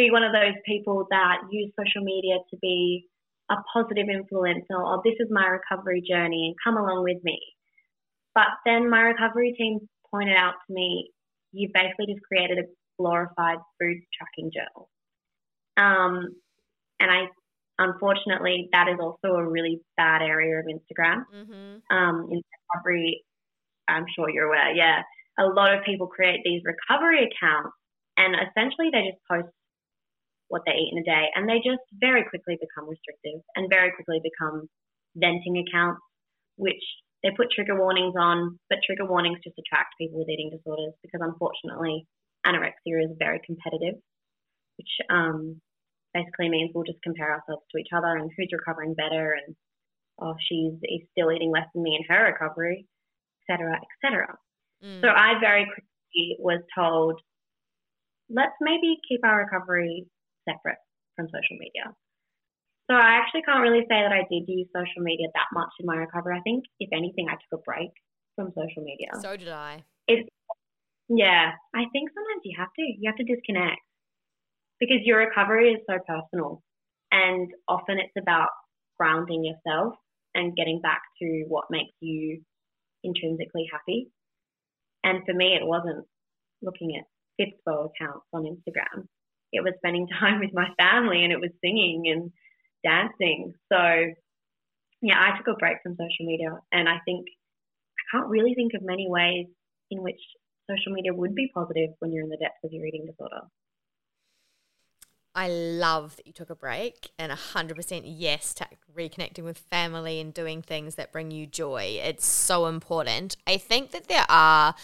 be 0.00 0.10
one 0.10 0.24
of 0.24 0.32
those 0.32 0.56
people 0.64 1.06
that 1.10 1.44
use 1.50 1.70
social 1.78 2.02
media 2.02 2.36
to 2.50 2.56
be 2.62 3.04
a 3.50 3.56
positive 3.74 4.06
influencer 4.06 4.78
or 4.78 5.02
this 5.04 5.14
is 5.20 5.28
my 5.30 5.46
recovery 5.46 6.02
journey 6.08 6.46
and 6.48 6.54
come 6.64 6.80
along 6.80 7.04
with 7.04 7.18
me. 7.22 7.38
But 8.34 8.48
then 8.64 8.88
my 8.88 9.02
recovery 9.02 9.54
team 9.58 9.80
pointed 10.10 10.36
out 10.36 10.54
to 10.66 10.72
me, 10.72 11.10
you've 11.52 11.72
basically 11.72 12.06
just 12.14 12.22
created 12.26 12.58
a 12.58 12.68
glorified 12.98 13.58
food 13.78 13.98
tracking 14.16 14.50
journal. 14.54 14.88
Um, 15.76 16.36
and 17.00 17.10
I, 17.10 17.26
unfortunately, 17.78 18.68
that 18.72 18.88
is 18.88 18.98
also 19.00 19.34
a 19.34 19.48
really 19.48 19.80
bad 19.96 20.22
area 20.22 20.60
of 20.60 20.66
Instagram. 20.66 21.24
Mm-hmm. 21.34 21.96
Um, 21.96 22.28
in 22.30 22.40
recovery, 22.72 23.24
I'm 23.88 24.04
sure 24.14 24.30
you're 24.30 24.46
aware, 24.46 24.74
yeah. 24.74 25.02
A 25.38 25.44
lot 25.44 25.74
of 25.74 25.84
people 25.84 26.06
create 26.06 26.40
these 26.44 26.62
recovery 26.64 27.28
accounts 27.28 27.74
and 28.16 28.36
essentially 28.36 28.90
they 28.92 29.10
just 29.10 29.22
post 29.30 29.48
what 30.50 30.66
they 30.66 30.74
eat 30.74 30.90
in 30.92 30.98
a 30.98 31.06
day 31.06 31.30
and 31.34 31.48
they 31.48 31.62
just 31.62 31.82
very 32.02 32.26
quickly 32.26 32.58
become 32.58 32.90
restrictive 32.90 33.38
and 33.54 33.70
very 33.70 33.94
quickly 33.94 34.18
become 34.18 34.66
venting 35.14 35.62
accounts, 35.62 36.02
which 36.58 36.82
they 37.22 37.30
put 37.30 37.54
trigger 37.54 37.78
warnings 37.78 38.14
on, 38.18 38.58
but 38.68 38.82
trigger 38.84 39.06
warnings 39.06 39.38
just 39.46 39.58
attract 39.58 39.94
people 39.96 40.18
with 40.18 40.28
eating 40.28 40.50
disorders 40.50 40.94
because 41.02 41.22
unfortunately 41.22 42.06
anorexia 42.46 42.98
is 42.98 43.14
very 43.18 43.40
competitive, 43.46 44.02
which 44.76 44.92
um, 45.08 45.62
basically 46.12 46.50
means 46.50 46.74
we'll 46.74 46.84
just 46.84 47.02
compare 47.06 47.30
ourselves 47.30 47.62
to 47.70 47.78
each 47.78 47.94
other 47.94 48.18
and 48.18 48.30
who's 48.34 48.50
recovering 48.50 48.94
better 48.94 49.38
and 49.38 49.54
oh 50.20 50.34
she's 50.50 50.74
is 50.82 51.06
still 51.14 51.30
eating 51.30 51.50
less 51.54 51.70
than 51.74 51.82
me 51.82 51.94
in 51.94 52.04
her 52.10 52.26
recovery, 52.26 52.86
etc., 53.46 53.78
etc. 53.78 54.34
Mm. 54.82 55.00
So 55.00 55.08
I 55.08 55.38
very 55.40 55.64
quickly 55.64 56.36
was 56.38 56.62
told, 56.74 57.20
let's 58.28 58.56
maybe 58.60 58.98
keep 59.08 59.20
our 59.24 59.44
recovery 59.44 60.06
separate 60.48 60.80
from 61.16 61.26
social 61.28 61.56
media. 61.58 61.92
So 62.90 62.96
I 62.96 63.22
actually 63.22 63.42
can't 63.46 63.62
really 63.62 63.86
say 63.86 64.02
that 64.02 64.10
I 64.10 64.26
did 64.26 64.50
use 64.50 64.66
social 64.74 65.02
media 65.02 65.28
that 65.34 65.46
much 65.54 65.70
in 65.78 65.86
my 65.86 65.96
recovery. 65.96 66.36
I 66.36 66.42
think 66.42 66.64
if 66.80 66.90
anything, 66.92 67.26
I 67.30 67.38
took 67.38 67.60
a 67.60 67.62
break 67.62 67.94
from 68.34 68.50
social 68.50 68.82
media. 68.82 69.14
So 69.22 69.36
did 69.36 69.48
I. 69.48 69.84
It's 70.08 70.28
yeah, 71.08 71.50
I 71.74 71.84
think 71.92 72.10
sometimes 72.14 72.42
you 72.44 72.54
have 72.58 72.70
to. 72.74 72.82
You 72.82 73.10
have 73.10 73.18
to 73.18 73.26
disconnect 73.26 73.82
because 74.78 75.02
your 75.02 75.18
recovery 75.18 75.72
is 75.74 75.80
so 75.86 75.98
personal, 76.06 76.62
and 77.12 77.50
often 77.68 77.98
it's 77.98 78.14
about 78.18 78.50
grounding 78.98 79.44
yourself 79.44 79.94
and 80.34 80.56
getting 80.56 80.80
back 80.80 81.02
to 81.20 81.44
what 81.48 81.64
makes 81.70 81.94
you 82.00 82.42
intrinsically 83.02 83.66
happy. 83.72 84.08
And 85.02 85.22
for 85.26 85.34
me, 85.34 85.54
it 85.54 85.66
wasn't 85.66 86.06
looking 86.62 86.96
at 86.98 87.06
Fitspo 87.38 87.90
accounts 87.90 88.26
on 88.32 88.44
Instagram. 88.44 89.06
It 89.52 89.62
was 89.62 89.74
spending 89.78 90.06
time 90.20 90.40
with 90.40 90.52
my 90.52 90.68
family, 90.78 91.24
and 91.24 91.32
it 91.32 91.40
was 91.40 91.50
singing 91.60 92.04
and 92.06 92.32
dancing. 92.84 93.54
So 93.70 93.78
yeah, 95.02 95.18
I 95.18 95.36
took 95.38 95.48
a 95.48 95.58
break 95.58 95.78
from 95.82 95.92
social 95.92 96.26
media, 96.26 96.58
and 96.72 96.88
I 96.88 96.98
think 97.04 97.26
I 97.98 98.16
can't 98.16 98.28
really 98.28 98.54
think 98.54 98.72
of 98.74 98.82
many 98.82 99.06
ways 99.08 99.46
in 99.90 100.02
which 100.02 100.20
social 100.70 100.92
media 100.92 101.12
would 101.14 101.34
be 101.34 101.50
positive 101.54 101.90
when 101.98 102.12
you're 102.12 102.24
in 102.24 102.30
the 102.30 102.36
depths 102.36 102.62
of 102.64 102.72
your 102.72 102.84
eating 102.86 103.06
disorder. 103.06 103.42
I 105.34 105.48
love 105.48 106.16
that 106.16 106.26
you 106.26 106.32
took 106.32 106.50
a 106.50 106.56
break 106.56 107.12
and 107.18 107.30
100% 107.30 108.02
yes 108.04 108.52
to 108.54 108.66
reconnecting 108.94 109.44
with 109.44 109.58
family 109.58 110.20
and 110.20 110.34
doing 110.34 110.60
things 110.60 110.96
that 110.96 111.12
bring 111.12 111.30
you 111.30 111.46
joy. 111.46 112.00
It's 112.02 112.26
so 112.26 112.66
important. 112.66 113.36
I 113.46 113.56
think 113.56 113.92
that 113.92 114.08
there 114.08 114.26
are, 114.28 114.74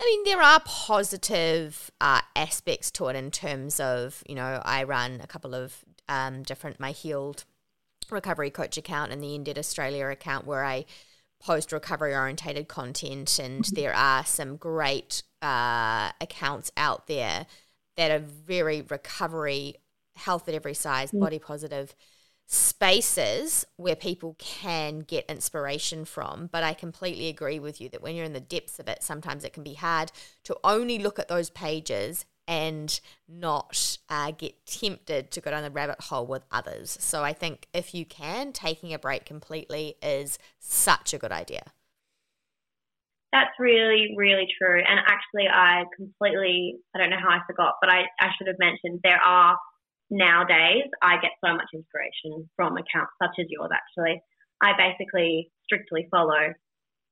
I 0.00 0.04
mean, 0.04 0.24
there 0.24 0.40
are 0.42 0.60
positive 0.64 1.90
uh, 2.00 2.22
aspects 2.34 2.90
to 2.92 3.08
it 3.08 3.16
in 3.16 3.30
terms 3.30 3.78
of, 3.78 4.22
you 4.26 4.34
know, 4.34 4.62
I 4.64 4.84
run 4.84 5.20
a 5.22 5.26
couple 5.26 5.54
of 5.54 5.84
um, 6.08 6.42
different, 6.42 6.80
my 6.80 6.92
healed 6.92 7.44
recovery 8.10 8.50
coach 8.50 8.78
account 8.78 9.12
and 9.12 9.22
the 9.22 9.38
endED 9.38 9.58
Australia 9.58 10.06
account 10.06 10.46
where 10.46 10.64
I 10.64 10.86
post 11.38 11.70
recovery 11.70 12.14
orientated 12.14 12.66
content 12.66 13.38
and 13.38 13.64
there 13.72 13.94
are 13.94 14.24
some 14.24 14.56
great 14.56 15.22
uh, 15.42 16.10
accounts 16.20 16.72
out 16.76 17.06
there 17.06 17.46
that 17.96 18.10
are 18.10 18.18
very 18.18 18.80
recovery, 18.82 19.74
health 20.16 20.48
at 20.48 20.54
every 20.54 20.74
size, 20.74 21.10
body 21.12 21.38
positive 21.38 21.94
spaces 22.52 23.64
where 23.76 23.94
people 23.94 24.34
can 24.40 24.98
get 24.98 25.24
inspiration 25.30 26.04
from. 26.04 26.48
But 26.50 26.64
I 26.64 26.74
completely 26.74 27.28
agree 27.28 27.60
with 27.60 27.80
you 27.80 27.88
that 27.90 28.02
when 28.02 28.16
you're 28.16 28.24
in 28.24 28.32
the 28.32 28.40
depths 28.40 28.80
of 28.80 28.88
it, 28.88 29.04
sometimes 29.04 29.44
it 29.44 29.52
can 29.52 29.62
be 29.62 29.74
hard 29.74 30.10
to 30.44 30.56
only 30.64 30.98
look 30.98 31.20
at 31.20 31.28
those 31.28 31.48
pages 31.48 32.26
and 32.48 33.00
not 33.28 33.98
uh, 34.08 34.32
get 34.32 34.66
tempted 34.66 35.30
to 35.30 35.40
go 35.40 35.52
down 35.52 35.62
the 35.62 35.70
rabbit 35.70 36.00
hole 36.00 36.26
with 36.26 36.42
others. 36.50 36.98
So 37.00 37.22
I 37.22 37.32
think 37.32 37.68
if 37.72 37.94
you 37.94 38.04
can, 38.04 38.52
taking 38.52 38.92
a 38.92 38.98
break 38.98 39.24
completely 39.24 39.94
is 40.02 40.36
such 40.58 41.14
a 41.14 41.18
good 41.18 41.30
idea. 41.30 41.62
That's 43.32 43.52
really, 43.60 44.12
really 44.16 44.48
true. 44.60 44.82
And 44.84 44.98
actually, 45.06 45.46
I 45.48 45.84
completely, 45.96 46.78
I 46.96 46.98
don't 46.98 47.10
know 47.10 47.22
how 47.22 47.30
I 47.30 47.38
forgot, 47.46 47.74
but 47.80 47.88
I, 47.88 48.06
I 48.18 48.30
should 48.36 48.48
have 48.48 48.58
mentioned 48.58 48.98
there 49.04 49.22
are 49.24 49.56
nowadays, 50.10 50.84
I 51.02 51.16
get 51.22 51.32
so 51.44 51.54
much 51.54 51.70
inspiration 51.72 52.48
from 52.56 52.76
accounts 52.76 53.14
such 53.22 53.38
as 53.38 53.46
yours, 53.48 53.70
actually. 53.72 54.20
I 54.62 54.72
basically 54.76 55.50
strictly 55.64 56.06
follow 56.10 56.52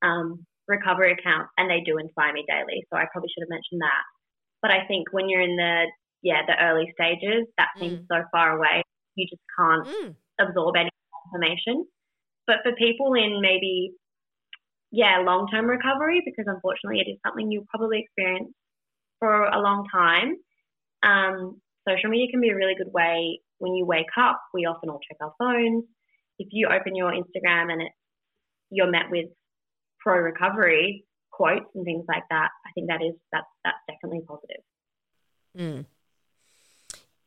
um, 0.03 0.45
recovery 0.67 1.13
accounts 1.13 1.49
and 1.57 1.69
they 1.69 1.81
do 1.81 1.97
inspire 1.97 2.33
me 2.33 2.45
daily. 2.47 2.83
So 2.91 2.97
I 2.99 3.05
probably 3.11 3.29
should 3.33 3.43
have 3.43 3.49
mentioned 3.49 3.81
that. 3.81 4.03
But 4.61 4.71
I 4.71 4.85
think 4.87 5.11
when 5.11 5.29
you're 5.29 5.41
in 5.41 5.55
the, 5.55 5.87
yeah, 6.21 6.41
the 6.45 6.61
early 6.61 6.91
stages, 6.93 7.47
that 7.57 7.69
seems 7.79 8.05
so 8.11 8.23
far 8.31 8.57
away. 8.57 8.83
You 9.15 9.25
just 9.27 9.41
can't 9.57 9.87
Mm. 9.89 10.15
absorb 10.39 10.75
any 10.75 10.89
information. 11.27 11.85
But 12.45 12.57
for 12.63 12.73
people 12.73 13.13
in 13.13 13.41
maybe, 13.41 13.93
yeah, 14.91 15.19
long 15.19 15.47
term 15.51 15.65
recovery, 15.65 16.21
because 16.25 16.45
unfortunately 16.47 17.01
it 17.01 17.09
is 17.09 17.17
something 17.25 17.51
you'll 17.51 17.65
probably 17.69 17.99
experience 17.99 18.51
for 19.19 19.45
a 19.45 19.59
long 19.59 19.85
time, 19.91 20.35
um, 21.03 21.61
social 21.87 22.09
media 22.09 22.27
can 22.31 22.41
be 22.41 22.49
a 22.49 22.55
really 22.55 22.75
good 22.75 22.91
way 22.93 23.39
when 23.57 23.73
you 23.75 23.85
wake 23.85 24.11
up. 24.17 24.41
We 24.53 24.65
often 24.65 24.89
all 24.89 24.99
check 25.07 25.17
our 25.21 25.33
phones. 25.37 25.83
If 26.37 26.47
you 26.51 26.67
open 26.67 26.95
your 26.95 27.11
Instagram 27.11 27.71
and 27.71 27.81
it, 27.81 27.91
you're 28.69 28.89
met 28.89 29.09
with 29.09 29.27
pro 29.99 30.17
recovery 30.17 31.05
quotes 31.31 31.65
and 31.75 31.85
things 31.85 32.05
like 32.07 32.23
that, 32.29 32.49
I 32.65 32.71
think 32.75 32.87
that 32.87 33.01
is 33.01 33.15
that's 33.31 33.47
that's 33.63 33.77
definitely 33.87 34.25
positive. 34.27 34.63
Mm. 35.57 35.85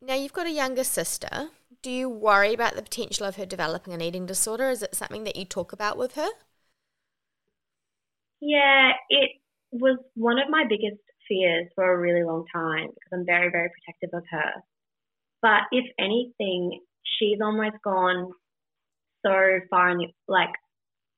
Now 0.01 0.15
you've 0.15 0.33
got 0.33 0.47
a 0.47 0.53
younger 0.53 0.85
sister. 0.85 1.51
Do 1.81 1.91
you 1.91 2.09
worry 2.09 2.55
about 2.55 2.77
the 2.77 2.83
potential 2.83 3.27
of 3.27 3.37
her 3.37 3.47
developing 3.47 3.93
an 3.93 4.01
eating 4.01 4.27
disorder? 4.27 4.71
Is 4.71 4.83
it 4.83 4.95
something 4.95 5.25
that 5.25 5.37
you 5.37 5.45
talk 5.45 5.73
about 5.73 5.97
with 5.97 6.15
her? 6.15 6.29
Yeah, 8.41 8.93
it 9.09 9.31
was 9.71 9.99
one 10.15 10.39
of 10.39 10.49
my 10.51 10.65
biggest 10.69 11.01
fears 11.33 11.69
for 11.75 11.93
a 11.93 11.99
really 11.99 12.25
long 12.25 12.45
time 12.53 12.89
because 12.89 13.13
I'm 13.13 13.27
very, 13.27 13.51
very 13.51 13.71
protective 13.71 14.11
of 14.13 14.25
her. 14.31 14.53
But 15.41 15.63
if 15.73 15.85
anything, 15.99 16.81
she's 17.05 17.39
almost 17.43 17.77
gone 17.83 18.33
so 19.25 19.61
far 19.71 19.91
in 19.91 19.99
the 19.99 20.09
like 20.29 20.53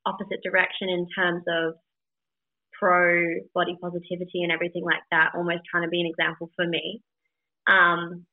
opposite 0.07 0.41
direction 0.43 0.89
in 0.89 1.07
terms 1.17 1.43
of 1.49 1.75
pro 2.79 3.41
body 3.55 3.77
positivity 3.81 4.43
and 4.43 4.53
everything 4.53 4.85
like 4.85 5.03
that, 5.11 5.33
almost 5.35 5.63
trying 5.71 5.85
to 5.85 5.89
be 5.89 6.01
an 6.01 6.11
example 6.11 6.51
for 6.57 6.67
me. 6.67 7.03
Um, 7.67 8.27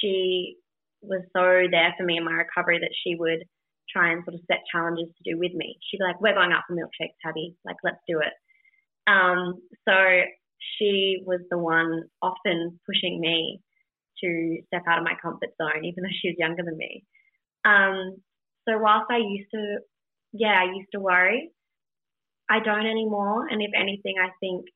she 0.00 0.56
was 1.02 1.22
so 1.36 1.68
there 1.70 1.94
for 1.98 2.04
me 2.04 2.16
in 2.16 2.24
my 2.24 2.32
recovery 2.32 2.78
that 2.80 2.94
she 3.04 3.14
would 3.14 3.44
try 3.90 4.12
and 4.12 4.24
sort 4.24 4.34
of 4.34 4.40
set 4.48 4.64
challenges 4.72 5.08
to 5.16 5.30
do 5.30 5.38
with 5.38 5.52
me. 5.52 5.76
She'd 5.84 5.98
be 5.98 6.04
like, 6.04 6.20
We're 6.20 6.34
going 6.34 6.52
out 6.52 6.64
for 6.66 6.74
milkshakes, 6.74 7.16
Tabby. 7.22 7.54
Like, 7.64 7.76
let's 7.84 8.00
do 8.08 8.20
it. 8.20 8.32
Um, 9.06 9.60
so 9.86 9.94
she 10.78 11.22
was 11.24 11.40
the 11.50 11.58
one 11.58 12.04
often 12.22 12.78
pushing 12.86 13.20
me 13.20 13.60
to 14.22 14.58
step 14.66 14.82
out 14.88 14.98
of 14.98 15.04
my 15.04 15.14
comfort 15.20 15.50
zone, 15.60 15.84
even 15.84 16.02
though 16.02 16.16
she 16.20 16.28
was 16.28 16.36
younger 16.38 16.62
than 16.64 16.76
me. 16.76 17.04
Um, 17.64 18.16
so 18.68 18.78
whilst 18.78 19.10
I 19.10 19.18
used 19.18 19.50
to, 19.52 19.78
yeah, 20.32 20.58
I 20.60 20.64
used 20.74 20.88
to 20.92 21.00
worry, 21.00 21.50
I 22.48 22.60
don't 22.60 22.86
anymore. 22.86 23.46
And 23.48 23.62
if 23.62 23.70
anything, 23.78 24.14
I 24.22 24.30
think 24.40 24.66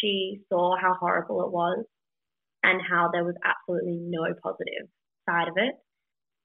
she 0.00 0.40
saw 0.48 0.76
how 0.80 0.94
horrible 0.98 1.44
it 1.44 1.52
was 1.52 1.84
and 2.62 2.80
how 2.80 3.10
there 3.12 3.24
was 3.24 3.34
absolutely 3.44 3.98
no 4.00 4.22
positive 4.42 4.88
side 5.28 5.48
of 5.48 5.54
it, 5.56 5.74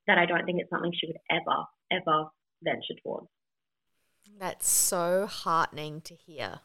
that 0.07 0.17
I 0.17 0.25
don't 0.25 0.45
think 0.45 0.59
it's 0.59 0.69
something 0.69 0.91
she 0.93 1.07
would 1.07 1.17
ever, 1.29 1.65
ever 1.91 2.29
venture 2.63 2.95
towards. 3.03 3.27
That's 4.39 4.69
so 4.69 5.27
heartening 5.27 6.01
to 6.01 6.13
hear. 6.13 6.61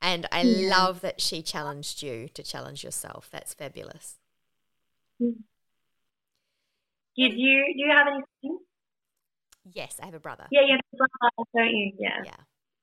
And 0.00 0.26
I 0.30 0.42
Yeah. 0.42 0.76
love 0.76 1.00
that 1.00 1.20
she 1.20 1.42
challenged 1.42 2.02
you 2.02 2.28
to 2.28 2.42
challenge 2.42 2.84
yourself. 2.84 3.28
That's 3.30 3.54
fabulous. 3.54 4.18
Did 5.18 5.34
you, 7.16 7.64
do 7.74 7.80
you, 7.80 7.90
have 7.90 8.06
any 8.06 8.22
siblings? 8.40 8.62
Yes, 9.64 9.98
I 10.00 10.06
have 10.06 10.14
a 10.14 10.20
brother. 10.20 10.46
Yeah, 10.50 10.60
you 10.62 10.72
have 10.72 10.80
a 10.92 10.96
brother, 10.96 11.50
don't 11.54 11.70
you? 11.70 11.92
Yeah. 11.98 12.22
Yeah. 12.24 12.36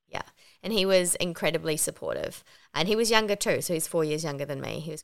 Yeah. 0.07 0.21
And 0.61 0.73
he 0.73 0.85
was 0.85 1.15
incredibly 1.15 1.77
supportive. 1.77 2.43
And 2.73 2.87
he 2.87 2.95
was 2.95 3.09
younger 3.09 3.35
too. 3.35 3.61
So 3.61 3.73
he's 3.73 3.87
four 3.87 4.03
years 4.03 4.23
younger 4.23 4.45
than 4.45 4.61
me. 4.61 4.79
He 4.79 4.91
was 4.91 5.03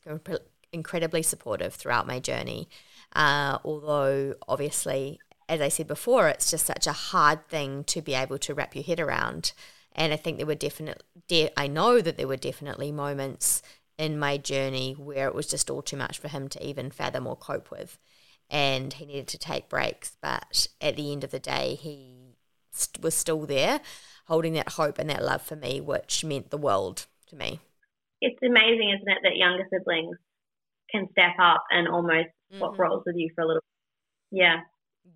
incredibly 0.72 1.22
supportive 1.22 1.74
throughout 1.74 2.06
my 2.06 2.20
journey. 2.20 2.68
Uh, 3.14 3.58
although, 3.64 4.34
obviously, 4.48 5.18
as 5.48 5.60
I 5.60 5.68
said 5.68 5.86
before, 5.86 6.28
it's 6.28 6.50
just 6.50 6.66
such 6.66 6.86
a 6.86 6.92
hard 6.92 7.48
thing 7.48 7.84
to 7.84 8.00
be 8.00 8.14
able 8.14 8.38
to 8.38 8.54
wrap 8.54 8.74
your 8.74 8.84
head 8.84 9.00
around. 9.00 9.52
And 9.94 10.12
I 10.12 10.16
think 10.16 10.36
there 10.38 10.46
were 10.46 10.54
definitely, 10.54 11.04
de- 11.28 11.50
I 11.56 11.66
know 11.66 12.00
that 12.00 12.16
there 12.16 12.28
were 12.28 12.36
definitely 12.36 12.92
moments 12.92 13.62
in 13.98 14.18
my 14.18 14.36
journey 14.38 14.94
where 14.94 15.28
it 15.28 15.34
was 15.34 15.46
just 15.46 15.70
all 15.70 15.82
too 15.82 15.96
much 15.96 16.18
for 16.18 16.28
him 16.28 16.48
to 16.48 16.66
even 16.66 16.90
fathom 16.90 17.26
or 17.26 17.36
cope 17.36 17.70
with. 17.70 17.98
And 18.50 18.92
he 18.92 19.06
needed 19.06 19.28
to 19.28 19.38
take 19.38 19.68
breaks. 19.68 20.16
But 20.20 20.66
at 20.80 20.96
the 20.96 21.12
end 21.12 21.24
of 21.24 21.30
the 21.30 21.38
day, 21.38 21.74
he 21.74 22.36
st- 22.72 23.02
was 23.02 23.14
still 23.14 23.46
there, 23.46 23.80
holding 24.26 24.54
that 24.54 24.70
hope 24.70 24.98
and 24.98 25.08
that 25.10 25.24
love 25.24 25.42
for 25.42 25.56
me, 25.56 25.80
which 25.80 26.24
meant 26.24 26.50
the 26.50 26.58
world 26.58 27.06
to 27.28 27.36
me. 27.36 27.60
It's 28.20 28.38
amazing, 28.42 28.90
isn't 28.96 29.08
it, 29.08 29.18
that 29.24 29.36
younger 29.36 29.66
siblings 29.70 30.16
can 30.90 31.08
step 31.12 31.34
up 31.40 31.64
and 31.70 31.88
almost 31.88 32.28
swap 32.58 32.74
Mhm. 32.74 32.78
roles 32.78 33.04
with 33.06 33.16
you 33.16 33.30
for 33.34 33.42
a 33.42 33.46
little. 33.46 33.62
Bit. 34.32 34.40
Yeah. 34.40 34.60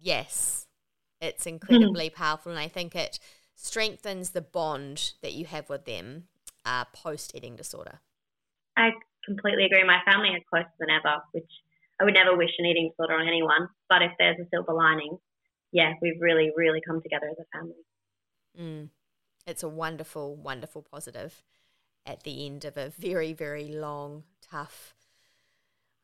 Yes, 0.00 0.66
it's 1.20 1.46
incredibly 1.46 2.10
powerful. 2.10 2.52
And 2.52 2.60
I 2.60 2.68
think 2.68 2.96
it 2.96 3.18
strengthens 3.56 4.30
the 4.30 4.42
bond 4.42 5.14
that 5.22 5.32
you 5.32 5.46
have 5.46 5.68
with 5.68 5.86
them 5.86 6.24
uh, 6.64 6.84
post 6.92 7.32
eating 7.34 7.56
disorder. 7.56 8.00
I 8.76 8.90
completely 9.24 9.64
agree. 9.64 9.82
My 9.82 10.00
family 10.04 10.28
are 10.28 10.40
closer 10.48 10.72
than 10.78 10.90
ever, 10.90 11.16
which 11.32 11.50
I 12.00 12.04
would 12.04 12.14
never 12.14 12.36
wish 12.36 12.50
an 12.58 12.66
eating 12.66 12.90
disorder 12.90 13.14
on 13.14 13.26
anyone. 13.26 13.68
But 13.88 14.02
if 14.02 14.12
there's 14.18 14.38
a 14.38 14.48
silver 14.52 14.74
lining, 14.74 15.18
yeah, 15.72 15.94
we've 16.02 16.20
really, 16.20 16.52
really 16.54 16.80
come 16.86 17.02
together 17.02 17.28
as 17.30 17.36
a 17.38 17.58
family. 17.58 17.74
Mm. 18.60 18.90
It's 19.46 19.62
a 19.62 19.68
wonderful, 19.68 20.36
wonderful 20.36 20.82
positive 20.82 21.42
at 22.04 22.22
the 22.22 22.46
end 22.46 22.64
of 22.64 22.76
a 22.76 22.90
very, 22.90 23.32
very 23.32 23.68
long, 23.68 24.24
tough. 24.42 24.94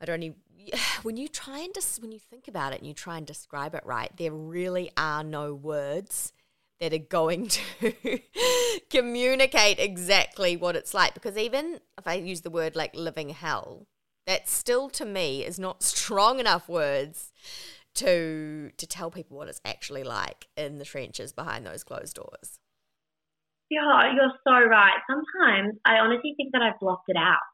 I 0.01 0.07
don't 0.07 0.23
even, 0.23 0.37
when 1.03 1.17
you 1.17 1.29
try 1.29 1.59
and 1.59 1.75
just, 1.75 2.01
when 2.01 2.13
you 2.13 2.19
think 2.19 2.49
about 2.49 2.73
it 2.73 2.79
and 2.79 2.89
you 2.89 2.95
try 2.95 3.19
and 3.19 3.27
describe 3.27 3.75
it 3.75 3.85
right, 3.85 4.11
there 4.17 4.33
really 4.33 4.91
are 4.97 5.23
no 5.23 5.55
words 5.55 6.33
that 6.83 6.93
are 6.93 6.99
going 6.99 7.47
to 7.47 8.21
communicate 8.91 9.79
exactly 9.79 10.57
what 10.57 10.75
it's 10.75 10.93
like. 10.93 11.15
Because 11.15 11.39
even 11.39 11.79
if 11.97 12.09
I 12.09 12.15
use 12.15 12.41
the 12.41 12.51
word 12.51 12.75
like 12.75 12.93
living 12.97 13.29
hell, 13.29 13.87
that 14.27 14.49
still 14.49 14.91
to 14.91 15.05
me 15.05 15.45
is 15.45 15.61
not 15.61 15.83
strong 15.95 16.41
enough 16.41 16.69
words 16.69 17.33
to 17.95 18.71
to 18.77 18.87
tell 18.87 19.11
people 19.13 19.37
what 19.37 19.49
it's 19.49 19.61
actually 19.65 20.03
like 20.03 20.49
in 20.57 20.79
the 20.79 20.85
trenches 20.85 21.33
behind 21.33 21.65
those 21.65 21.85
closed 21.85 22.17
doors. 22.17 22.59
Yeah, 23.71 24.13
you're 24.13 24.33
so 24.43 24.69
right. 24.69 24.99
Sometimes 25.09 25.79
I 25.87 25.99
honestly 25.99 26.35
think 26.37 26.51
that 26.53 26.63
I've 26.63 26.81
blocked 26.81 27.09
it 27.09 27.17
out 27.17 27.47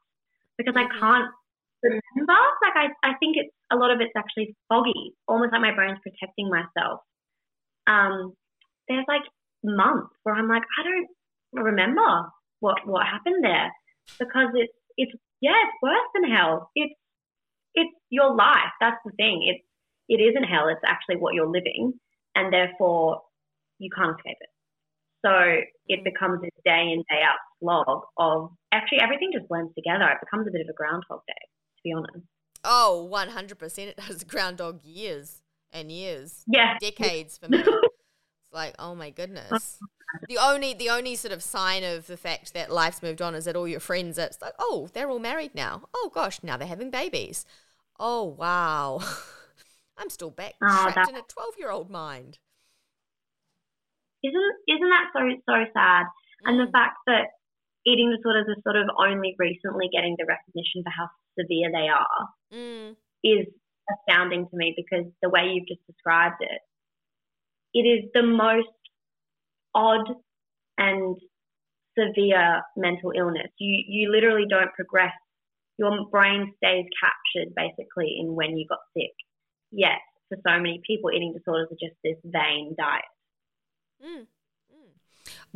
because 0.57 0.73
I 0.75 0.85
can't 0.99 1.29
remember. 1.83 2.33
Like 2.65 2.75
I, 2.75 3.07
I 3.07 3.13
think 3.19 3.37
it's 3.37 3.53
a 3.71 3.75
lot 3.75 3.91
of 3.91 4.01
it's 4.01 4.11
actually 4.17 4.55
foggy, 4.69 5.13
almost 5.27 5.51
like 5.51 5.61
my 5.61 5.75
brain's 5.75 5.99
protecting 6.01 6.49
myself. 6.49 7.01
Um, 7.85 8.33
there's 8.89 9.05
like 9.07 9.23
months 9.63 10.13
where 10.23 10.35
I'm 10.35 10.49
like, 10.49 10.63
I 10.63 10.83
don't 10.83 11.63
remember 11.63 12.29
what 12.59 12.85
what 12.85 13.05
happened 13.05 13.43
there 13.43 13.71
because 14.19 14.49
it's 14.55 14.73
it's 14.97 15.11
yeah, 15.41 15.55
it's 15.55 15.77
worse 15.81 16.09
than 16.13 16.29
hell. 16.29 16.69
It's 16.75 16.93
it's 17.75 17.93
your 18.09 18.35
life. 18.35 18.73
That's 18.81 18.99
the 19.05 19.11
thing. 19.11 19.45
It's 19.47 19.63
it 20.09 20.21
isn't 20.21 20.43
hell. 20.43 20.67
It's 20.67 20.81
actually 20.85 21.17
what 21.17 21.33
you're 21.33 21.49
living, 21.49 21.93
and 22.35 22.51
therefore 22.51 23.21
you 23.77 23.89
can't 23.95 24.17
escape 24.17 24.37
it. 24.41 24.49
So 25.25 25.31
it 25.87 26.01
mm. 26.01 26.03
becomes 26.03 26.41
this 26.41 26.51
day 26.65 26.91
in 26.93 27.03
day 27.09 27.21
out 27.23 27.39
slog 27.61 28.03
of 28.17 28.51
actually 28.71 28.99
everything 29.01 29.31
just 29.33 29.47
blends 29.47 29.73
together. 29.75 30.09
It 30.09 30.19
becomes 30.19 30.47
a 30.47 30.51
bit 30.51 30.61
of 30.61 30.69
a 30.69 30.73
groundhog 30.73 31.21
day, 31.27 31.33
to 31.33 31.81
be 31.83 31.93
honest. 31.93 32.25
Oh, 32.63 33.09
100% 33.11 33.79
it 33.87 33.97
does 34.07 34.23
groundhog 34.23 34.83
years 34.83 35.41
and 35.71 35.91
years. 35.91 36.43
Yeah. 36.47 36.77
Decades 36.79 37.37
for 37.37 37.49
me. 37.49 37.63
It's 38.49 38.55
like, 38.55 38.75
oh 38.79 38.95
my 38.95 39.09
uh, 39.09 39.11
goodness. 39.15 39.79
The 40.27 40.39
only 40.39 40.73
the 40.73 40.89
only 40.89 41.15
sort 41.15 41.31
of 41.31 41.43
sign 41.43 41.83
of 41.83 42.07
the 42.07 42.17
fact 42.17 42.55
that 42.55 42.71
life's 42.71 43.03
moved 43.03 43.21
on 43.21 43.35
is 43.35 43.45
that 43.45 43.55
all 43.55 43.67
your 43.67 43.79
friends 43.79 44.17
it's 44.17 44.41
like, 44.41 44.55
oh, 44.57 44.89
they're 44.93 45.09
all 45.09 45.19
married 45.19 45.53
now. 45.53 45.83
Oh 45.93 46.09
gosh, 46.11 46.41
now 46.41 46.57
they're 46.57 46.67
having 46.67 46.89
babies. 46.89 47.45
Oh 47.99 48.23
wow. 48.23 49.01
I'm 49.97 50.09
still 50.09 50.31
back 50.31 50.55
Oh, 50.63 50.89
trapped 50.91 51.09
in 51.09 51.15
a 51.15 51.21
twelve 51.21 51.53
year 51.59 51.69
old 51.69 51.91
mind. 51.91 52.39
Isn't 54.23 54.55
isn't 54.67 54.89
that 54.89 55.13
so 55.13 55.19
so 55.45 55.65
sad? 55.73 56.05
And 56.45 56.59
the 56.59 56.65
mm. 56.65 56.71
fact 56.71 56.97
that 57.05 57.27
eating 57.85 58.09
disorders 58.15 58.47
are 58.49 58.61
sort 58.63 58.81
of 58.81 58.89
only 58.97 59.35
recently 59.37 59.89
getting 59.93 60.15
the 60.17 60.25
recognition 60.25 60.81
for 60.83 60.89
how 60.89 61.09
severe 61.37 61.69
they 61.71 61.87
are 61.87 62.29
Mm. 62.51 62.95
is 63.23 63.45
astounding 63.85 64.49
to 64.49 64.57
me 64.57 64.73
because 64.75 65.05
the 65.21 65.29
way 65.29 65.53
you've 65.53 65.67
just 65.67 65.85
described 65.85 66.41
it, 66.41 66.61
it 67.73 67.79
is 67.79 68.09
the 68.13 68.23
most 68.23 68.67
odd 69.75 70.07
and 70.77 71.15
severe 71.97 72.61
mental 72.75 73.11
illness. 73.15 73.49
You 73.59 73.83
you 73.87 74.11
literally 74.11 74.45
don't 74.49 74.73
progress. 74.73 75.13
Your 75.77 76.05
brain 76.11 76.53
stays 76.57 76.85
captured 77.01 77.53
basically 77.55 78.17
in 78.19 78.35
when 78.35 78.57
you 78.57 78.65
got 78.67 78.79
sick. 78.93 79.13
Yet 79.71 79.99
for 80.27 80.37
so 80.45 80.57
many 80.57 80.81
people, 80.85 81.11
eating 81.11 81.33
disorders 81.33 81.69
are 81.71 81.87
just 81.87 81.97
this 82.03 82.17
vain 82.23 82.75
diet. 82.77 83.03
Mm. 84.03 84.27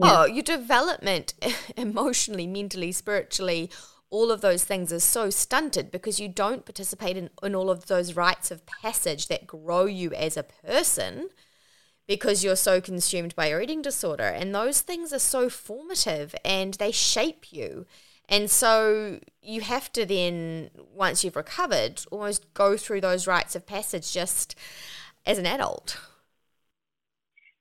Oh, 0.01 0.26
your 0.26 0.43
development 0.43 1.34
emotionally, 1.78 2.47
mentally, 2.47 2.91
spiritually, 2.91 3.70
all 4.09 4.32
of 4.32 4.41
those 4.41 4.64
things 4.64 4.91
are 4.93 4.99
so 4.99 5.30
stunted 5.30 5.91
because 5.91 6.20
you 6.20 6.28
don't 6.28 6.66
participate 6.66 7.18
in, 7.18 7.30
in 7.41 7.55
all 7.55 7.70
of 7.70 7.88
those 7.88 8.16
rites 8.16 8.51
of 8.51 8.66
passage 8.66 9.28
that 9.28 9.47
grow 9.47 9.86
you 9.86 10.11
as 10.14 10.38
a 10.38 10.43
person 10.43 11.30
because 12.07 12.43
you're 12.43 12.55
so 12.55 12.81
consumed 12.81 13.35
by 13.35 13.47
your 13.47 13.61
eating 13.61 13.81
disorder. 13.81 14.23
And 14.23 14.53
those 14.53 14.81
things 14.81 15.13
are 15.13 15.19
so 15.19 15.49
formative 15.49 16.35
and 16.43 16.73
they 16.75 16.91
shape 16.91 17.51
you. 17.51 17.85
And 18.29 18.49
so 18.49 19.19
you 19.41 19.61
have 19.61 19.91
to 19.93 20.05
then, 20.05 20.69
once 20.93 21.23
you've 21.23 21.35
recovered, 21.35 22.01
almost 22.11 22.53
go 22.53 22.77
through 22.77 23.01
those 23.01 23.27
rites 23.27 23.55
of 23.55 23.65
passage 23.65 24.11
just 24.11 24.55
as 25.25 25.37
an 25.37 25.45
adult. 25.45 25.99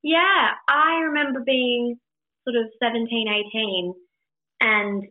Yeah, 0.03 0.51
I 0.69 1.01
remember 1.05 1.41
being 1.45 1.99
sort 2.45 2.57
of 2.57 2.71
17, 2.83 3.27
18 3.55 3.95
and 4.61 5.05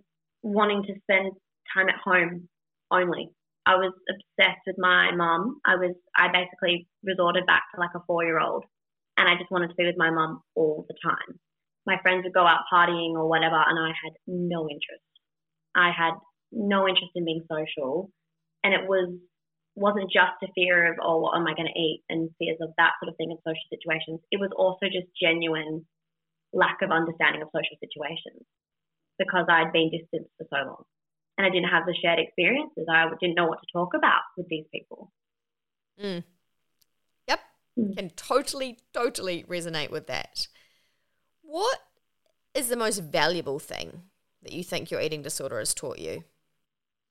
wanting 0.43 0.83
to 0.83 0.93
spend 1.03 1.33
time 1.73 1.89
at 1.89 1.95
home 2.03 2.47
only. 2.91 3.29
I 3.65 3.75
was 3.75 3.93
obsessed 4.09 4.61
with 4.65 4.77
my 4.77 5.11
mum. 5.15 5.61
I 5.65 5.75
was 5.75 5.95
I 6.17 6.27
basically 6.27 6.87
resorted 7.03 7.45
back 7.45 7.63
to 7.73 7.79
like 7.79 7.91
a 7.95 7.99
four 8.07 8.23
year 8.23 8.39
old 8.39 8.65
and 9.21 9.29
I 9.29 9.37
just 9.37 9.51
wanted 9.51 9.69
to 9.69 9.77
be 9.77 9.85
with 9.85 10.01
my 10.01 10.09
mum 10.09 10.41
all 10.55 10.85
the 10.89 10.97
time. 10.97 11.37
My 11.85 12.01
friends 12.01 12.23
would 12.23 12.33
go 12.33 12.45
out 12.45 12.65
partying 12.73 13.13
or 13.13 13.29
whatever 13.29 13.61
and 13.61 13.77
I 13.77 13.93
had 13.93 14.13
no 14.25 14.65
interest. 14.65 15.05
I 15.75 15.91
had 15.93 16.17
no 16.51 16.87
interest 16.89 17.13
in 17.13 17.25
being 17.25 17.45
social 17.45 18.09
and 18.63 18.73
it 18.73 18.89
was 18.89 19.13
wasn't 19.75 20.11
just 20.11 20.41
a 20.43 20.51
fear 20.53 20.91
of 20.91 20.97
oh 21.01 21.19
what 21.19 21.37
am 21.37 21.47
I 21.47 21.53
going 21.53 21.69
to 21.69 21.79
eat 21.79 22.01
and 22.09 22.29
fears 22.39 22.57
of 22.61 22.73
that 22.77 22.97
sort 22.99 23.13
of 23.13 23.15
thing 23.17 23.29
in 23.29 23.37
social 23.45 23.69
situations. 23.69 24.19
It 24.31 24.41
was 24.41 24.49
also 24.57 24.89
just 24.89 25.07
genuine 25.21 25.85
lack 26.51 26.81
of 26.81 26.89
understanding 26.89 27.41
of 27.45 27.53
social 27.53 27.77
situations 27.77 28.41
because 29.21 29.45
I'd 29.47 29.71
been 29.71 29.93
distanced 29.93 30.33
for 30.41 30.49
so 30.49 30.65
long 30.65 30.83
and 31.37 31.45
I 31.45 31.53
didn't 31.53 31.69
have 31.69 31.85
the 31.85 31.93
shared 31.93 32.19
experiences. 32.19 32.89
I 32.89 33.05
didn't 33.21 33.37
know 33.37 33.45
what 33.45 33.61
to 33.61 33.69
talk 33.71 33.93
about 33.93 34.25
with 34.35 34.49
these 34.49 34.65
people. 34.73 35.13
Mm. 36.01 36.23
Yep. 37.75 37.97
Can 37.97 38.09
totally, 38.11 38.79
totally 38.93 39.43
resonate 39.43 39.91
with 39.91 40.07
that. 40.07 40.47
What 41.41 41.79
is 42.53 42.69
the 42.69 42.75
most 42.75 42.99
valuable 42.99 43.59
thing 43.59 44.03
that 44.43 44.53
you 44.53 44.63
think 44.63 44.91
your 44.91 45.01
eating 45.01 45.21
disorder 45.21 45.59
has 45.59 45.73
taught 45.73 45.99
you? 45.99 46.23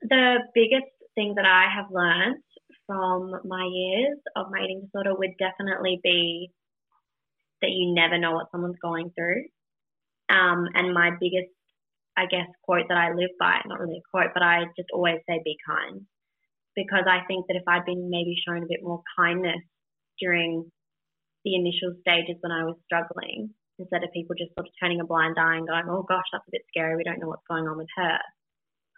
The 0.02 0.38
biggest 0.54 0.90
thing 1.14 1.34
that 1.36 1.44
I 1.44 1.66
have 1.74 1.90
learned 1.90 2.42
from 2.86 3.32
my 3.44 3.68
years 3.70 4.18
of 4.36 4.46
my 4.50 4.64
eating 4.64 4.82
disorder 4.86 5.14
would 5.14 5.36
definitely 5.38 6.00
be 6.02 6.50
that 7.62 7.70
you 7.70 7.94
never 7.94 8.18
know 8.18 8.32
what 8.32 8.50
someone's 8.50 8.80
going 8.82 9.10
through. 9.14 9.44
Um, 10.28 10.66
and 10.74 10.94
my 10.94 11.10
biggest, 11.20 11.52
I 12.16 12.26
guess, 12.26 12.46
quote 12.62 12.86
that 12.88 12.96
I 12.96 13.12
live 13.12 13.30
by, 13.38 13.60
not 13.66 13.80
really 13.80 13.98
a 13.98 14.10
quote, 14.10 14.30
but 14.32 14.42
I 14.42 14.64
just 14.76 14.88
always 14.92 15.18
say 15.28 15.40
be 15.44 15.56
kind. 15.66 16.02
Because 16.74 17.04
I 17.06 17.26
think 17.26 17.46
that 17.48 17.56
if 17.56 17.64
I'd 17.66 17.84
been 17.84 18.10
maybe 18.10 18.36
shown 18.46 18.62
a 18.62 18.68
bit 18.68 18.80
more 18.82 19.02
kindness 19.18 19.60
during 20.20 20.70
the 21.44 21.54
initial 21.54 21.96
stages 22.00 22.36
when 22.40 22.52
I 22.52 22.64
was 22.64 22.76
struggling, 22.84 23.50
instead 23.78 24.04
of 24.04 24.12
people 24.12 24.36
just 24.36 24.52
sort 24.54 24.66
of 24.68 24.72
turning 24.80 25.00
a 25.00 25.06
blind 25.06 25.36
eye 25.38 25.56
and 25.56 25.66
going, 25.66 25.88
oh 25.88 26.04
gosh, 26.06 26.28
that's 26.32 26.46
a 26.46 26.52
bit 26.52 26.62
scary, 26.68 26.96
we 26.96 27.04
don't 27.04 27.18
know 27.18 27.28
what's 27.28 27.48
going 27.48 27.64
on 27.64 27.78
with 27.78 27.88
her. 27.96 28.18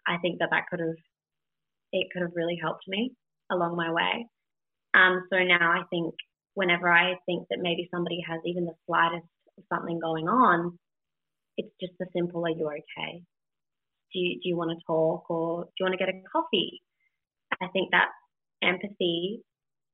I 0.06 0.18
think 0.18 0.40
that 0.40 0.50
that 0.50 0.66
could 0.68 0.80
have, 0.80 0.98
it 1.92 2.08
could 2.12 2.22
have 2.22 2.34
really 2.34 2.58
helped 2.60 2.84
me 2.88 3.12
along 3.50 3.76
my 3.76 3.92
way. 3.92 4.26
Um, 4.94 5.24
so 5.30 5.38
now 5.38 5.70
I 5.70 5.82
think 5.90 6.14
whenever 6.54 6.90
I 6.90 7.14
think 7.26 7.46
that 7.50 7.62
maybe 7.62 7.88
somebody 7.94 8.18
has 8.28 8.40
even 8.44 8.66
the 8.66 8.74
slightest 8.86 9.26
something 9.72 10.00
going 10.00 10.28
on, 10.28 10.78
it's 11.56 11.72
just 11.80 11.92
the 11.98 12.06
simple, 12.12 12.44
are 12.44 12.50
you 12.50 12.66
okay? 12.66 13.22
Do 14.12 14.18
you, 14.18 14.40
do 14.42 14.48
you 14.48 14.56
want 14.56 14.70
to 14.70 14.84
talk 14.86 15.30
or 15.30 15.64
do 15.64 15.70
you 15.78 15.86
want 15.86 15.98
to 15.98 16.04
get 16.04 16.12
a 16.12 16.20
coffee? 16.30 16.82
I 17.60 17.68
think 17.68 17.90
that 17.92 18.08
empathy 18.62 19.42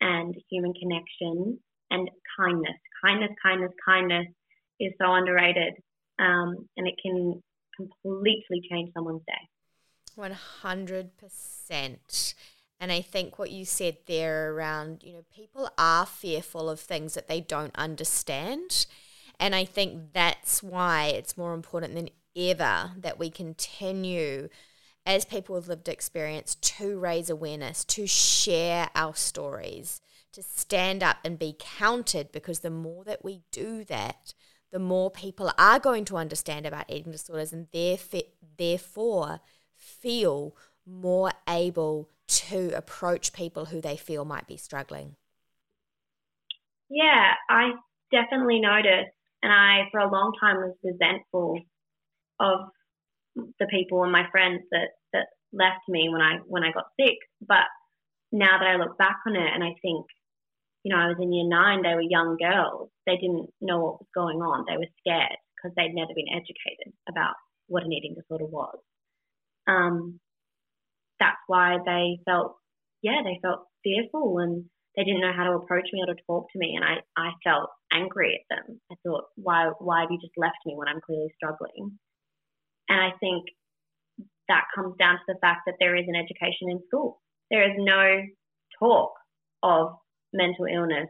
and 0.01 0.35
human 0.51 0.73
connection 0.75 1.59
and 1.91 2.11
kindness, 2.39 2.77
kindness, 3.05 3.31
kindness, 3.43 3.73
kindness 3.85 4.27
is 4.81 4.93
so 5.01 5.13
underrated 5.13 5.75
um, 6.19 6.69
and 6.77 6.87
it 6.87 6.95
can 7.03 7.43
completely 7.77 8.63
change 8.71 8.91
someone's 8.95 9.23
day. 9.27 9.49
100%. 10.17 12.35
And 12.81 12.93
I 12.93 13.01
think 13.01 13.39
what 13.39 13.51
you 13.51 13.65
said 13.65 13.99
there 14.07 14.53
around, 14.53 15.03
you 15.03 15.13
know, 15.13 15.25
people 15.35 15.69
are 15.77 16.07
fearful 16.07 16.71
of 16.71 16.81
things 16.81 17.15
that 17.15 17.29
they 17.29 17.41
don't 17.41 17.75
understand. 17.77 18.87
And 19.41 19.55
I 19.55 19.65
think 19.65 20.13
that's 20.13 20.63
why 20.63 21.07
it's 21.07 21.37
more 21.37 21.55
important 21.55 21.95
than 21.95 22.11
ever 22.37 22.93
that 22.99 23.19
we 23.19 23.31
continue 23.31 24.49
as 25.09 25.25
people 25.25 25.55
with 25.55 25.67
lived 25.69 25.89
experience 25.89 26.55
to 26.57 26.99
raise 26.99 27.31
awareness, 27.31 27.83
to 27.83 28.07
share 28.07 28.91
our 28.95 29.15
stories, 29.15 30.03
to 30.33 30.43
stand 30.43 31.03
up 31.03 31.17
and 31.25 31.39
be 31.39 31.57
counted 31.59 32.31
because 32.31 32.59
the 32.59 32.69
more 32.71 33.05
that 33.05 33.25
we 33.25 33.41
do 33.51 33.85
that, 33.85 34.35
the 34.71 34.79
more 34.79 35.11
people 35.11 35.51
are 35.59 35.79
going 35.81 36.05
to 36.05 36.19
understand 36.19 36.67
about 36.67 36.85
eating 36.91 37.11
disorders 37.11 37.55
and 37.55 37.69
therefore 38.59 39.41
feel 39.75 40.55
more 40.85 41.33
able 41.49 42.11
to 42.27 42.71
approach 42.77 43.33
people 43.33 43.65
who 43.65 43.81
they 43.81 43.97
feel 43.97 44.27
might 44.27 44.47
be 44.47 44.59
struggling? 44.59 45.17
Yeah, 46.91 47.33
I 47.49 47.71
definitely 48.13 48.61
noticed, 48.61 49.17
and 49.43 49.51
I 49.51 49.89
for 49.91 50.01
a 50.01 50.13
long 50.13 50.35
time 50.39 50.57
was 50.57 50.77
resentful 50.85 51.61
of 52.41 52.61
the 53.59 53.67
people 53.71 54.03
and 54.03 54.13
my 54.13 54.29
friends 54.31 54.63
that 54.71 54.89
left 55.53 55.89
me 55.89 56.09
when 56.11 56.21
I 56.21 56.39
when 56.47 56.65
I 56.65 56.73
got 56.73 56.93
sick. 57.01 57.17
But 57.41 57.67
now 58.33 58.59
that 58.59 58.67
I 58.67 58.77
look 58.77 58.99
back 58.99 59.19
on 59.27 59.37
it 59.37 59.51
and 59.55 59.65
I 59.65 59.75
think, 59.83 60.05
you 60.85 60.93
know, 60.93 61.01
I 61.01 61.09
was 61.09 61.17
in 61.21 61.33
year 61.33 61.49
nine, 61.49 61.83
they 61.83 61.95
were 61.95 62.03
young 62.03 62.37
girls. 62.37 62.91
They 63.07 63.17
didn't 63.17 63.49
know 63.61 63.81
what 63.81 64.01
was 64.01 64.09
going 64.15 64.39
on. 64.39 64.65
They 64.67 64.77
were 64.77 64.93
scared 65.01 65.39
because 65.57 65.75
they'd 65.77 65.95
never 65.95 66.13
been 66.15 66.31
educated 66.31 66.93
about 67.09 67.35
what 67.67 67.85
an 67.85 67.93
eating 67.93 68.15
disorder 68.15 68.47
was. 68.47 68.79
Um, 69.67 70.21
that's 71.21 71.41
why 71.47 71.79
they 71.85 72.21
felt, 72.25 72.57
yeah, 73.03 73.23
they 73.25 73.39
felt 73.43 73.67
fearful 73.83 74.39
and 74.39 74.65
they 74.97 75.05
didn't 75.05 75.21
know 75.21 75.33
how 75.37 75.45
to 75.45 75.59
approach 75.59 75.89
me 75.93 76.03
or 76.03 76.15
to 76.15 76.21
talk 76.27 76.47
to 76.53 76.59
me. 76.59 76.77
And 76.77 76.85
I, 76.85 76.99
I 77.17 77.31
felt 77.45 77.71
angry 77.93 78.41
at 78.41 78.57
them. 78.57 78.81
I 78.91 78.95
thought, 79.05 79.25
why, 79.37 79.71
why 79.79 80.03
have 80.03 80.11
you 80.11 80.19
just 80.21 80.37
left 80.37 80.59
me 80.65 80.75
when 80.77 80.89
I'm 80.89 81.01
clearly 81.05 81.33
struggling? 81.37 81.99
And 82.89 83.01
I 83.01 83.11
think 83.21 83.45
that 84.49 84.65
comes 84.75 84.95
down 84.99 85.15
to 85.15 85.25
the 85.29 85.39
fact 85.41 85.63
that 85.67 85.77
there 85.79 85.97
is 85.97 86.05
an 86.09 86.17
education 86.17 86.71
in 86.71 86.81
school. 86.87 87.21
There 87.51 87.69
is 87.69 87.77
no 87.79 88.23
talk 88.79 89.13
of 89.63 89.97
mental 90.33 90.67
illness 90.67 91.09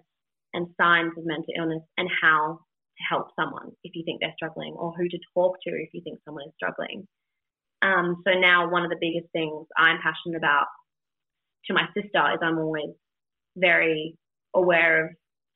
and 0.55 0.69
signs 0.81 1.13
of 1.17 1.25
mental 1.25 1.53
illness 1.57 1.83
and 1.97 2.09
how 2.23 2.61
to 2.97 3.03
help 3.09 3.29
someone 3.39 3.71
if 3.85 3.95
you 3.95 4.03
think 4.05 4.21
they're 4.21 4.35
struggling 4.37 4.75
or 4.75 4.93
who 4.97 5.09
to 5.09 5.19
talk 5.35 5.57
to 5.65 5.71
if 5.71 5.91
you 5.93 6.01
think 6.03 6.19
someone 6.25 6.45
is 6.47 6.55
struggling. 6.57 7.07
Um, 7.83 8.23
so 8.27 8.35
now 8.39 8.71
one 8.71 8.83
of 8.83 8.91
the 8.91 8.99
biggest 9.01 9.31
things 9.33 9.67
I'm 9.77 9.99
passionate 10.03 10.37
about 10.37 10.67
to 11.67 11.75
my 11.75 11.87
sister 11.95 12.19
is 12.33 12.39
I'm 12.43 12.59
always 12.59 12.91
very 13.57 14.17
aware 14.55 15.07
of 15.07 15.11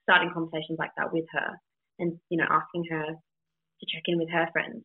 starting 0.04 0.30
conversations 0.32 0.78
like 0.78 0.90
that 0.96 1.12
with 1.12 1.24
her 1.32 1.50
and, 1.98 2.18
you 2.28 2.38
know, 2.38 2.46
asking 2.48 2.84
her 2.90 3.06
to 3.06 3.86
check 3.86 4.02
in 4.06 4.18
with 4.18 4.30
her 4.30 4.48
friends. 4.52 4.84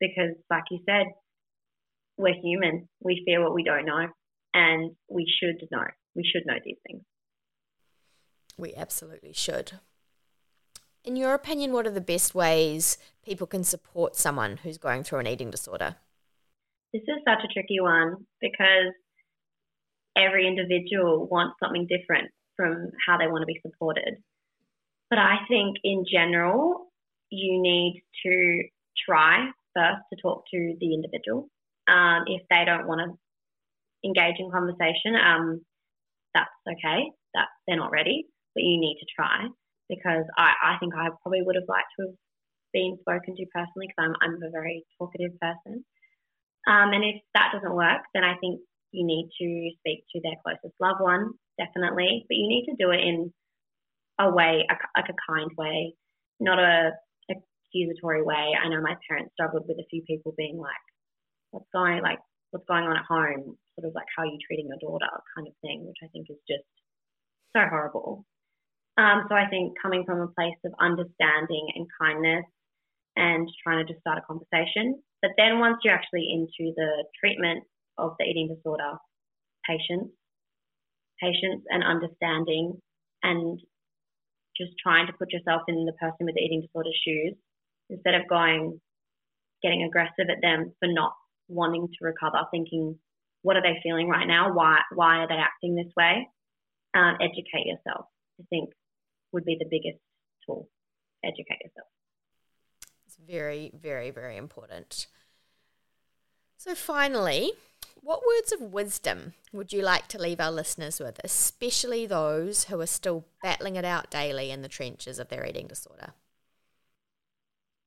Because 0.00 0.36
like 0.50 0.64
you 0.70 0.80
said, 0.88 1.06
we're 2.20 2.34
human. 2.42 2.88
We 3.00 3.22
fear 3.24 3.42
what 3.42 3.54
we 3.54 3.64
don't 3.64 3.86
know 3.86 4.06
and 4.54 4.92
we 5.08 5.26
should 5.40 5.66
know. 5.70 5.84
We 6.14 6.24
should 6.24 6.46
know 6.46 6.58
these 6.64 6.76
things. 6.86 7.02
We 8.58 8.74
absolutely 8.74 9.32
should. 9.32 9.72
In 11.02 11.16
your 11.16 11.32
opinion, 11.34 11.72
what 11.72 11.86
are 11.86 11.92
the 11.92 12.00
best 12.00 12.34
ways 12.34 12.98
people 13.24 13.46
can 13.46 13.64
support 13.64 14.16
someone 14.16 14.58
who's 14.58 14.76
going 14.76 15.02
through 15.02 15.20
an 15.20 15.26
eating 15.26 15.50
disorder? 15.50 15.96
This 16.92 17.02
is 17.02 17.22
such 17.26 17.42
a 17.44 17.52
tricky 17.52 17.80
one 17.80 18.26
because 18.40 18.92
every 20.16 20.46
individual 20.46 21.26
wants 21.30 21.56
something 21.62 21.86
different 21.86 22.30
from 22.56 22.90
how 23.06 23.16
they 23.16 23.28
want 23.28 23.42
to 23.42 23.46
be 23.46 23.60
supported. 23.62 24.16
But 25.08 25.18
I 25.18 25.36
think 25.48 25.76
in 25.82 26.04
general, 26.10 26.90
you 27.30 27.62
need 27.62 28.02
to 28.26 28.64
try 29.06 29.48
first 29.74 30.02
to 30.12 30.20
talk 30.20 30.44
to 30.52 30.74
the 30.80 30.94
individual. 30.94 31.48
Um, 31.88 32.24
if 32.26 32.42
they 32.50 32.64
don't 32.64 32.86
want 32.86 33.00
to 33.00 33.10
engage 34.06 34.36
in 34.38 34.50
conversation, 34.50 35.16
um, 35.16 35.60
that's 36.34 36.50
okay. 36.68 37.10
That 37.34 37.48
they're 37.66 37.76
not 37.76 37.92
ready, 37.92 38.26
but 38.54 38.62
you 38.62 38.78
need 38.80 38.98
to 39.00 39.06
try 39.14 39.46
because 39.88 40.24
I, 40.38 40.74
I 40.74 40.78
think 40.78 40.94
I 40.94 41.10
probably 41.22 41.42
would 41.42 41.56
have 41.56 41.68
liked 41.68 41.90
to 41.98 42.06
have 42.06 42.16
been 42.72 42.96
spoken 43.00 43.34
to 43.34 43.44
personally 43.54 43.90
because 43.90 43.98
I'm, 43.98 44.14
I'm 44.22 44.42
a 44.42 44.50
very 44.50 44.84
talkative 44.98 45.34
person. 45.40 45.84
Um, 46.68 46.92
and 46.94 47.02
if 47.04 47.18
that 47.34 47.50
doesn't 47.52 47.74
work, 47.74 48.02
then 48.14 48.22
I 48.22 48.38
think 48.38 48.60
you 48.92 49.06
need 49.06 49.30
to 49.40 49.48
speak 49.78 50.04
to 50.14 50.20
their 50.22 50.38
closest 50.44 50.78
loved 50.80 51.00
one, 51.00 51.32
definitely. 51.58 52.26
But 52.28 52.36
you 52.36 52.48
need 52.48 52.66
to 52.70 52.78
do 52.78 52.90
it 52.90 53.00
in 53.00 53.32
a 54.20 54.30
way, 54.30 54.66
a, 54.70 54.74
like 54.98 55.10
a 55.10 55.18
kind 55.26 55.50
way, 55.56 55.94
not 56.38 56.58
a 56.58 56.92
accusatory 57.30 58.22
way. 58.22 58.52
I 58.54 58.68
know 58.68 58.80
my 58.82 58.96
parents 59.08 59.32
struggled 59.34 59.64
with 59.66 59.78
a 59.78 59.88
few 59.90 60.02
people 60.06 60.34
being 60.36 60.58
like, 60.58 60.84
"What's 61.50 61.70
going 61.72 62.02
like 62.02 62.18
what's 62.50 62.66
going 62.66 62.84
on 62.84 62.96
at 62.96 63.04
home?" 63.04 63.56
Sort 63.78 63.88
of 63.88 63.94
like 63.94 64.06
how 64.16 64.24
are 64.24 64.26
you 64.26 64.38
treating 64.46 64.68
your 64.68 64.80
daughter, 64.80 65.10
kind 65.34 65.46
of 65.46 65.54
thing, 65.62 65.86
which 65.86 66.02
I 66.02 66.08
think 66.08 66.26
is 66.30 66.38
just 66.48 66.66
so 67.56 67.62
horrible. 67.68 68.24
Um, 68.98 69.26
so 69.28 69.34
I 69.34 69.48
think 69.48 69.74
coming 69.80 70.04
from 70.04 70.20
a 70.20 70.28
place 70.28 70.58
of 70.64 70.72
understanding 70.78 71.66
and 71.74 71.86
kindness 72.00 72.44
and 73.16 73.48
trying 73.62 73.84
to 73.84 73.90
just 73.90 74.00
start 74.00 74.18
a 74.18 74.26
conversation 74.26 75.00
but 75.22 75.32
then 75.36 75.58
once 75.58 75.78
you're 75.84 75.94
actually 75.94 76.28
into 76.32 76.72
the 76.76 77.04
treatment 77.18 77.64
of 77.98 78.16
the 78.18 78.24
eating 78.24 78.48
disorder, 78.54 78.96
patience, 79.68 80.10
patience 81.20 81.64
and 81.68 81.84
understanding 81.84 82.80
and 83.22 83.60
just 84.56 84.72
trying 84.82 85.06
to 85.06 85.12
put 85.12 85.32
yourself 85.32 85.62
in 85.68 85.84
the 85.84 85.92
person 85.92 86.24
with 86.24 86.34
the 86.34 86.40
eating 86.40 86.62
disorder 86.62 86.90
shoes 87.04 87.34
instead 87.90 88.14
of 88.14 88.28
going 88.28 88.80
getting 89.62 89.82
aggressive 89.82 90.30
at 90.30 90.40
them 90.40 90.72
for 90.78 90.88
not 90.88 91.12
wanting 91.50 91.88
to 91.88 92.04
recover, 92.04 92.38
thinking, 92.50 92.98
what 93.42 93.56
are 93.56 93.62
they 93.62 93.80
feeling 93.82 94.08
right 94.08 94.26
now? 94.26 94.52
Why 94.54 94.78
why 94.94 95.18
are 95.18 95.28
they 95.28 95.34
acting 95.34 95.74
this 95.74 95.92
way? 95.96 96.28
Um, 96.94 97.16
educate 97.20 97.66
yourself. 97.66 98.06
I 98.40 98.44
think 98.50 98.70
would 99.32 99.44
be 99.44 99.56
the 99.58 99.66
biggest 99.70 100.00
tool. 100.46 100.68
Educate 101.24 101.58
yourself 101.62 101.88
It's 103.06 103.16
very, 103.16 103.70
very, 103.74 104.10
very 104.10 104.36
important. 104.36 105.06
So, 106.56 106.74
finally, 106.74 107.52
what 108.02 108.22
words 108.26 108.52
of 108.52 108.72
wisdom 108.72 109.34
would 109.52 109.72
you 109.72 109.82
like 109.82 110.08
to 110.08 110.18
leave 110.18 110.40
our 110.40 110.50
listeners 110.50 111.00
with, 111.00 111.20
especially 111.24 112.06
those 112.06 112.64
who 112.64 112.80
are 112.80 112.86
still 112.86 113.24
battling 113.42 113.76
it 113.76 113.84
out 113.84 114.10
daily 114.10 114.50
in 114.50 114.62
the 114.62 114.68
trenches 114.68 115.18
of 115.18 115.28
their 115.28 115.44
eating 115.46 115.66
disorder? 115.66 116.14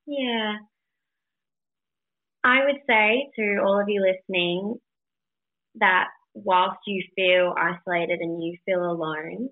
Yeah. 0.06 0.58
I 2.44 2.66
would 2.66 2.82
say 2.88 3.30
to 3.38 3.62
all 3.64 3.80
of 3.80 3.88
you 3.88 4.02
listening 4.02 4.76
that 5.76 6.08
whilst 6.34 6.80
you 6.86 7.04
feel 7.16 7.54
isolated 7.58 8.20
and 8.20 8.44
you 8.44 8.58
feel 8.66 8.84
alone, 8.84 9.50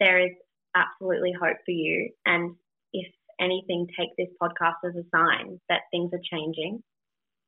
there 0.00 0.20
is 0.20 0.32
absolutely 0.74 1.32
hope 1.32 1.58
for 1.64 1.72
you. 1.72 2.10
And 2.24 2.54
if 2.92 3.12
anything, 3.40 3.86
take 3.98 4.10
this 4.16 4.28
podcast 4.42 4.88
as 4.88 4.96
a 4.96 5.04
sign 5.14 5.60
that 5.68 5.82
things 5.90 6.10
are 6.12 6.20
changing 6.30 6.82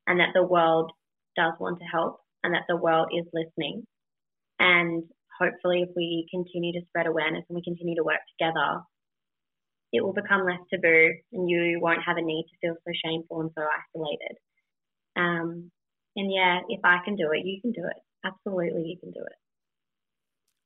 and 0.06 0.20
that 0.20 0.30
the 0.34 0.42
world 0.42 0.92
does 1.36 1.54
want 1.58 1.78
to 1.78 1.84
help 1.86 2.20
and 2.42 2.54
that 2.54 2.64
the 2.68 2.76
world 2.76 3.08
is 3.12 3.24
listening. 3.32 3.86
And 4.58 5.04
hopefully, 5.38 5.82
if 5.82 5.90
we 5.96 6.28
continue 6.30 6.72
to 6.78 6.86
spread 6.88 7.06
awareness 7.06 7.44
and 7.48 7.56
we 7.56 7.62
continue 7.62 7.96
to 7.96 8.04
work 8.04 8.20
together, 8.38 8.82
it 9.92 10.04
will 10.04 10.12
become 10.12 10.44
less 10.44 10.60
taboo 10.70 11.14
and 11.32 11.48
you 11.48 11.78
won't 11.80 12.02
have 12.04 12.16
a 12.16 12.22
need 12.22 12.46
to 12.50 12.58
feel 12.60 12.74
so 12.74 12.92
shameful 13.04 13.40
and 13.40 13.50
so 13.56 13.62
isolated. 13.62 14.36
Um, 15.16 15.70
and 16.16 16.32
yeah, 16.32 16.60
if 16.68 16.80
I 16.84 16.98
can 17.04 17.16
do 17.16 17.30
it, 17.32 17.44
you 17.44 17.60
can 17.60 17.72
do 17.72 17.86
it. 17.86 17.96
Absolutely, 18.24 18.82
you 18.88 18.98
can 18.98 19.10
do 19.10 19.20
it. 19.20 19.36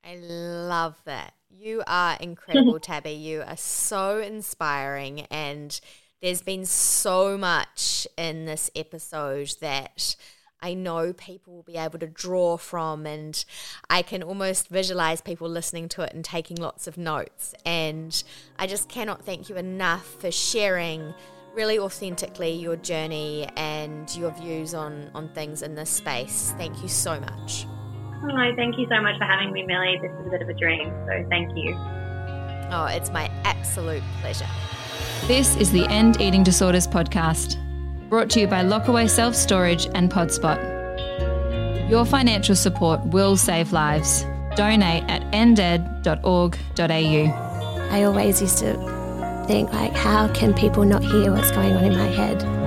I 0.03 0.15
love 0.15 0.95
that. 1.05 1.33
You 1.49 1.83
are 1.87 2.17
incredible, 2.19 2.79
Tabby. 2.81 3.11
You 3.11 3.43
are 3.45 3.57
so 3.57 4.19
inspiring, 4.19 5.21
and 5.31 5.79
there's 6.21 6.41
been 6.41 6.65
so 6.65 7.37
much 7.37 8.07
in 8.17 8.45
this 8.45 8.69
episode 8.75 9.53
that 9.61 10.15
I 10.61 10.73
know 10.73 11.13
people 11.13 11.55
will 11.55 11.63
be 11.63 11.77
able 11.77 11.99
to 11.99 12.07
draw 12.07 12.57
from, 12.57 13.05
and 13.05 13.43
I 13.89 14.01
can 14.01 14.21
almost 14.23 14.67
visualize 14.69 15.21
people 15.21 15.49
listening 15.49 15.89
to 15.89 16.01
it 16.01 16.13
and 16.13 16.23
taking 16.23 16.57
lots 16.57 16.87
of 16.87 16.97
notes. 16.97 17.53
And 17.65 18.21
I 18.57 18.67
just 18.67 18.89
cannot 18.89 19.25
thank 19.25 19.49
you 19.49 19.55
enough 19.55 20.05
for 20.19 20.31
sharing 20.31 21.13
really 21.53 21.79
authentically 21.79 22.51
your 22.51 22.75
journey 22.75 23.47
and 23.57 24.13
your 24.15 24.31
views 24.31 24.73
on, 24.73 25.09
on 25.13 25.29
things 25.29 25.61
in 25.61 25.75
this 25.75 25.89
space. 25.89 26.53
Thank 26.57 26.81
you 26.81 26.87
so 26.87 27.19
much. 27.19 27.65
Oh, 28.23 28.51
thank 28.55 28.77
you 28.77 28.85
so 28.89 29.01
much 29.01 29.17
for 29.17 29.25
having 29.25 29.51
me, 29.51 29.63
Millie. 29.63 29.97
This 30.01 30.11
is 30.11 30.27
a 30.27 30.29
bit 30.29 30.41
of 30.41 30.49
a 30.49 30.53
dream, 30.53 30.89
so 31.07 31.25
thank 31.29 31.55
you. 31.55 31.75
Oh, 32.71 32.85
it's 32.89 33.09
my 33.11 33.31
absolute 33.45 34.03
pleasure. 34.21 34.47
This 35.27 35.55
is 35.55 35.71
the 35.71 35.85
End 35.87 36.21
Eating 36.21 36.43
Disorders 36.43 36.87
podcast, 36.87 37.57
brought 38.09 38.29
to 38.31 38.41
you 38.41 38.47
by 38.47 38.63
Lockaway 38.63 39.09
Self 39.09 39.35
Storage 39.35 39.87
and 39.93 40.11
Podspot. 40.11 40.59
Your 41.89 42.05
financial 42.05 42.55
support 42.55 43.03
will 43.07 43.35
save 43.35 43.71
lives. 43.71 44.25
Donate 44.55 45.03
at 45.09 45.23
ended.org.au. 45.33 46.55
I 47.91 48.03
always 48.03 48.41
used 48.41 48.59
to 48.59 48.98
think 49.49 49.73
like, 49.73 49.93
how 49.93 50.27
can 50.27 50.53
people 50.53 50.85
not 50.85 51.01
hear 51.01 51.31
what's 51.31 51.49
going 51.49 51.75
on 51.75 51.83
in 51.83 51.97
my 51.97 52.05
head? 52.05 52.58